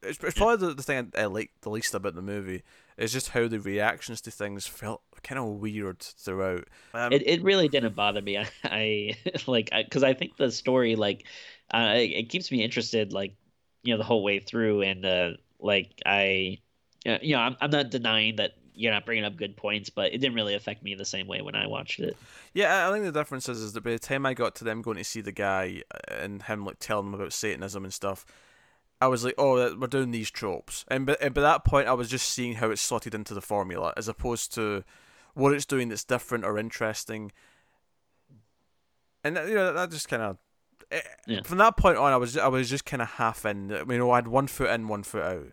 It's, 0.02 0.24
it's 0.24 0.38
probably 0.38 0.68
the, 0.68 0.74
the 0.74 0.84
thing 0.84 1.12
I, 1.16 1.22
I 1.22 1.26
liked 1.26 1.62
the 1.62 1.70
least 1.70 1.94
about 1.94 2.16
the 2.16 2.22
movie. 2.22 2.64
Is 2.98 3.14
just 3.14 3.30
how 3.30 3.48
the 3.48 3.60
reactions 3.60 4.22
to 4.22 4.32
things 4.32 4.68
felt 4.68 5.02
kind 5.24 5.40
of 5.40 5.46
weird 5.46 6.00
throughout. 6.00 6.66
Um, 6.94 7.12
it, 7.12 7.24
it 7.26 7.44
really 7.44 7.68
didn't 7.68 7.96
bother 7.96 8.22
me 8.22 8.38
i, 8.38 8.46
I 8.64 9.16
like 9.48 9.72
because 9.72 10.04
I, 10.04 10.14
think 10.14 10.38
the 10.38 10.52
story 10.52 10.96
like 10.96 11.26
uh 11.74 11.94
it, 11.96 12.12
it 12.12 12.30
keeps 12.30 12.52
me 12.52 12.64
interested 12.64 13.14
like 13.14 13.36
you 13.84 13.94
know 13.94 13.98
the 13.98 14.04
whole 14.04 14.24
way 14.24 14.40
through 14.40 14.82
and 14.82 15.06
uh 15.06 15.32
like 15.60 15.92
i 16.06 16.60
uh, 17.08 17.18
you 17.22 17.36
know 17.36 17.42
I'm, 17.42 17.56
I'm 17.62 17.72
not 17.72 17.90
denying 17.90 18.36
that 18.38 18.52
you're 18.82 18.92
not 18.92 19.06
bringing 19.06 19.24
up 19.24 19.36
good 19.38 19.56
points 19.56 19.90
but 19.90 20.14
it 20.14 20.18
didn't 20.18 20.36
really 20.36 20.56
affect 20.56 20.84
me 20.84 20.96
the 20.96 21.06
same 21.06 21.28
way 21.28 21.42
when 21.42 21.56
i 21.56 21.68
watched 21.68 22.00
it 22.00 22.18
Yeah, 22.54 22.90
I 22.90 22.92
think 22.92 23.06
the 23.06 23.12
difference 23.12 23.48
is, 23.48 23.62
is 23.62 23.74
that 23.74 23.84
by 23.84 23.92
the 23.92 24.00
time 24.00 24.26
I 24.26 24.34
got 24.34 24.56
to 24.56 24.66
them 24.66 24.82
going 24.82 24.98
to 24.98 25.04
see 25.06 25.22
the 25.22 25.32
guy 25.32 25.84
and 26.10 26.44
him 26.44 26.66
like 26.66 26.80
telling 26.80 27.06
them 27.06 27.14
about 27.14 27.32
Satanism 27.32 27.86
and 27.86 27.94
stuff, 27.94 28.26
I 29.00 29.08
was 29.08 29.24
like, 29.24 29.36
oh, 29.38 29.74
we're 29.78 29.88
doing 29.88 30.12
these 30.12 30.30
tropes, 30.30 30.84
and 30.90 31.06
by, 31.06 31.16
and 31.22 31.34
by 31.34 31.42
that 31.42 31.64
point, 31.64 31.88
I 31.88 31.94
was 31.94 32.10
just 32.10 32.28
seeing 32.28 32.56
how 32.56 32.70
it's 32.70 32.82
slotted 32.82 33.16
into 33.16 33.34
the 33.34 33.42
formula, 33.42 33.94
as 33.96 34.08
opposed 34.10 34.54
to 34.56 34.84
what 35.34 35.54
it's 35.54 35.66
doing 35.66 35.88
that's 35.90 36.04
different 36.04 36.44
or 36.44 36.58
interesting. 36.58 37.32
And 39.24 39.38
that, 39.38 39.48
you 39.48 39.56
know 39.56 39.74
that 39.74 39.92
just 39.92 40.10
kind 40.10 40.22
of. 40.22 40.38
Eh, 40.92 41.00
yeah. 41.26 41.42
From 41.44 41.58
that 41.60 41.78
point 41.78 41.98
on, 41.98 42.12
I 42.12 42.18
was 42.18 42.38
I 42.38 42.48
was 42.48 42.70
just 42.70 42.86
kind 42.86 43.02
of 43.02 43.12
half 43.12 43.46
in. 43.46 43.70
You 43.70 43.98
know, 43.98 44.12
I 44.12 44.18
had 44.18 44.28
one 44.28 44.48
foot 44.48 44.70
in, 44.72 44.88
one 44.88 45.04
foot 45.04 45.24
out. 45.24 45.48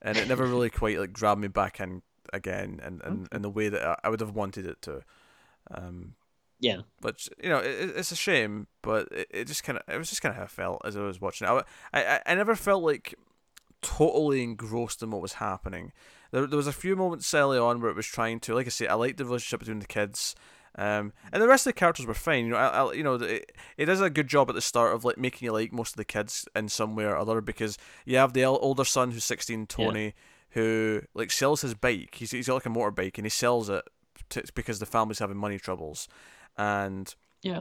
and 0.00 0.16
it 0.16 0.28
never 0.28 0.46
really 0.46 0.70
quite 0.70 0.98
like 0.98 1.12
grabbed 1.12 1.40
me 1.40 1.48
back 1.48 1.80
in 1.80 2.02
again, 2.36 2.80
and 2.82 3.02
in, 3.02 3.12
in, 3.12 3.28
in 3.32 3.42
the 3.42 3.50
way 3.50 3.68
that 3.68 4.00
I 4.04 4.08
would 4.08 4.20
have 4.20 4.34
wanted 4.34 4.66
it 4.66 4.80
to. 4.82 5.02
Um, 5.70 6.14
yeah, 6.60 6.82
but 7.00 7.26
you 7.42 7.48
know, 7.48 7.58
it, 7.58 7.92
it's 7.96 8.12
a 8.12 8.16
shame, 8.16 8.66
but 8.82 9.08
it, 9.10 9.28
it 9.30 9.44
just 9.46 9.64
kind 9.64 9.78
of 9.78 9.92
it 9.92 9.98
was 9.98 10.08
just 10.08 10.22
kind 10.22 10.32
of 10.32 10.36
how 10.36 10.44
I 10.44 10.48
felt 10.48 10.82
as 10.84 10.96
I 10.96 11.02
was 11.02 11.20
watching 11.20 11.48
it. 11.48 11.64
I, 11.92 12.02
I 12.04 12.20
I 12.26 12.34
never 12.34 12.54
felt 12.54 12.82
like 12.82 13.14
totally 13.82 14.42
engrossed 14.42 15.02
in 15.02 15.10
what 15.10 15.22
was 15.22 15.34
happening. 15.34 15.92
There, 16.32 16.46
there 16.46 16.56
was 16.56 16.66
a 16.66 16.72
few 16.72 16.96
moments 16.96 17.32
early 17.34 17.58
on 17.58 17.80
where 17.80 17.90
it 17.90 17.96
was 17.96 18.06
trying 18.06 18.40
to, 18.40 18.54
like 18.54 18.66
I 18.66 18.70
say, 18.70 18.86
I 18.86 18.94
liked 18.94 19.18
the 19.18 19.24
relationship 19.24 19.60
between 19.60 19.78
the 19.78 19.86
kids. 19.86 20.34
Um, 20.78 21.12
and 21.32 21.42
the 21.42 21.48
rest 21.48 21.66
of 21.66 21.72
the 21.72 21.78
characters 21.78 22.04
were 22.04 22.12
fine. 22.12 22.44
You 22.44 22.50
know, 22.50 22.58
I, 22.58 22.66
I, 22.66 22.92
you 22.92 23.02
know, 23.02 23.14
it, 23.14 23.52
it 23.78 23.86
does 23.86 24.00
a 24.00 24.10
good 24.10 24.28
job 24.28 24.50
at 24.50 24.54
the 24.54 24.60
start 24.60 24.94
of 24.94 25.04
like 25.04 25.16
making 25.16 25.46
you 25.46 25.52
like 25.52 25.72
most 25.72 25.92
of 25.92 25.96
the 25.96 26.04
kids 26.04 26.46
in 26.54 26.68
some 26.68 26.94
way 26.96 27.04
or 27.04 27.16
other 27.16 27.40
because 27.40 27.78
you 28.04 28.16
have 28.18 28.32
the 28.32 28.44
older 28.44 28.84
son 28.84 29.12
who's 29.12 29.24
sixteen, 29.24 29.66
Tony. 29.66 30.14
Who 30.50 31.02
like 31.14 31.30
sells 31.30 31.60
his 31.60 31.74
bike. 31.74 32.14
He's 32.14 32.30
he's 32.30 32.46
got 32.46 32.54
like 32.54 32.66
a 32.66 32.70
motorbike 32.70 33.18
and 33.18 33.26
he 33.26 33.30
sells 33.30 33.68
it 33.68 33.84
to, 34.30 34.42
because 34.54 34.78
the 34.78 34.86
family's 34.86 35.18
having 35.18 35.36
money 35.36 35.58
troubles, 35.58 36.08
and 36.56 37.14
yeah, 37.42 37.60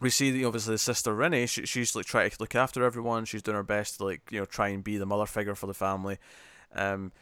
we 0.00 0.10
see 0.10 0.30
the, 0.30 0.44
obviously 0.44 0.74
the 0.74 0.78
sister 0.78 1.14
Rini. 1.14 1.48
She, 1.48 1.66
she's 1.66 1.94
like 1.94 2.06
trying 2.06 2.30
to 2.30 2.36
look 2.40 2.54
after 2.54 2.84
everyone. 2.84 3.24
She's 3.24 3.42
doing 3.42 3.56
her 3.56 3.62
best 3.62 3.98
to 3.98 4.04
like 4.04 4.22
you 4.30 4.38
know 4.38 4.44
try 4.44 4.68
and 4.68 4.84
be 4.84 4.96
the 4.96 5.06
mother 5.06 5.26
figure 5.26 5.54
for 5.54 5.66
the 5.66 5.74
family. 5.74 6.18
Um, 6.74 7.12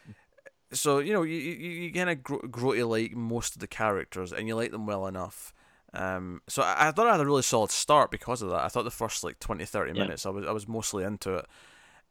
so 0.73 0.99
you 0.99 1.13
know 1.13 1.23
you 1.23 1.37
you, 1.37 1.71
you 1.71 1.93
kind 1.93 2.11
of 2.11 2.23
grow, 2.23 2.39
grow 2.39 2.75
to 2.75 2.87
like 2.87 3.13
most 3.15 3.55
of 3.55 3.61
the 3.61 3.67
characters 3.67 4.33
and 4.33 4.49
you 4.49 4.57
like 4.57 4.73
them 4.73 4.87
well 4.87 5.07
enough. 5.07 5.53
Um, 5.93 6.43
so 6.49 6.63
I, 6.63 6.89
I 6.89 6.91
thought 6.91 7.07
I 7.07 7.13
had 7.13 7.21
a 7.21 7.27
really 7.27 7.43
solid 7.43 7.71
start 7.71 8.11
because 8.11 8.43
of 8.43 8.51
that. 8.51 8.65
I 8.65 8.69
thought 8.69 8.83
the 8.83 8.91
first 8.91 9.23
like 9.23 9.39
20, 9.39 9.65
30 9.65 9.93
yeah. 9.93 10.03
minutes 10.03 10.27
I 10.27 10.31
was 10.31 10.47
I 10.47 10.51
was 10.51 10.67
mostly 10.67 11.05
into 11.05 11.35
it, 11.35 11.47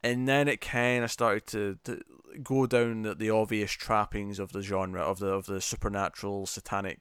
and 0.03 0.27
then 0.27 0.47
it 0.47 0.61
kind 0.61 1.03
of 1.03 1.11
started 1.11 1.47
to, 1.47 1.77
to 1.85 2.01
go 2.43 2.65
down 2.65 3.03
the, 3.03 3.15
the 3.15 3.29
obvious 3.29 3.71
trappings 3.71 4.39
of 4.39 4.51
the 4.51 4.61
genre 4.61 5.01
of 5.01 5.19
the 5.19 5.27
of 5.27 5.45
the 5.45 5.61
supernatural 5.61 6.45
satanic 6.45 6.99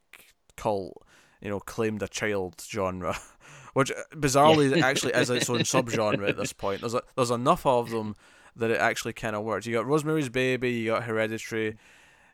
cult, 0.56 1.04
you 1.40 1.50
know, 1.50 1.60
claimed 1.60 2.02
a 2.02 2.08
child 2.08 2.62
genre, 2.64 3.16
which 3.74 3.90
uh, 3.90 3.94
bizarrely 4.14 4.76
yeah. 4.76 4.86
actually 4.86 5.12
is 5.14 5.30
its 5.30 5.50
own 5.50 5.60
subgenre 5.60 6.28
at 6.28 6.36
this 6.36 6.52
point. 6.52 6.80
There's 6.80 6.94
a, 6.94 7.02
there's 7.16 7.30
enough 7.30 7.66
of 7.66 7.90
them 7.90 8.14
that 8.56 8.70
it 8.70 8.78
actually 8.78 9.14
kind 9.14 9.34
of 9.34 9.42
works. 9.42 9.66
You 9.66 9.74
got 9.74 9.86
Rosemary's 9.86 10.28
Baby, 10.28 10.72
you 10.72 10.90
got 10.90 11.04
Hereditary, 11.04 11.76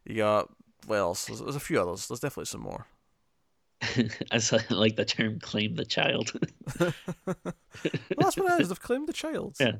you 0.05 0.17
got 0.17 0.51
what 0.87 0.97
else? 0.97 1.27
There's, 1.27 1.41
there's 1.41 1.57
a 1.57 1.61
few 1.61 1.81
others. 1.81 2.09
There's 2.09 2.21
definitely 2.21 2.47
some 2.47 2.63
more. 2.63 2.87
I 3.83 4.41
like 4.71 4.97
the 4.97 5.05
term 5.07 5.39
"claim 5.39 5.77
the 5.77 5.85
child." 5.85 6.33
well, 6.81 6.93
that's 8.17 8.37
what 8.37 8.53
it 8.53 8.63
is. 8.63 8.69
They've 8.69 8.81
claimed 8.81 9.09
the 9.09 9.13
child. 9.13 9.57
Yeah. 9.61 9.73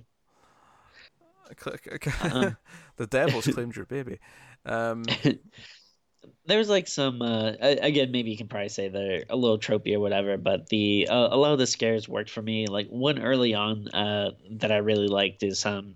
Uh-huh. 2.23 2.51
the 2.97 3.07
devil's 3.07 3.47
claimed 3.47 3.77
your 3.77 3.87
baby. 3.87 4.19
Um, 4.65 5.05
there's 6.47 6.69
like 6.69 6.89
some 6.89 7.23
uh, 7.23 7.53
again 7.61 8.11
maybe 8.11 8.31
you 8.31 8.37
can 8.37 8.49
probably 8.49 8.69
say 8.69 8.89
they're 8.89 9.25
a 9.31 9.37
little 9.37 9.59
tropey 9.59 9.95
or 9.95 10.01
whatever 10.01 10.37
but 10.37 10.69
the 10.69 11.07
uh, 11.09 11.29
a 11.31 11.37
lot 11.37 11.53
of 11.53 11.59
the 11.59 11.67
scares 11.67 12.09
worked 12.09 12.31
for 12.31 12.43
me 12.43 12.67
like 12.67 12.89
one 12.89 13.21
early 13.21 13.55
on 13.55 13.89
uh, 13.89 14.31
that 14.51 14.73
i 14.73 14.79
really 14.79 15.09
liked 15.09 15.43
is 15.43 15.65
um 15.65 15.95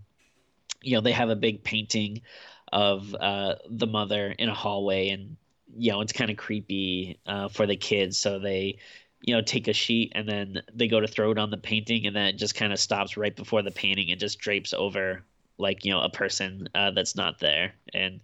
you 0.83 0.95
know 0.95 1.01
they 1.01 1.12
have 1.12 1.31
a 1.31 1.37
big 1.37 1.65
painting 1.65 2.23
of 2.73 3.15
uh, 3.21 3.55
the 3.69 3.87
mother 3.87 4.35
in 4.38 4.49
a 4.49 4.55
hallway 4.55 5.09
and 5.11 5.37
you 5.77 5.91
know 5.91 6.01
it's 6.01 6.12
kind 6.12 6.31
of 6.31 6.37
creepy 6.37 7.19
uh, 7.27 7.49
for 7.49 7.67
the 7.67 7.77
kids 7.77 8.19
so 8.19 8.38
they 8.38 8.79
you 9.23 9.35
know 9.35 9.43
take 9.43 9.69
a 9.69 9.73
sheet 9.73 10.12
and 10.15 10.29
then 10.29 10.62
they 10.75 10.88
go 10.88 11.01
to 11.01 11.09
throw 11.09 11.31
it 11.31 11.38
on 11.38 11.51
the 11.51 11.57
painting 11.57 12.07
and 12.07 12.15
then 12.15 12.27
it 12.27 12.37
just 12.37 12.55
kind 12.55 12.73
of 12.73 12.79
stops 12.79 13.17
right 13.17 13.37
before 13.37 13.62
the 13.62 13.71
painting 13.71 14.11
and 14.11 14.21
just 14.21 14.38
drapes 14.38 14.73
over 14.73 15.25
like 15.59 15.85
you 15.85 15.93
know 15.93 16.01
a 16.01 16.11
person 16.11 16.69
uh, 16.75 16.91
that's 16.91 17.17
not 17.17 17.41
there. 17.41 17.75
And 17.93 18.21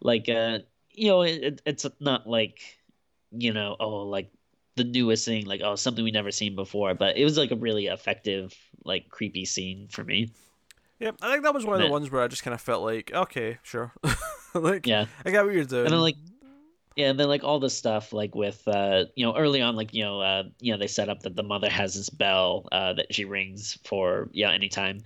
like 0.00 0.28
uh 0.28 0.60
you 0.92 1.08
know 1.08 1.22
it, 1.22 1.62
it's 1.66 1.86
not 2.00 2.26
like 2.26 2.60
you 3.30 3.52
know 3.52 3.76
oh 3.78 4.02
like 4.02 4.30
the 4.76 4.84
newest 4.84 5.24
thing 5.24 5.46
like 5.46 5.60
oh 5.62 5.76
something 5.76 6.04
we 6.04 6.10
never 6.10 6.30
seen 6.30 6.54
before. 6.54 6.94
But 6.94 7.16
it 7.16 7.24
was 7.24 7.36
like 7.36 7.50
a 7.50 7.56
really 7.56 7.86
effective 7.86 8.54
like 8.84 9.08
creepy 9.08 9.44
scene 9.44 9.88
for 9.90 10.04
me. 10.04 10.30
Yeah, 10.98 11.12
I 11.22 11.32
think 11.32 11.44
that 11.44 11.54
was 11.54 11.64
one 11.64 11.80
of 11.80 11.86
the 11.86 11.90
ones 11.90 12.10
where 12.10 12.22
I 12.22 12.28
just 12.28 12.42
kind 12.42 12.54
of 12.54 12.60
felt 12.60 12.82
like, 12.82 13.10
okay, 13.12 13.56
sure, 13.62 13.94
like, 14.54 14.86
yeah, 14.86 15.06
I 15.24 15.30
got 15.30 15.46
what 15.46 15.54
you're 15.54 15.64
doing. 15.64 15.86
And 15.86 15.94
then 15.94 16.00
like, 16.00 16.16
yeah, 16.94 17.08
and 17.08 17.18
then 17.18 17.28
like 17.28 17.42
all 17.42 17.58
the 17.58 17.70
stuff 17.70 18.12
like 18.12 18.34
with, 18.34 18.68
uh, 18.68 19.06
you 19.16 19.24
know, 19.24 19.34
early 19.34 19.62
on, 19.62 19.76
like 19.76 19.94
you 19.94 20.04
know, 20.04 20.20
uh, 20.20 20.42
you 20.60 20.72
know, 20.72 20.78
they 20.78 20.88
set 20.88 21.08
up 21.08 21.22
that 21.22 21.36
the 21.36 21.42
mother 21.42 21.70
has 21.70 21.94
this 21.94 22.10
bell, 22.10 22.68
uh, 22.70 22.92
that 22.92 23.14
she 23.14 23.24
rings 23.24 23.78
for, 23.84 24.28
yeah, 24.32 24.50
anytime, 24.50 25.00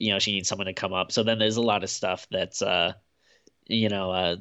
you 0.00 0.10
know, 0.10 0.18
she 0.18 0.32
needs 0.32 0.48
someone 0.48 0.66
to 0.66 0.72
come 0.72 0.92
up. 0.92 1.12
So 1.12 1.22
then 1.22 1.38
there's 1.38 1.58
a 1.58 1.62
lot 1.62 1.84
of 1.84 1.90
stuff 1.90 2.26
that's, 2.30 2.62
uh, 2.62 2.94
you 3.66 3.90
know, 3.90 4.10
uh, 4.10 4.36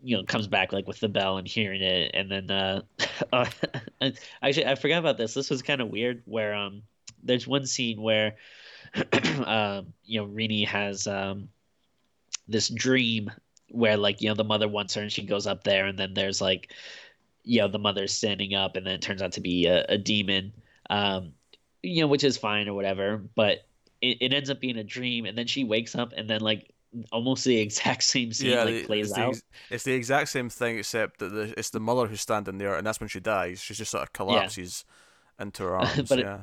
you 0.00 0.16
know, 0.16 0.24
comes 0.24 0.46
back 0.46 0.72
like 0.72 0.86
with 0.86 1.00
the 1.00 1.08
bell 1.08 1.36
and 1.36 1.46
hearing 1.46 1.82
it, 1.82 2.12
and 2.14 2.30
then, 2.30 2.50
uh, 2.50 2.82
uh 3.32 3.46
actually, 4.42 4.66
I 4.66 4.76
forgot 4.76 5.00
about 5.00 5.18
this. 5.18 5.34
This 5.34 5.50
was 5.50 5.60
kind 5.60 5.80
of 5.80 5.88
weird. 5.88 6.22
Where 6.24 6.54
um, 6.54 6.82
there's 7.22 7.46
one 7.46 7.66
scene 7.66 8.00
where 8.00 8.36
um, 9.44 9.92
you 10.04 10.20
know, 10.20 10.26
Rini 10.26 10.66
has 10.66 11.06
um, 11.06 11.48
this 12.48 12.68
dream 12.68 13.30
where 13.70 13.96
like 13.96 14.20
you 14.20 14.28
know 14.28 14.34
the 14.34 14.44
mother 14.44 14.68
wants 14.68 14.94
her 14.94 15.02
and 15.02 15.10
she 15.10 15.24
goes 15.24 15.46
up 15.46 15.64
there 15.64 15.86
and 15.86 15.98
then 15.98 16.14
there's 16.14 16.40
like 16.40 16.72
you 17.42 17.60
know 17.60 17.68
the 17.68 17.78
mother's 17.78 18.12
standing 18.12 18.54
up 18.54 18.76
and 18.76 18.86
then 18.86 18.94
it 18.94 19.02
turns 19.02 19.22
out 19.22 19.32
to 19.32 19.40
be 19.40 19.66
a, 19.66 19.84
a 19.88 19.96
demon 19.96 20.52
um 20.90 21.32
you 21.82 22.02
know 22.02 22.06
which 22.06 22.22
is 22.22 22.36
fine 22.36 22.68
or 22.68 22.74
whatever 22.74 23.22
but 23.34 23.66
it, 24.02 24.18
it 24.20 24.32
ends 24.32 24.50
up 24.50 24.60
being 24.60 24.76
a 24.76 24.84
dream 24.84 25.24
and 25.24 25.38
then 25.38 25.46
she 25.46 25.64
wakes 25.64 25.94
up 25.94 26.12
and 26.16 26.28
then 26.28 26.40
like 26.40 26.70
almost 27.10 27.44
the 27.44 27.58
exact 27.58 28.02
same 28.14 28.32
scene 28.32 28.50
yeah, 28.50 28.64
like 28.64 28.86
plays 28.86 29.10
it's 29.10 29.18
out. 29.18 29.34
the, 29.34 29.42
it's 29.70 29.84
the 29.84 29.92
exact 29.92 30.28
same 30.28 30.50
thing 30.50 30.78
except 30.78 31.20
that 31.20 31.28
the, 31.30 31.54
it's 31.56 31.70
the 31.70 31.80
mother 31.80 32.06
who's 32.06 32.20
standing 32.20 32.58
there 32.58 32.74
and 32.74 32.86
that's 32.86 33.00
when 33.00 33.08
she 33.08 33.20
dies. 33.20 33.60
She 33.60 33.74
just 33.74 33.90
sort 33.90 34.02
of 34.02 34.12
collapses 34.12 34.84
yeah. 35.38 35.44
into 35.44 35.62
her 35.62 35.76
arms 35.78 36.08
but 36.08 36.18
yeah. 36.18 36.40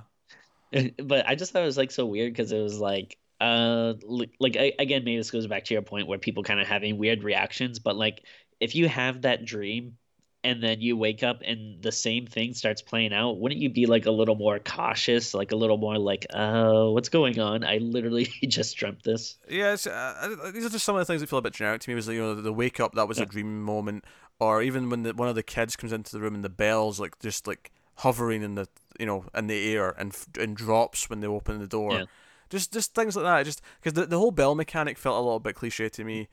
it, 0.72 0.96
but 1.08 1.28
I 1.28 1.36
just 1.36 1.52
thought 1.52 1.62
it 1.62 1.68
was 1.68 1.78
like 1.78 1.92
so 1.92 2.06
weird 2.06 2.34
because 2.34 2.52
it 2.52 2.62
was 2.62 2.80
like 2.80 3.18
uh 3.42 3.94
like 4.40 4.56
again 4.80 5.04
maybe 5.06 5.18
this 5.18 5.32
goes 5.32 5.48
back 5.48 5.64
to 5.66 5.74
your 5.74 5.82
point 5.82 6.08
where 6.08 6.18
people 6.18 6.44
kind 6.44 6.60
of 6.60 6.68
having 6.68 6.98
weird 6.98 7.24
reactions 7.24 7.80
but 7.80 7.96
like 7.96 8.26
if 8.60 8.76
you 8.76 8.90
have 8.90 9.22
that 9.22 9.46
dream 9.46 9.98
and 10.44 10.64
then 10.64 10.80
you 10.80 10.96
wake 10.96 11.22
up 11.22 11.42
and 11.46 11.82
the 11.82 11.92
same 11.92 12.26
thing 12.26 12.54
starts 12.54 12.82
playing 12.82 13.14
out 13.14 13.40
wouldn't 13.40 13.60
you 13.60 13.70
be 13.70 13.86
like 13.86 14.06
a 14.06 14.12
little 14.12 14.36
more 14.36 14.60
cautious 14.60 15.34
like 15.34 15.52
a 15.52 15.56
little 15.56 15.78
more 15.78 15.98
like 15.98 16.26
oh, 16.34 16.92
what's 16.92 17.10
going 17.10 17.40
on 17.40 17.64
i 17.64 17.78
literally 17.78 18.26
just 18.48 18.78
dreamt 18.78 19.04
this 19.04 19.38
yeah 19.50 19.76
uh, 19.90 20.52
these 20.52 20.66
are 20.66 20.70
just 20.70 20.86
some 20.86 20.96
of 20.96 21.00
the 21.00 21.06
things 21.06 21.22
that 21.22 21.30
feel 21.30 21.40
a 21.40 21.42
bit 21.42 21.54
generic 21.54 21.82
to 21.82 21.90
me 21.90 21.96
was 21.96 22.08
like, 22.08 22.16
you 22.16 22.22
know 22.22 22.36
the 22.36 22.54
wake 22.54 22.80
up 22.80 22.94
that 22.96 23.08
was 23.08 23.18
yeah. 23.18 23.24
a 23.24 23.28
dream 23.28 23.64
moment 23.64 24.04
or 24.40 24.62
even 24.62 24.90
when 24.90 25.04
the, 25.04 25.14
one 25.14 25.28
of 25.28 25.36
the 25.36 25.44
kids 25.44 25.76
comes 25.76 25.92
into 25.92 26.12
the 26.12 26.20
room 26.20 26.36
and 26.36 26.44
the 26.44 26.50
bells 26.50 27.00
like 27.00 27.20
just 27.20 27.46
like 27.46 27.72
hovering 28.00 28.42
in 28.42 28.56
the 28.56 28.68
you 29.00 29.06
know 29.06 29.26
in 29.36 29.48
the 29.48 29.74
air 29.74 29.94
and 29.98 30.16
and 30.40 30.56
drops 30.56 31.10
when 31.10 31.20
they 31.20 31.28
open 31.28 31.60
the 31.60 31.68
door. 31.68 31.94
Yeah. 31.94 32.06
Just 32.50 32.74
just 32.74 32.96
things 32.96 33.16
like 33.16 33.26
that. 33.26 33.46
Just 33.46 33.62
because 33.80 33.94
the 33.94 34.06
the 34.06 34.18
whole 34.18 34.32
bell 34.32 34.56
mechanic 34.56 34.98
felt 34.98 35.18
a 35.18 35.22
little 35.22 35.40
bit 35.40 35.56
cliche 35.56 35.90
to 35.90 36.04
me. 36.04 36.28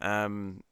Um, 0.00 0.62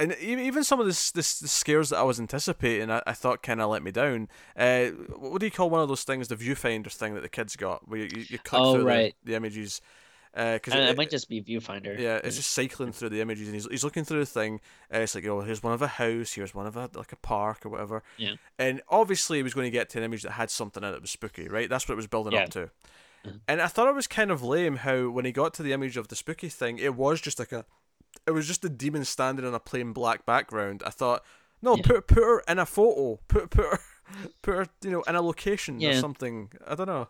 and 0.00 0.16
even 0.18 0.64
some 0.64 0.80
of 0.80 0.86
this, 0.86 1.10
this 1.10 1.38
the 1.38 1.48
scares 1.48 1.90
that 1.90 1.98
I 1.98 2.02
was 2.02 2.18
anticipating, 2.18 2.90
I, 2.90 3.02
I 3.06 3.12
thought 3.12 3.42
kind 3.42 3.60
of 3.60 3.70
let 3.70 3.82
me 3.82 3.90
down. 3.90 4.28
Uh, 4.56 4.86
what 5.16 5.40
do 5.40 5.46
you 5.46 5.52
call 5.52 5.70
one 5.70 5.80
of 5.80 5.88
those 5.88 6.04
things, 6.04 6.28
the 6.28 6.36
viewfinder 6.36 6.90
thing 6.90 7.14
that 7.14 7.22
the 7.22 7.28
kids 7.28 7.56
got, 7.56 7.88
where 7.88 8.00
you, 8.00 8.08
you, 8.14 8.24
you 8.30 8.38
click 8.38 8.62
oh, 8.62 8.74
through 8.74 8.86
right. 8.86 9.14
the, 9.22 9.32
the 9.32 9.36
images 9.36 9.80
because 10.32 10.74
uh, 10.74 10.78
it, 10.78 10.90
it, 10.90 10.96
might 10.96 11.10
just 11.10 11.28
be 11.28 11.42
viewfinder. 11.42 11.98
Yeah, 11.98 12.20
it's 12.22 12.36
just 12.36 12.52
cycling 12.52 12.92
through 12.92 13.08
the 13.08 13.20
images, 13.20 13.48
and 13.48 13.54
he's, 13.54 13.66
he's 13.66 13.84
looking 13.84 14.04
through 14.04 14.20
the 14.20 14.26
thing. 14.26 14.60
And 14.88 15.02
it's 15.02 15.14
like, 15.14 15.26
oh, 15.26 15.40
here's 15.40 15.62
one 15.62 15.72
of 15.72 15.82
a 15.82 15.88
house, 15.88 16.32
here's 16.32 16.54
one 16.54 16.66
of 16.66 16.76
a 16.76 16.88
like 16.94 17.12
a 17.12 17.16
park 17.16 17.66
or 17.66 17.68
whatever. 17.68 18.02
Yeah. 18.16 18.34
And 18.58 18.80
obviously, 18.88 19.38
he 19.38 19.42
was 19.42 19.54
going 19.54 19.66
to 19.66 19.70
get 19.70 19.88
to 19.90 19.98
an 19.98 20.04
image 20.04 20.22
that 20.22 20.32
had 20.32 20.50
something 20.50 20.82
in 20.82 20.88
it 20.88 20.92
that 20.92 21.00
was 21.00 21.10
spooky, 21.10 21.48
right? 21.48 21.68
That's 21.68 21.88
what 21.88 21.94
it 21.94 21.96
was 21.96 22.06
building 22.06 22.34
yeah. 22.34 22.44
up 22.44 22.50
to. 22.50 22.70
Mm-hmm. 23.26 23.36
And 23.48 23.60
I 23.60 23.66
thought 23.66 23.88
it 23.88 23.94
was 23.94 24.06
kind 24.06 24.30
of 24.30 24.42
lame 24.42 24.76
how 24.76 25.10
when 25.10 25.24
he 25.24 25.32
got 25.32 25.52
to 25.54 25.62
the 25.62 25.72
image 25.72 25.96
of 25.96 26.08
the 26.08 26.16
spooky 26.16 26.48
thing, 26.48 26.78
it 26.78 26.94
was 26.94 27.20
just 27.20 27.38
like 27.38 27.52
a, 27.52 27.64
it 28.26 28.32
was 28.32 28.46
just 28.46 28.64
a 28.64 28.68
demon 28.68 29.04
standing 29.04 29.44
on 29.44 29.54
a 29.54 29.60
plain 29.60 29.92
black 29.92 30.26
background. 30.26 30.82
I 30.86 30.90
thought, 30.90 31.24
no, 31.62 31.76
yeah. 31.76 31.82
put 31.84 32.06
put 32.06 32.22
her 32.22 32.40
in 32.48 32.58
a 32.58 32.66
photo, 32.66 33.20
put 33.28 33.50
put 33.50 33.64
her, 33.64 33.78
put 34.42 34.54
her, 34.54 34.66
you 34.82 34.90
know, 34.90 35.02
in 35.02 35.14
a 35.14 35.22
location 35.22 35.80
yeah. 35.80 35.90
or 35.90 36.00
something. 36.00 36.50
I 36.66 36.74
don't 36.74 36.86
know. 36.86 37.08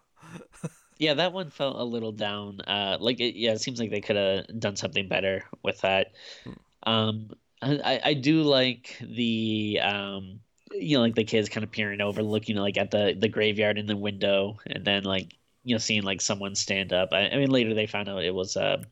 yeah, 0.98 1.14
that 1.14 1.32
one 1.32 1.50
felt 1.50 1.76
a 1.76 1.84
little 1.84 2.12
down. 2.12 2.60
Uh, 2.62 2.96
like 3.00 3.20
it, 3.20 3.36
yeah, 3.36 3.52
it 3.52 3.60
seems 3.60 3.80
like 3.80 3.90
they 3.90 4.00
could 4.00 4.16
have 4.16 4.60
done 4.60 4.76
something 4.76 5.08
better 5.08 5.44
with 5.62 5.80
that. 5.80 6.12
Hmm. 6.44 6.52
Um, 6.84 7.30
I, 7.62 8.00
I 8.04 8.14
do 8.14 8.42
like 8.42 8.96
the 9.02 9.80
um, 9.82 10.40
you 10.72 10.96
know, 10.96 11.02
like 11.02 11.14
the 11.14 11.24
kids 11.24 11.48
kind 11.48 11.64
of 11.64 11.70
peering 11.70 12.00
over, 12.00 12.22
looking 12.22 12.56
like 12.56 12.78
at 12.78 12.90
the 12.90 13.14
the 13.18 13.28
graveyard 13.28 13.78
in 13.78 13.86
the 13.86 13.96
window, 13.96 14.58
and 14.66 14.84
then 14.84 15.04
like 15.04 15.36
you 15.64 15.74
know, 15.74 15.78
seeing 15.78 16.02
like 16.02 16.20
someone 16.20 16.54
stand 16.54 16.92
up. 16.92 17.10
I, 17.12 17.28
I 17.28 17.36
mean, 17.36 17.50
later 17.50 17.74
they 17.74 17.86
found 17.86 18.08
out 18.08 18.24
it 18.24 18.34
was 18.34 18.56
uh, 18.56 18.82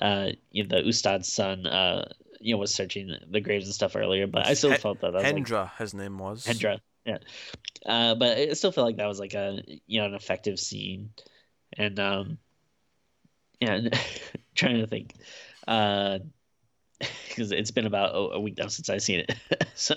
uh, 0.00 0.28
you 0.50 0.64
know, 0.64 0.76
the 0.76 0.88
Ustad's 0.88 1.32
son. 1.32 1.66
Uh, 1.66 2.08
you 2.40 2.54
know, 2.54 2.58
was 2.58 2.74
searching 2.74 3.10
the 3.30 3.40
graves 3.40 3.64
and 3.64 3.74
stuff 3.74 3.96
earlier, 3.96 4.26
but 4.26 4.46
I 4.46 4.52
still 4.52 4.72
H- 4.72 4.80
felt 4.80 5.00
that. 5.00 5.14
that 5.14 5.22
Hendra, 5.24 5.62
like, 5.62 5.76
his 5.78 5.94
name 5.94 6.18
was 6.18 6.44
Hendra. 6.44 6.78
Yeah, 7.06 7.18
uh, 7.86 8.14
but 8.14 8.36
it 8.36 8.56
still 8.58 8.70
felt 8.70 8.86
like 8.86 8.96
that 8.98 9.06
was 9.06 9.18
like 9.18 9.32
a 9.32 9.62
you 9.86 10.00
know 10.00 10.06
an 10.06 10.14
effective 10.14 10.60
scene 10.60 11.10
and 11.76 11.98
um, 11.98 12.38
yeah, 13.60 13.80
trying 14.54 14.80
to 14.80 14.86
think. 14.86 15.14
Uh, 15.66 16.18
because 17.28 17.50
it's 17.50 17.70
been 17.70 17.86
about 17.86 18.12
a, 18.14 18.38
week 18.38 18.56
now 18.56 18.68
since 18.68 18.88
I've 18.88 19.02
seen 19.02 19.20
it. 19.20 19.34
so 19.74 19.94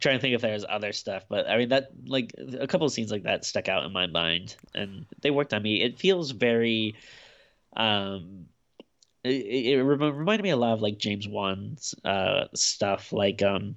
trying 0.00 0.16
to 0.16 0.20
think 0.20 0.34
if 0.34 0.40
there's 0.40 0.64
other 0.68 0.92
stuff, 0.92 1.24
but 1.28 1.48
I 1.48 1.56
mean 1.56 1.70
that 1.70 1.90
like 2.06 2.32
a 2.58 2.66
couple 2.66 2.86
of 2.86 2.92
scenes 2.92 3.10
like 3.10 3.24
that 3.24 3.44
stuck 3.44 3.68
out 3.68 3.84
in 3.84 3.92
my 3.92 4.06
mind, 4.06 4.56
and 4.74 5.06
they 5.20 5.30
worked 5.30 5.52
on 5.52 5.62
me. 5.62 5.82
It 5.82 5.98
feels 5.98 6.30
very, 6.30 6.94
um, 7.76 8.46
it, 9.28 9.78
it 9.78 9.82
reminded 9.82 10.42
me 10.42 10.50
a 10.50 10.56
lot 10.56 10.72
of 10.74 10.82
like 10.82 10.98
James 10.98 11.28
Wan's 11.28 11.94
uh 12.04 12.46
stuff, 12.54 13.12
like 13.12 13.42
um, 13.42 13.76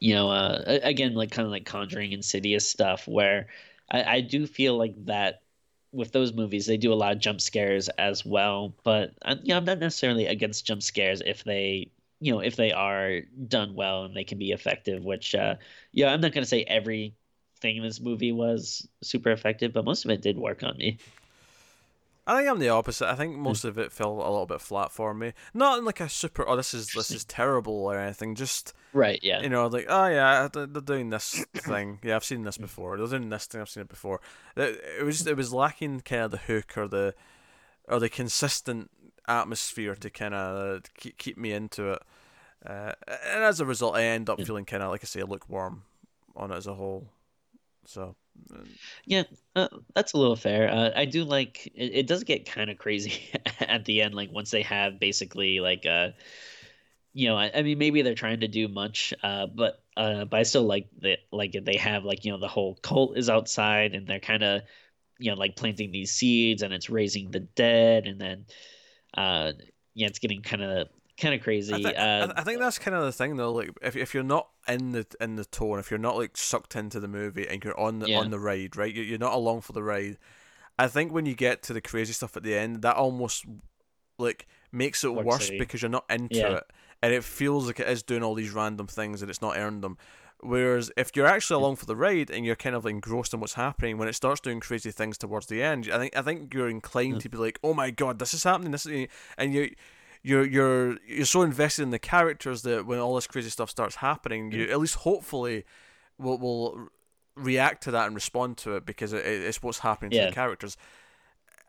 you 0.00 0.14
know, 0.14 0.30
uh, 0.30 0.80
again 0.82 1.14
like 1.14 1.30
kind 1.30 1.46
of 1.46 1.52
like 1.52 1.64
Conjuring, 1.64 2.12
Insidious 2.12 2.68
stuff, 2.68 3.06
where 3.06 3.48
I, 3.90 4.02
I 4.16 4.20
do 4.20 4.46
feel 4.46 4.76
like 4.76 4.94
that 5.06 5.42
with 5.92 6.12
those 6.12 6.32
movies, 6.32 6.66
they 6.66 6.76
do 6.78 6.92
a 6.92 6.94
lot 6.94 7.12
of 7.12 7.18
jump 7.18 7.40
scares 7.40 7.88
as 7.90 8.24
well. 8.24 8.74
But 8.82 9.12
uh, 9.22 9.36
you 9.42 9.50
know, 9.50 9.58
I'm 9.58 9.64
not 9.64 9.78
necessarily 9.78 10.26
against 10.26 10.66
jump 10.66 10.82
scares 10.82 11.22
if 11.24 11.44
they, 11.44 11.90
you 12.20 12.32
know, 12.32 12.40
if 12.40 12.56
they 12.56 12.72
are 12.72 13.20
done 13.46 13.74
well 13.74 14.04
and 14.04 14.16
they 14.16 14.24
can 14.24 14.38
be 14.38 14.52
effective. 14.52 15.04
Which, 15.04 15.34
uh, 15.34 15.56
yeah, 15.92 16.12
I'm 16.12 16.20
not 16.20 16.32
gonna 16.32 16.46
say 16.46 16.62
everything 16.62 17.14
in 17.62 17.82
this 17.82 18.00
movie 18.00 18.32
was 18.32 18.88
super 19.02 19.30
effective, 19.30 19.72
but 19.72 19.84
most 19.84 20.04
of 20.04 20.10
it 20.10 20.22
did 20.22 20.38
work 20.38 20.62
on 20.62 20.76
me. 20.78 20.98
I 22.26 22.36
think 22.36 22.48
I'm 22.48 22.60
the 22.60 22.68
opposite. 22.68 23.10
I 23.10 23.16
think 23.16 23.34
hmm. 23.34 23.42
most 23.42 23.64
of 23.64 23.78
it 23.78 23.90
fell 23.90 24.12
a 24.12 24.30
little 24.30 24.46
bit 24.46 24.60
flat 24.60 24.92
for 24.92 25.12
me. 25.12 25.32
Not 25.52 25.78
in 25.78 25.84
like 25.84 26.00
a 26.00 26.08
super. 26.08 26.48
Oh, 26.48 26.56
this 26.56 26.72
is 26.72 26.88
this 26.88 27.10
is 27.10 27.24
terrible 27.24 27.74
or 27.74 27.98
anything. 27.98 28.36
Just 28.36 28.74
right, 28.92 29.18
yeah. 29.22 29.40
You 29.40 29.48
know, 29.48 29.66
like 29.66 29.86
oh 29.88 30.06
yeah, 30.06 30.48
they're 30.52 30.66
doing 30.66 31.10
this 31.10 31.44
thing. 31.54 31.98
Yeah, 32.02 32.16
I've 32.16 32.24
seen 32.24 32.44
this 32.44 32.56
hmm. 32.56 32.62
before. 32.62 32.96
They're 32.96 33.06
doing 33.06 33.28
this 33.28 33.46
thing. 33.46 33.60
I've 33.60 33.68
seen 33.68 33.82
it 33.82 33.88
before. 33.88 34.20
It, 34.56 35.04
was 35.04 35.26
it 35.26 35.36
was 35.36 35.52
lacking 35.52 36.00
kind 36.00 36.22
of 36.22 36.30
the 36.30 36.36
hook 36.38 36.76
or 36.76 36.86
the 36.86 37.14
or 37.88 37.98
the 37.98 38.08
consistent 38.08 38.90
atmosphere 39.26 39.94
to 39.96 40.10
kind 40.10 40.34
of 40.34 40.82
keep 40.94 41.18
keep 41.18 41.36
me 41.36 41.52
into 41.52 41.92
it. 41.92 42.02
Uh, 42.64 42.92
and 43.08 43.42
as 43.42 43.58
a 43.58 43.66
result, 43.66 43.96
I 43.96 44.04
end 44.04 44.30
up 44.30 44.38
hmm. 44.38 44.44
feeling 44.44 44.64
kind 44.64 44.84
of 44.84 44.90
like 44.90 45.02
I 45.02 45.06
say 45.06 45.24
lukewarm 45.24 45.82
on 46.36 46.52
it 46.52 46.56
as 46.56 46.68
a 46.68 46.74
whole. 46.74 47.08
So 47.84 48.14
yeah, 49.04 49.24
uh, 49.56 49.68
that's 49.94 50.12
a 50.12 50.16
little 50.18 50.36
fair. 50.36 50.70
Uh, 50.70 50.90
I 50.94 51.04
do 51.04 51.24
like 51.24 51.66
it, 51.74 51.92
it 51.94 52.06
does 52.06 52.24
get 52.24 52.46
kind 52.46 52.70
of 52.70 52.78
crazy 52.78 53.30
at 53.60 53.84
the 53.84 54.02
end, 54.02 54.14
like 54.14 54.30
once 54.32 54.50
they 54.50 54.62
have 54.62 54.98
basically 55.00 55.60
like 55.60 55.86
uh 55.86 56.10
you 57.14 57.28
know, 57.28 57.36
I, 57.36 57.50
I 57.54 57.62
mean 57.62 57.78
maybe 57.78 58.02
they're 58.02 58.14
trying 58.14 58.40
to 58.40 58.48
do 58.48 58.68
much, 58.68 59.12
uh, 59.22 59.46
but 59.46 59.82
uh, 59.96 60.24
but 60.24 60.40
I 60.40 60.42
still 60.44 60.64
like 60.64 60.88
that 61.02 61.18
like 61.30 61.54
they 61.62 61.76
have 61.76 62.04
like 62.04 62.24
you 62.24 62.32
know 62.32 62.38
the 62.38 62.48
whole 62.48 62.76
cult 62.82 63.16
is 63.18 63.28
outside 63.28 63.94
and 63.94 64.06
they're 64.06 64.20
kind 64.20 64.42
of 64.42 64.62
you 65.18 65.30
know 65.30 65.36
like 65.36 65.56
planting 65.56 65.92
these 65.92 66.12
seeds 66.12 66.62
and 66.62 66.72
it's 66.74 66.90
raising 66.90 67.30
the 67.30 67.40
dead 67.40 68.06
and 68.06 68.20
then 68.20 68.46
uh 69.16 69.52
yeah 69.94 70.08
it's 70.08 70.20
getting 70.20 70.42
kind 70.42 70.62
of 70.62 70.88
kind 71.22 71.34
of 71.34 71.42
crazy. 71.42 71.72
I, 71.72 71.76
th- 71.78 71.96
uh, 71.96 72.32
I, 72.36 72.42
think 72.42 72.58
that's 72.58 72.78
kind 72.78 72.96
of 72.96 73.04
the 73.04 73.12
thing 73.12 73.36
though. 73.36 73.52
Like 73.52 73.70
if 73.80 73.96
if 73.96 74.12
you're 74.12 74.22
not 74.22 74.48
in 74.68 74.92
the 74.92 75.06
in 75.20 75.36
the 75.36 75.44
tone, 75.44 75.78
if 75.78 75.90
you're 75.90 75.98
not 75.98 76.16
like 76.16 76.36
sucked 76.36 76.76
into 76.76 77.00
the 77.00 77.08
movie 77.08 77.46
and 77.48 77.64
you're 77.64 77.78
on 77.78 78.00
the 78.00 78.08
yeah. 78.08 78.18
on 78.18 78.30
the 78.30 78.40
ride, 78.40 78.76
right? 78.76 78.92
You're 78.92 79.18
not 79.18 79.32
along 79.32 79.62
for 79.62 79.72
the 79.72 79.82
ride. 79.82 80.18
I 80.78 80.88
think 80.88 81.12
when 81.12 81.24
you 81.24 81.34
get 81.34 81.62
to 81.64 81.72
the 81.72 81.80
crazy 81.80 82.12
stuff 82.12 82.36
at 82.36 82.42
the 82.42 82.56
end, 82.56 82.82
that 82.82 82.96
almost 82.96 83.44
like 84.18 84.46
makes 84.72 85.04
it 85.04 85.14
worse 85.14 85.50
because 85.50 85.80
you're 85.80 85.90
not 85.90 86.04
into 86.10 86.36
yeah. 86.36 86.56
it, 86.56 86.64
and 87.02 87.14
it 87.14 87.24
feels 87.24 87.66
like 87.66 87.78
it 87.78 87.88
is 87.88 88.02
doing 88.02 88.22
all 88.22 88.34
these 88.34 88.50
random 88.50 88.88
things 88.88 89.22
and 89.22 89.30
it's 89.30 89.42
not 89.42 89.56
earned 89.56 89.82
them. 89.82 89.96
Whereas 90.40 90.90
if 90.96 91.14
you're 91.14 91.26
actually 91.26 91.62
along 91.62 91.76
for 91.76 91.86
the 91.86 91.94
ride 91.94 92.28
and 92.28 92.44
you're 92.44 92.56
kind 92.56 92.74
of 92.74 92.84
engrossed 92.84 93.32
in 93.32 93.38
what's 93.38 93.54
happening, 93.54 93.96
when 93.96 94.08
it 94.08 94.14
starts 94.16 94.40
doing 94.40 94.58
crazy 94.58 94.90
things 94.90 95.16
towards 95.16 95.46
the 95.46 95.62
end, 95.62 95.88
I 95.92 95.98
think 95.98 96.16
I 96.16 96.22
think 96.22 96.52
you're 96.52 96.68
inclined 96.68 97.20
to 97.20 97.28
be 97.28 97.38
like, 97.38 97.60
"Oh 97.62 97.74
my 97.74 97.90
god, 97.90 98.18
this 98.18 98.34
is 98.34 98.42
happening!" 98.42 98.72
This 98.72 98.86
is, 98.86 99.06
and 99.38 99.54
you 99.54 99.70
you're 100.22 100.44
you're 100.44 100.98
you're 101.06 101.24
so 101.26 101.42
invested 101.42 101.82
in 101.82 101.90
the 101.90 101.98
characters 101.98 102.62
that 102.62 102.86
when 102.86 102.98
all 102.98 103.14
this 103.14 103.26
crazy 103.26 103.50
stuff 103.50 103.70
starts 103.70 103.96
happening, 103.96 104.52
you 104.52 104.70
at 104.70 104.78
least 104.78 104.96
hopefully 104.96 105.64
will 106.18 106.38
will 106.38 106.88
react 107.34 107.82
to 107.84 107.90
that 107.90 108.06
and 108.06 108.14
respond 108.14 108.56
to 108.58 108.76
it 108.76 108.86
because 108.86 109.12
it, 109.12 109.24
it's 109.24 109.62
what's 109.62 109.80
happening 109.80 110.12
yeah. 110.12 110.24
to 110.24 110.26
the 110.30 110.34
characters. 110.34 110.76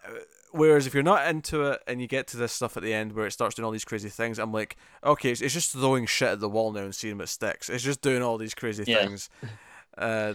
Uh, 0.06 0.12
whereas 0.52 0.86
if 0.86 0.94
you're 0.94 1.04
not 1.04 1.28
into 1.28 1.64
it 1.64 1.82
and 1.88 2.02
you 2.02 2.08
get 2.08 2.28
to 2.28 2.38
this 2.38 2.52
stuff 2.52 2.78
at 2.78 2.84
the 2.84 2.94
end 2.94 3.14
where 3.14 3.26
it 3.26 3.32
starts 3.32 3.56
doing 3.56 3.66
all 3.66 3.72
these 3.72 3.86
crazy 3.86 4.10
things, 4.10 4.40
I'm 4.40 4.52
like, 4.52 4.76
okay, 5.04 5.32
it's, 5.32 5.42
it's 5.42 5.54
just 5.54 5.72
throwing 5.72 6.06
shit 6.06 6.30
at 6.30 6.40
the 6.40 6.50
wall 6.50 6.72
now 6.72 6.82
and 6.82 6.94
seeing 6.94 7.18
what 7.18 7.30
sticks. 7.30 7.70
It's 7.70 7.84
just 7.84 8.02
doing 8.02 8.22
all 8.22 8.38
these 8.38 8.54
crazy 8.54 8.84
yeah. 8.86 9.00
things. 9.00 9.30
Uh, 9.98 10.34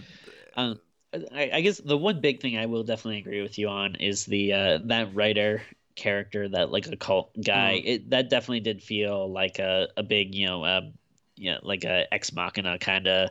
um, 0.55 0.79
I, 1.13 1.49
I, 1.55 1.61
guess 1.61 1.79
the 1.79 1.97
one 1.97 2.21
big 2.21 2.39
thing 2.39 2.57
I 2.57 2.65
will 2.65 2.83
definitely 2.83 3.17
agree 3.17 3.41
with 3.41 3.57
you 3.57 3.67
on 3.67 3.95
is 3.95 4.25
the 4.25 4.53
uh, 4.53 4.79
that 4.85 5.13
writer 5.13 5.61
character 5.99 6.47
that 6.47 6.71
like 6.71 6.87
a 6.87 6.95
cult 6.95 7.31
guy 7.43 7.81
mm. 7.83 7.85
it 7.85 8.09
that 8.09 8.29
definitely 8.29 8.61
did 8.61 8.81
feel 8.81 9.31
like 9.31 9.59
a, 9.59 9.87
a 9.97 10.03
big 10.03 10.33
you 10.33 10.45
know 10.45 10.65
um 10.65 10.93
you 11.35 11.51
know 11.51 11.59
like 11.63 11.83
a 11.83 12.11
ex 12.13 12.33
machina 12.33 12.77
kind 12.79 13.07
of 13.07 13.29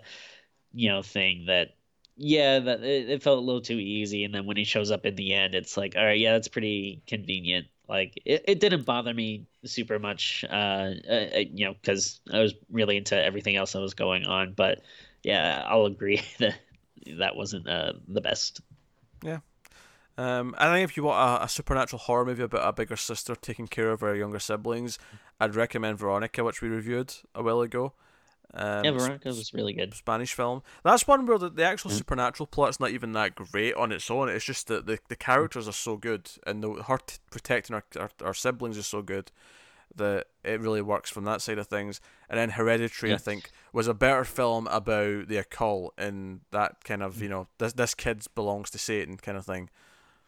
you 0.73 0.89
know 0.89 1.03
thing 1.03 1.45
that 1.47 1.75
yeah 2.17 2.59
that 2.59 2.83
it, 2.83 3.09
it, 3.09 3.23
felt 3.23 3.39
a 3.39 3.41
little 3.41 3.61
too 3.61 3.79
easy. 3.79 4.25
And 4.25 4.35
then 4.35 4.45
when 4.45 4.57
he 4.57 4.65
shows 4.65 4.91
up 4.91 5.07
in 5.07 5.15
the 5.15 5.35
end 5.35 5.55
it's 5.55 5.77
like 5.77 5.95
all 5.97 6.05
right 6.05 6.19
yeah 6.19 6.33
that's 6.33 6.49
pretty 6.49 7.03
convenient. 7.07 7.67
Like 7.89 8.21
it, 8.25 8.45
it 8.47 8.61
didn't 8.61 8.85
bother 8.85 9.15
me 9.15 9.47
super 9.65 9.99
much 9.99 10.45
uh, 10.51 10.93
uh, 11.09 11.27
uh 11.35 11.39
you 11.39 11.67
know 11.67 11.75
because 11.75 12.21
i 12.33 12.39
was 12.39 12.55
really 12.71 12.99
into 12.99 13.17
everything 13.17 13.57
else 13.57 13.73
that 13.73 13.81
was 13.81 13.95
going 13.95 14.25
on. 14.25 14.53
But 14.55 14.83
yeah 15.23 15.65
i'll 15.67 15.87
agree 15.87 16.23
that 16.39 16.57
that 17.19 17.37
wasn't 17.37 17.69
uh, 17.69 17.95
the 18.09 18.21
best. 18.21 18.61
Yeah 19.23 19.39
um, 20.19 20.53
I 20.59 20.75
think 20.75 20.91
if 20.91 20.97
you 20.97 21.05
want 21.05 21.41
a, 21.41 21.45
a, 21.45 21.49
supernatural 21.49 22.01
horror 22.01 22.25
movie 22.25 22.43
about 22.43 22.69
a 22.69 22.73
bigger 22.73 22.97
sister 22.97 23.37
taking 23.37 23.69
care 23.69 23.91
of 23.91 24.01
her 24.01 24.17
younger 24.17 24.41
siblings, 24.41 24.99
I'd 25.39 25.55
recommend 25.55 25.99
Veronica, 25.99 26.43
which 26.43 26.61
we 26.61 26.69
reviewed 26.69 27.15
a 27.37 27.43
while 27.43 27.61
ago. 27.61 27.93
Um, 28.53 28.85
yeah, 28.85 28.91
Veronica 28.91 29.29
was 29.29 29.55
really 29.55 29.75
good. 29.75 29.95
Spanish 29.95 30.35
film. 30.35 30.65
That's 30.83 31.07
one 31.07 31.25
where 31.25 31.39
the, 31.39 31.51
the 31.51 31.63
actual 31.63 31.91
mm-hmm. 31.91 31.99
supernatural 31.99 32.49
plot's 32.49 32.81
not 32.81 32.91
even 32.91 33.13
that 33.13 33.37
great 33.37 33.75
on 33.75 33.93
its 33.93 34.11
own. 34.11 34.29
It's 34.29 34.45
just 34.45 34.67
that 34.67 34.87
the, 34.87 34.99
the 35.09 35.15
characters 35.15 35.69
are 35.69 35.73
so 35.73 35.97
good, 35.97 36.29
and 36.45 36.65
the 36.65 36.83
her 36.83 36.99
t- 36.99 37.19
protecting 37.31 37.77
our, 37.77 37.85
our, 37.97 38.11
our 38.25 38.35
siblings 38.35 38.77
is 38.77 38.89
so 38.89 39.03
good 39.03 39.31
that 39.95 40.27
it 40.43 40.61
really 40.61 40.83
works 40.83 41.11
from 41.11 41.25
that 41.27 41.43
side 41.43 41.59
of 41.59 41.69
things. 41.69 42.01
And 42.29 42.41
then 42.41 42.51
Hereditary, 42.51 43.11
yeah. 43.11 43.17
I 43.17 43.19
think, 43.19 43.53
was 43.73 43.87
a 43.87 43.95
better 43.95 44.25
film 44.25 44.67
about 44.67 45.29
the 45.29 45.37
occult 45.37 45.95
and 45.97 46.41
that 46.51 46.83
kind 46.83 47.05
of 47.05 47.23
you 47.23 47.29
know 47.29 47.47
this 47.59 47.75
this 47.75 47.95
kid 47.95 48.25
belongs 48.35 48.71
to 48.71 48.79
Satan 48.79 49.17
kind 49.17 49.39
of 49.39 49.47
thing. 49.47 49.71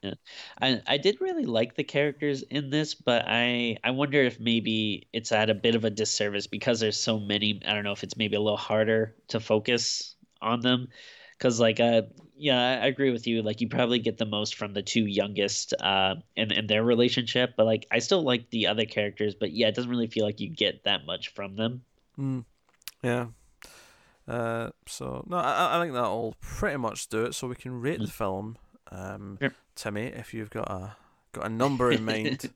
Yeah. 0.02 0.14
I 0.60 0.80
I 0.86 0.96
did 0.96 1.20
really 1.20 1.44
like 1.44 1.74
the 1.74 1.84
characters 1.84 2.42
in 2.42 2.70
this, 2.70 2.94
but 2.94 3.24
I 3.26 3.76
I 3.84 3.90
wonder 3.90 4.22
if 4.22 4.40
maybe 4.40 5.08
it's 5.12 5.30
at 5.30 5.50
a 5.50 5.54
bit 5.54 5.74
of 5.74 5.84
a 5.84 5.90
disservice 5.90 6.46
because 6.46 6.80
there's 6.80 6.98
so 6.98 7.20
many. 7.20 7.60
I 7.66 7.74
don't 7.74 7.84
know 7.84 7.92
if 7.92 8.02
it's 8.02 8.16
maybe 8.16 8.36
a 8.36 8.40
little 8.40 8.56
harder 8.56 9.14
to 9.28 9.40
focus 9.40 10.14
on 10.40 10.60
them, 10.60 10.88
because 11.36 11.60
like 11.60 11.80
uh 11.80 12.02
yeah 12.34 12.80
I 12.82 12.86
agree 12.86 13.10
with 13.10 13.26
you. 13.26 13.42
Like 13.42 13.60
you 13.60 13.68
probably 13.68 13.98
get 13.98 14.16
the 14.16 14.24
most 14.24 14.54
from 14.54 14.72
the 14.72 14.82
two 14.82 15.04
youngest 15.04 15.74
uh 15.78 16.14
and 16.34 16.50
and 16.50 16.66
their 16.66 16.82
relationship, 16.82 17.52
but 17.56 17.66
like 17.66 17.86
I 17.90 17.98
still 17.98 18.22
like 18.22 18.48
the 18.48 18.68
other 18.68 18.86
characters, 18.86 19.34
but 19.34 19.52
yeah, 19.52 19.68
it 19.68 19.74
doesn't 19.74 19.90
really 19.90 20.06
feel 20.06 20.24
like 20.24 20.40
you 20.40 20.48
get 20.48 20.84
that 20.84 21.04
much 21.04 21.28
from 21.34 21.56
them. 21.56 21.82
Mm. 22.18 22.44
Yeah. 23.02 23.26
Uh, 24.26 24.70
so 24.86 25.24
no, 25.28 25.36
I, 25.36 25.76
I 25.76 25.82
think 25.82 25.92
that'll 25.92 26.36
pretty 26.40 26.76
much 26.78 27.08
do 27.08 27.24
it. 27.24 27.34
So 27.34 27.48
we 27.48 27.56
can 27.56 27.80
rate 27.80 27.98
mm. 27.98 28.06
the 28.06 28.12
film. 28.12 28.56
Um, 28.90 29.38
yep. 29.40 29.55
Timmy, 29.74 30.07
if 30.07 30.35
you've 30.35 30.50
got 30.50 30.70
a 30.70 30.96
got 31.33 31.46
a 31.46 31.48
number 31.48 31.90
in 31.90 32.05
mind. 32.05 32.50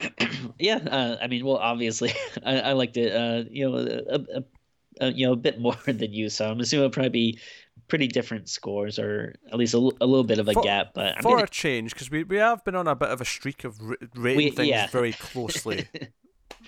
yeah, 0.58 0.76
uh, 0.76 1.16
I 1.20 1.26
mean, 1.26 1.44
well, 1.44 1.56
obviously, 1.56 2.12
I, 2.44 2.60
I 2.60 2.72
liked 2.72 2.96
it. 2.96 3.14
Uh, 3.14 3.48
you 3.50 3.68
know, 3.68 3.76
a, 3.76 4.14
a, 4.14 4.44
a, 5.00 5.12
you 5.12 5.26
know, 5.26 5.32
a 5.32 5.36
bit 5.36 5.60
more 5.60 5.76
than 5.86 6.12
you. 6.12 6.28
So 6.28 6.50
I'm 6.50 6.60
assuming 6.60 6.84
it'll 6.84 6.92
probably 6.94 7.10
be 7.10 7.38
pretty 7.88 8.06
different 8.06 8.48
scores, 8.48 8.98
or 8.98 9.34
at 9.50 9.58
least 9.58 9.74
a, 9.74 9.78
a 9.78 10.06
little 10.06 10.24
bit 10.24 10.38
of 10.38 10.48
a 10.48 10.52
for, 10.52 10.62
gap. 10.62 10.94
But 10.94 11.16
I'm 11.16 11.22
for 11.22 11.32
gonna... 11.32 11.44
a 11.44 11.48
change, 11.48 11.94
because 11.94 12.10
we, 12.10 12.24
we 12.24 12.36
have 12.36 12.64
been 12.64 12.74
on 12.74 12.86
a 12.86 12.94
bit 12.94 13.08
of 13.08 13.20
a 13.20 13.24
streak 13.24 13.64
of 13.64 13.80
rating 14.14 14.36
we, 14.36 14.50
things 14.50 14.68
yeah. 14.68 14.86
very 14.88 15.12
closely. 15.12 15.88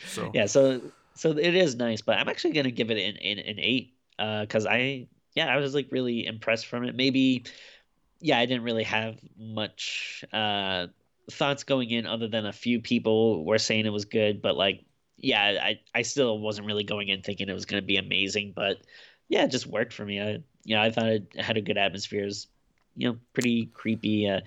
so 0.07 0.31
yeah, 0.35 0.47
so 0.47 0.81
so 1.15 1.31
it 1.31 1.55
is 1.55 1.77
nice, 1.77 2.01
but 2.01 2.19
I'm 2.19 2.29
actually 2.29 2.53
gonna 2.53 2.71
give 2.71 2.91
it 2.91 2.99
an 2.99 3.17
an, 3.17 3.39
an 3.39 3.59
eight 3.59 3.95
because 4.17 4.67
uh, 4.67 4.71
I 4.71 5.09
yeah 5.35 5.47
I 5.47 5.57
was 5.57 5.75
like 5.75 5.89
really 5.91 6.27
impressed 6.27 6.67
from 6.67 6.85
it. 6.85 6.97
Maybe 6.97 7.45
yeah, 8.21 8.39
I 8.39 8.47
didn't 8.47 8.65
really 8.65 8.85
have 8.85 9.19
much 9.39 10.25
uh, 10.33 10.89
thoughts 11.31 11.65
going 11.65 11.91
in, 11.91 12.07
other 12.07 12.29
than 12.29 12.47
a 12.47 12.53
few 12.53 12.81
people 12.81 13.45
were 13.45 13.59
saying 13.59 13.87
it 13.87 13.93
was 13.93 14.05
good. 14.05 14.43
But 14.43 14.57
like, 14.57 14.85
yeah, 15.17 15.59
I 15.63 15.81
I 15.95 16.03
still 16.03 16.39
wasn't 16.39 16.67
really 16.67 16.85
going 16.85 17.09
in 17.09 17.23
thinking 17.23 17.49
it 17.49 17.55
was 17.55 17.67
going 17.67 17.83
to 17.83 17.87
be 17.87 17.97
amazing. 17.97 18.53
But 18.55 18.79
yeah, 19.29 19.45
it 19.45 19.51
just 19.51 19.67
worked 19.67 19.93
for 19.93 20.05
me. 20.05 20.21
I 20.21 20.43
you 20.65 20.77
know 20.77 20.83
I 20.83 20.91
thought 20.91 21.07
it 21.07 21.41
had 21.41 21.57
a 21.57 21.63
good 21.63 21.79
atmosphere. 21.79 22.23
It 22.23 22.27
was, 22.27 22.47
you 22.97 23.09
know 23.09 23.19
pretty 23.33 23.67
creepy. 23.67 24.29
Uh, 24.29 24.41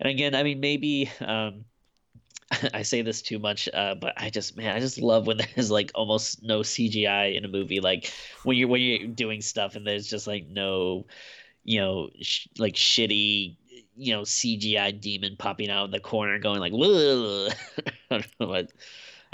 and 0.00 0.08
again, 0.08 0.34
I 0.34 0.42
mean 0.42 0.60
maybe. 0.60 1.10
Um, 1.20 1.64
I 2.72 2.80
say 2.80 3.02
this 3.02 3.20
too 3.20 3.38
much, 3.38 3.68
uh, 3.74 3.94
but 3.94 4.14
I 4.16 4.30
just 4.30 4.56
man, 4.56 4.74
I 4.74 4.80
just 4.80 4.98
love 4.98 5.26
when 5.26 5.36
there's 5.54 5.70
like 5.70 5.90
almost 5.94 6.42
no 6.42 6.60
CGI 6.60 7.36
in 7.36 7.44
a 7.44 7.48
movie. 7.48 7.80
Like 7.80 8.10
when 8.42 8.56
you're 8.56 8.68
when 8.68 8.80
you're 8.80 9.08
doing 9.08 9.42
stuff 9.42 9.76
and 9.76 9.86
there's 9.86 10.06
just 10.06 10.26
like 10.26 10.46
no 10.46 11.04
you 11.68 11.78
know, 11.78 12.08
sh- 12.22 12.48
like 12.56 12.74
shitty, 12.74 13.56
you 13.94 14.16
know 14.16 14.22
CGI 14.22 14.98
demon 14.98 15.36
popping 15.36 15.68
out 15.68 15.84
of 15.84 15.90
the 15.90 16.00
corner, 16.00 16.38
going 16.38 16.60
like, 16.60 16.72
Whoa! 16.72 17.48
I 18.10 18.18
don't 18.18 18.40
know 18.40 18.46
what. 18.46 18.72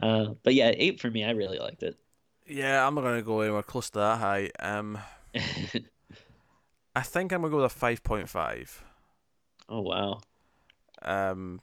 Uh, 0.03 0.35
but 0.43 0.55
yeah, 0.55 0.72
eight 0.74 1.01
for 1.01 1.09
me. 1.09 1.22
I 1.22 1.30
really 1.30 1.61
liked 1.61 1.85
it. 1.85 1.97
Yeah, 2.45 2.85
I'm 2.85 2.97
not 2.97 3.03
gonna 3.03 3.22
go 3.22 3.41
anywhere 3.41 3.62
close 3.62 3.89
to 3.91 4.01
that 4.01 4.18
high. 4.18 4.51
Um, 4.59 4.99
I 6.97 7.03
think 7.03 7.32
I'm 7.32 7.41
gonna 7.43 7.53
go 7.53 7.59
with 7.59 7.66
a 7.66 7.68
five 7.68 8.03
point 8.03 8.28
five. 8.28 8.82
oh 9.68 9.82
wow! 9.82 10.20
Um, 11.03 11.61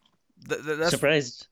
th- 0.48 0.64
th- 0.64 0.78
that's 0.78 0.92
Surprised. 0.92 1.48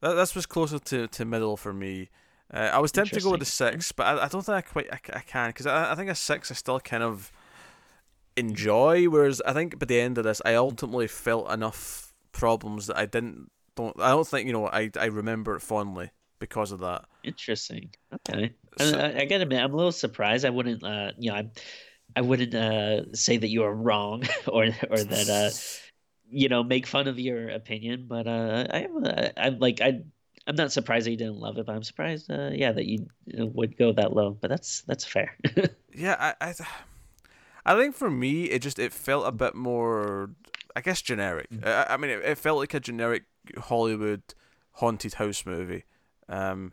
That, 0.00 0.14
this 0.14 0.36
was 0.36 0.46
closer 0.46 0.78
to, 0.78 1.08
to 1.08 1.24
middle 1.24 1.56
for 1.56 1.72
me. 1.72 2.08
Uh, 2.54 2.70
I 2.72 2.78
was 2.78 2.92
tempted 2.92 3.16
to 3.18 3.20
go 3.20 3.32
with 3.32 3.42
a 3.42 3.46
six, 3.46 3.90
but 3.90 4.06
I, 4.06 4.26
I 4.26 4.28
don't 4.28 4.46
think 4.46 4.56
I 4.56 4.60
quite 4.60 4.92
I, 4.92 5.00
I 5.12 5.20
can 5.20 5.50
because 5.50 5.66
I, 5.66 5.90
I 5.90 5.94
think 5.96 6.08
a 6.08 6.14
six 6.14 6.52
I 6.52 6.54
still 6.54 6.78
kind 6.78 7.02
of 7.02 7.32
enjoy. 8.36 9.06
Whereas 9.06 9.40
I 9.46 9.52
think 9.52 9.78
by 9.78 9.86
the 9.86 10.00
end 10.00 10.18
of 10.18 10.24
this, 10.24 10.40
I 10.44 10.54
ultimately 10.54 11.06
felt 11.06 11.50
enough 11.50 12.12
problems 12.32 12.86
that 12.86 12.96
I 12.96 13.06
didn't 13.06 13.50
don't 13.76 13.98
I 14.00 14.10
don't 14.10 14.26
think 14.26 14.46
you 14.46 14.52
know 14.52 14.66
I 14.66 14.90
I 14.98 15.06
remember 15.06 15.56
it 15.56 15.60
fondly 15.60 16.10
because 16.38 16.72
of 16.72 16.80
that. 16.80 17.04
Interesting. 17.22 17.90
Okay. 18.12 18.54
So- 18.78 18.98
I, 18.98 19.20
I, 19.20 19.24
gotta 19.26 19.42
admit, 19.42 19.60
I'm 19.60 19.72
a 19.72 19.76
little 19.76 19.92
surprised. 19.92 20.44
I 20.44 20.50
wouldn't, 20.50 20.82
uh, 20.82 21.12
you 21.18 21.30
know, 21.30 21.36
I, 21.36 21.50
I 22.16 22.22
wouldn't 22.22 22.54
uh, 22.54 23.12
say 23.12 23.36
that 23.36 23.48
you 23.48 23.62
are 23.62 23.74
wrong 23.74 24.24
or 24.48 24.64
or 24.64 25.04
that 25.04 25.28
uh, 25.28 25.50
you 26.30 26.48
know, 26.48 26.62
make 26.62 26.86
fun 26.86 27.08
of 27.08 27.18
your 27.18 27.48
opinion. 27.50 28.06
But 28.08 28.26
uh, 28.26 28.66
I 28.70 28.78
am, 28.82 29.04
uh, 29.04 29.28
I'm 29.36 29.58
like, 29.58 29.80
I, 29.80 30.00
I'm 30.46 30.56
not 30.56 30.72
surprised 30.72 31.06
that 31.06 31.10
you 31.10 31.16
didn't 31.16 31.36
love 31.36 31.58
it, 31.58 31.66
but 31.66 31.74
I'm 31.74 31.82
surprised, 31.82 32.30
uh, 32.30 32.50
yeah, 32.52 32.72
that 32.72 32.86
you 32.86 33.06
uh, 33.38 33.46
would 33.46 33.76
go 33.76 33.92
that 33.92 34.14
low. 34.14 34.30
But 34.30 34.48
that's 34.48 34.82
that's 34.82 35.04
fair. 35.04 35.36
Yeah, 35.92 36.34
I, 36.40 36.50
I 36.50 36.54
I 37.64 37.76
think 37.76 37.94
for 37.94 38.10
me 38.10 38.44
it 38.44 38.60
just 38.62 38.78
it 38.78 38.92
felt 38.92 39.26
a 39.26 39.32
bit 39.32 39.54
more 39.54 40.30
I 40.76 40.80
guess 40.80 41.02
generic. 41.02 41.48
I, 41.64 41.86
I 41.90 41.96
mean 41.96 42.10
it, 42.10 42.22
it 42.24 42.38
felt 42.38 42.58
like 42.58 42.74
a 42.74 42.80
generic 42.80 43.24
Hollywood 43.58 44.22
haunted 44.72 45.14
house 45.14 45.44
movie. 45.46 45.84
Um 46.28 46.72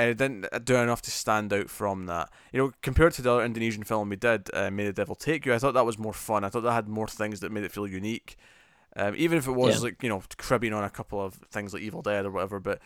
and 0.00 0.10
it 0.10 0.16
didn't 0.18 0.64
do 0.64 0.76
enough 0.76 1.02
to 1.02 1.10
stand 1.10 1.52
out 1.52 1.68
from 1.68 2.06
that. 2.06 2.30
You 2.52 2.58
know, 2.62 2.72
compared 2.82 3.14
to 3.14 3.22
the 3.22 3.32
other 3.32 3.44
Indonesian 3.44 3.82
film 3.82 4.08
we 4.10 4.16
did, 4.16 4.48
uh, 4.54 4.70
May 4.70 4.86
the 4.86 4.92
Devil 4.92 5.16
Take 5.16 5.44
You, 5.44 5.52
I 5.54 5.58
thought 5.58 5.74
that 5.74 5.84
was 5.86 5.98
more 5.98 6.12
fun. 6.12 6.44
I 6.44 6.48
thought 6.50 6.62
that 6.62 6.72
had 6.72 6.88
more 6.88 7.08
things 7.08 7.40
that 7.40 7.50
made 7.50 7.64
it 7.64 7.72
feel 7.72 7.86
unique. 7.86 8.36
Um, 8.94 9.14
even 9.16 9.38
if 9.38 9.48
it 9.48 9.52
was 9.52 9.76
Yeah. 9.78 9.86
like, 9.86 10.02
you 10.02 10.08
know, 10.08 10.22
cribbing 10.36 10.72
on 10.72 10.84
a 10.84 10.90
couple 10.90 11.20
of 11.20 11.34
things 11.50 11.72
like 11.74 11.82
Evil 11.82 12.02
Dead 12.02 12.26
or 12.26 12.30
whatever, 12.30 12.60
but 12.60 12.80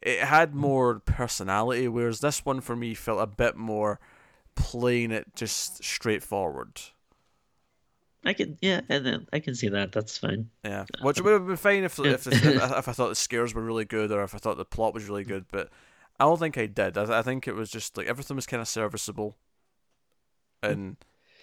it 0.00 0.20
had 0.20 0.54
more 0.54 1.00
personality, 1.00 1.88
whereas 1.88 2.20
this 2.20 2.44
one 2.44 2.60
for 2.60 2.76
me 2.76 2.94
felt 2.94 3.20
a 3.20 3.26
bit 3.26 3.56
more 3.56 3.98
plain 4.54 5.10
it 5.10 5.34
just 5.34 5.82
straightforward. 5.82 6.80
I 8.26 8.32
can, 8.32 8.56
yeah, 8.62 8.80
and 8.88 9.04
then 9.04 9.26
I 9.32 9.38
can 9.38 9.54
see 9.54 9.68
that. 9.68 9.92
That's 9.92 10.16
fine. 10.16 10.48
Yeah, 10.64 10.86
which 11.02 11.20
would 11.20 11.32
have 11.32 11.46
been 11.46 11.56
fine 11.56 11.84
if 11.84 11.98
if, 11.98 12.26
if, 12.26 12.44
if 12.44 12.88
I 12.88 12.92
thought 12.92 13.10
the 13.10 13.14
scares 13.14 13.54
were 13.54 13.62
really 13.62 13.84
good 13.84 14.10
or 14.10 14.22
if 14.22 14.34
I 14.34 14.38
thought 14.38 14.56
the 14.56 14.64
plot 14.64 14.94
was 14.94 15.08
really 15.08 15.24
good, 15.24 15.44
but 15.50 15.68
I 16.18 16.24
don't 16.24 16.38
think 16.38 16.56
I 16.56 16.66
did. 16.66 16.96
I, 16.96 17.18
I 17.18 17.22
think 17.22 17.46
it 17.46 17.54
was 17.54 17.70
just 17.70 17.96
like 17.96 18.06
everything 18.06 18.36
was 18.36 18.46
kind 18.46 18.60
of 18.60 18.68
serviceable, 18.68 19.36
and 20.62 20.96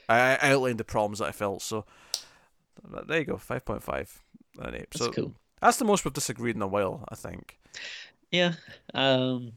I, 0.09 0.38
I 0.38 0.51
outlined 0.51 0.80
the 0.80 0.84
problems 0.84 1.20
that 1.20 1.28
I 1.28 1.32
felt. 1.32 1.62
So 1.62 1.86
there 3.07 3.20
you 3.20 3.26
go, 3.26 3.38
five 3.38 3.64
point 3.64 3.84
five. 3.84 4.24
That's 4.57 4.97
so 4.97 5.12
cool. 5.12 5.34
that's 5.62 5.78
the 5.78 5.86
most 5.86 6.03
we've 6.03 6.14
disagreed 6.14 6.55
in 6.55 6.62
a 6.62 6.68
while, 6.68 7.05
I 7.09 7.16
think. 7.16 7.59
Yeah. 8.32 8.53
Um 8.93 9.53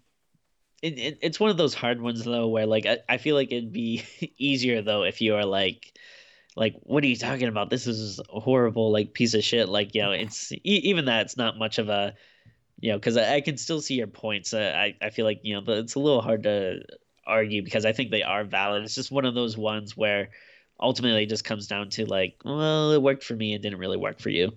it, 0.84 0.98
it 0.98 1.18
it's 1.22 1.40
one 1.40 1.50
of 1.50 1.56
those 1.56 1.74
hard 1.74 2.00
ones 2.02 2.24
though 2.24 2.46
where 2.48 2.66
like 2.66 2.84
I, 2.84 2.98
I 3.08 3.16
feel 3.16 3.34
like 3.34 3.50
it'd 3.50 3.72
be 3.72 4.04
easier 4.38 4.82
though 4.82 5.04
if 5.04 5.20
you 5.22 5.34
are 5.34 5.46
like 5.46 5.98
like 6.56 6.76
what 6.82 7.02
are 7.02 7.06
you 7.06 7.16
talking 7.16 7.48
about? 7.48 7.70
This 7.70 7.86
is 7.86 8.20
a 8.32 8.38
horrible 8.38 8.92
like 8.92 9.14
piece 9.14 9.34
of 9.34 9.42
shit. 9.42 9.68
Like, 9.68 9.94
you 9.94 10.02
know, 10.02 10.12
it's 10.12 10.52
e- 10.52 10.60
even 10.62 11.06
that 11.06 11.22
it's 11.22 11.36
not 11.36 11.58
much 11.58 11.78
of 11.78 11.88
a 11.88 12.14
you 12.80 12.92
know, 12.92 12.98
because 12.98 13.16
I, 13.16 13.36
I 13.36 13.40
can 13.40 13.56
still 13.56 13.80
see 13.80 13.94
your 13.94 14.06
points. 14.06 14.52
Uh, 14.52 14.74
I 14.76 14.94
I 15.00 15.10
feel 15.10 15.24
like, 15.24 15.40
you 15.42 15.54
know, 15.54 15.62
but 15.62 15.78
it's 15.78 15.94
a 15.94 16.00
little 16.00 16.20
hard 16.20 16.42
to 16.42 16.82
argue 17.26 17.62
because 17.62 17.86
I 17.86 17.92
think 17.92 18.10
they 18.10 18.22
are 18.22 18.44
valid. 18.44 18.84
It's 18.84 18.94
just 18.94 19.10
one 19.10 19.24
of 19.24 19.34
those 19.34 19.56
ones 19.56 19.96
where 19.96 20.28
ultimately 20.78 21.22
it 21.22 21.30
just 21.30 21.44
comes 21.44 21.66
down 21.66 21.88
to 21.90 22.04
like, 22.04 22.36
well, 22.44 22.92
it 22.92 23.00
worked 23.00 23.24
for 23.24 23.34
me, 23.34 23.54
it 23.54 23.62
didn't 23.62 23.78
really 23.78 23.96
work 23.96 24.20
for 24.20 24.28
you. 24.28 24.52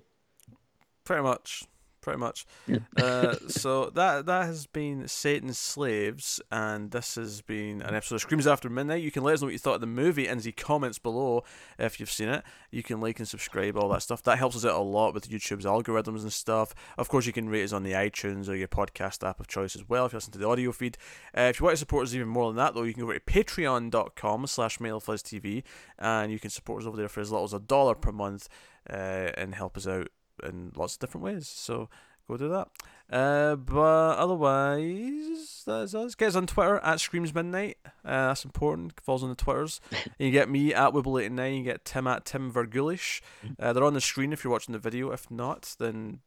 Pretty 1.06 1.24
much. 1.24 1.64
Pretty 2.08 2.20
much. 2.22 2.46
Uh, 2.98 3.36
so 3.48 3.92
that 3.92 4.26
that 4.26 4.46
has 4.46 4.66
been 4.66 5.08
Satan's 5.08 5.58
Slaves, 5.58 6.42
and 6.52 6.90
this 6.92 7.16
has 7.16 7.42
been 7.42 7.82
an 7.82 7.94
episode 7.94 8.16
of 8.16 8.22
Screams 8.22 8.48
After 8.48 8.70
Midnight. 8.70 9.04
You 9.04 9.12
can 9.12 9.24
let 9.24 9.36
us 9.36 9.42
know 9.42 9.48
what 9.48 9.54
you 9.54 9.60
thought 9.60 9.76
of 9.76 9.82
the 9.82 9.88
movie 9.88 10.28
in 10.28 10.40
the 10.40 10.52
comments 10.52 10.98
below 10.98 11.44
if 11.78 12.00
you've 12.00 12.12
seen 12.12 12.30
it. 12.30 12.44
You 12.72 12.82
can 12.82 13.00
like 13.00 13.20
and 13.20 13.28
subscribe, 13.28 13.78
all 13.78 13.90
that 13.90 14.02
stuff. 14.02 14.24
That 14.24 14.40
helps 14.40 14.56
us 14.56 14.66
out 14.66 14.80
a 14.80 14.82
lot 14.82 15.14
with 15.14 15.30
YouTube's 15.30 15.66
algorithms 15.66 16.22
and 16.22 16.34
stuff. 16.34 16.74
Of 16.98 17.08
course, 17.08 17.28
you 17.28 17.34
can 17.34 17.50
rate 17.50 17.66
us 17.66 17.74
on 17.74 17.84
the 17.84 17.92
iTunes 17.92 18.50
or 18.50 18.56
your 18.56 18.68
podcast 18.68 19.28
app 19.28 19.40
of 19.40 19.48
choice 19.48 19.76
as 19.76 19.88
well 19.88 20.06
if 20.06 20.14
you 20.14 20.18
listen 20.18 20.34
to 20.34 20.40
the 20.40 20.48
audio 20.48 20.72
feed. 20.72 20.98
Uh, 21.38 21.42
if 21.42 21.60
you 21.60 21.66
want 21.66 21.74
to 21.74 21.80
support 21.80 22.08
us 22.08 22.16
even 22.16 22.28
more 22.28 22.48
than 22.48 22.58
that, 22.58 22.74
though, 22.74 22.84
you 22.84 22.94
can 22.94 23.02
go 23.02 23.10
over 23.10 23.20
to 23.20 23.26
patreon.com 23.26 24.48
slash 24.48 24.80
TV 24.80 25.64
and 26.00 26.32
you 26.32 26.40
can 26.40 26.50
support 26.50 26.82
us 26.82 26.88
over 26.88 26.98
there 26.98 27.10
for 27.10 27.20
as 27.20 27.32
little 27.32 27.46
as 27.46 27.54
a 27.54 27.60
dollar 27.60 27.96
per 27.96 28.12
month 28.12 28.50
uh, 28.90 29.32
and 29.38 29.54
help 29.56 29.78
us 29.78 29.88
out 29.88 30.08
in 30.44 30.72
lots 30.76 30.96
of 30.96 31.00
different 31.00 31.26
ways. 31.26 31.48
So 31.48 31.90
go 32.28 32.38
do 32.38 32.50
that. 32.50 32.68
Uh, 33.10 33.56
but 33.56 34.18
otherwise, 34.18 35.64
that's 35.66 35.94
us. 35.94 36.16
Get 36.16 36.30
us 36.30 36.36
on 36.36 36.48
Twitter 36.48 36.80
at 36.80 37.00
Screams 37.00 37.34
Midnight. 37.34 37.78
Uh, 38.04 38.28
that's 38.28 38.44
important. 38.44 39.00
Falls 39.02 39.24
on 39.24 39.30
the 39.30 39.36
Twitters. 39.36 39.80
you 40.20 40.32
get 40.32 40.50
me 40.50 40.74
at 40.74 40.92
Wibble89. 40.92 41.58
You 41.58 41.64
get 41.64 41.86
Tim 41.86 42.08
at 42.08 42.26
Tim 42.26 42.52
Vergulish. 42.52 43.22
Uh, 43.60 43.72
they're 43.72 43.84
on 43.84 43.94
the 43.94 44.02
screen 44.02 44.34
if 44.34 44.44
you're 44.44 44.52
watching 44.52 44.74
the 44.74 44.80
video. 44.80 45.12
If 45.12 45.32
not, 45.32 45.76
then 45.80 46.20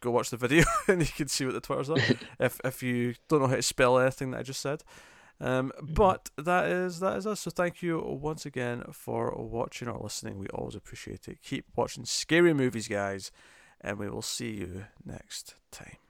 go 0.00 0.10
watch 0.10 0.30
the 0.30 0.36
video 0.48 0.64
and 0.88 1.00
you 1.00 1.12
can 1.16 1.28
see 1.28 1.46
what 1.46 1.54
the 1.54 1.60
Twitters 1.60 1.88
are. 1.88 1.96
if 2.40 2.60
if 2.64 2.82
you 2.82 3.14
don't 3.28 3.40
know 3.40 3.48
how 3.48 3.56
to 3.56 3.62
spell 3.62 3.98
anything 3.98 4.32
that 4.32 4.40
I 4.40 4.42
just 4.42 4.60
said. 4.60 4.82
Um, 5.42 5.72
but 5.82 6.30
that 6.38 6.66
is 6.66 7.00
that 7.00 7.16
is 7.16 7.26
us. 7.26 7.40
So 7.40 7.50
thank 7.50 7.82
you 7.82 7.98
once 7.98 8.46
again 8.46 8.84
for 8.92 9.34
watching 9.36 9.88
or 9.88 9.98
listening. 10.00 10.38
We 10.38 10.46
always 10.48 10.76
appreciate 10.76 11.26
it. 11.26 11.42
Keep 11.42 11.66
watching 11.74 12.04
scary 12.04 12.54
movies, 12.54 12.86
guys, 12.86 13.32
and 13.80 13.98
we 13.98 14.08
will 14.08 14.22
see 14.22 14.52
you 14.52 14.84
next 15.04 15.56
time. 15.72 16.01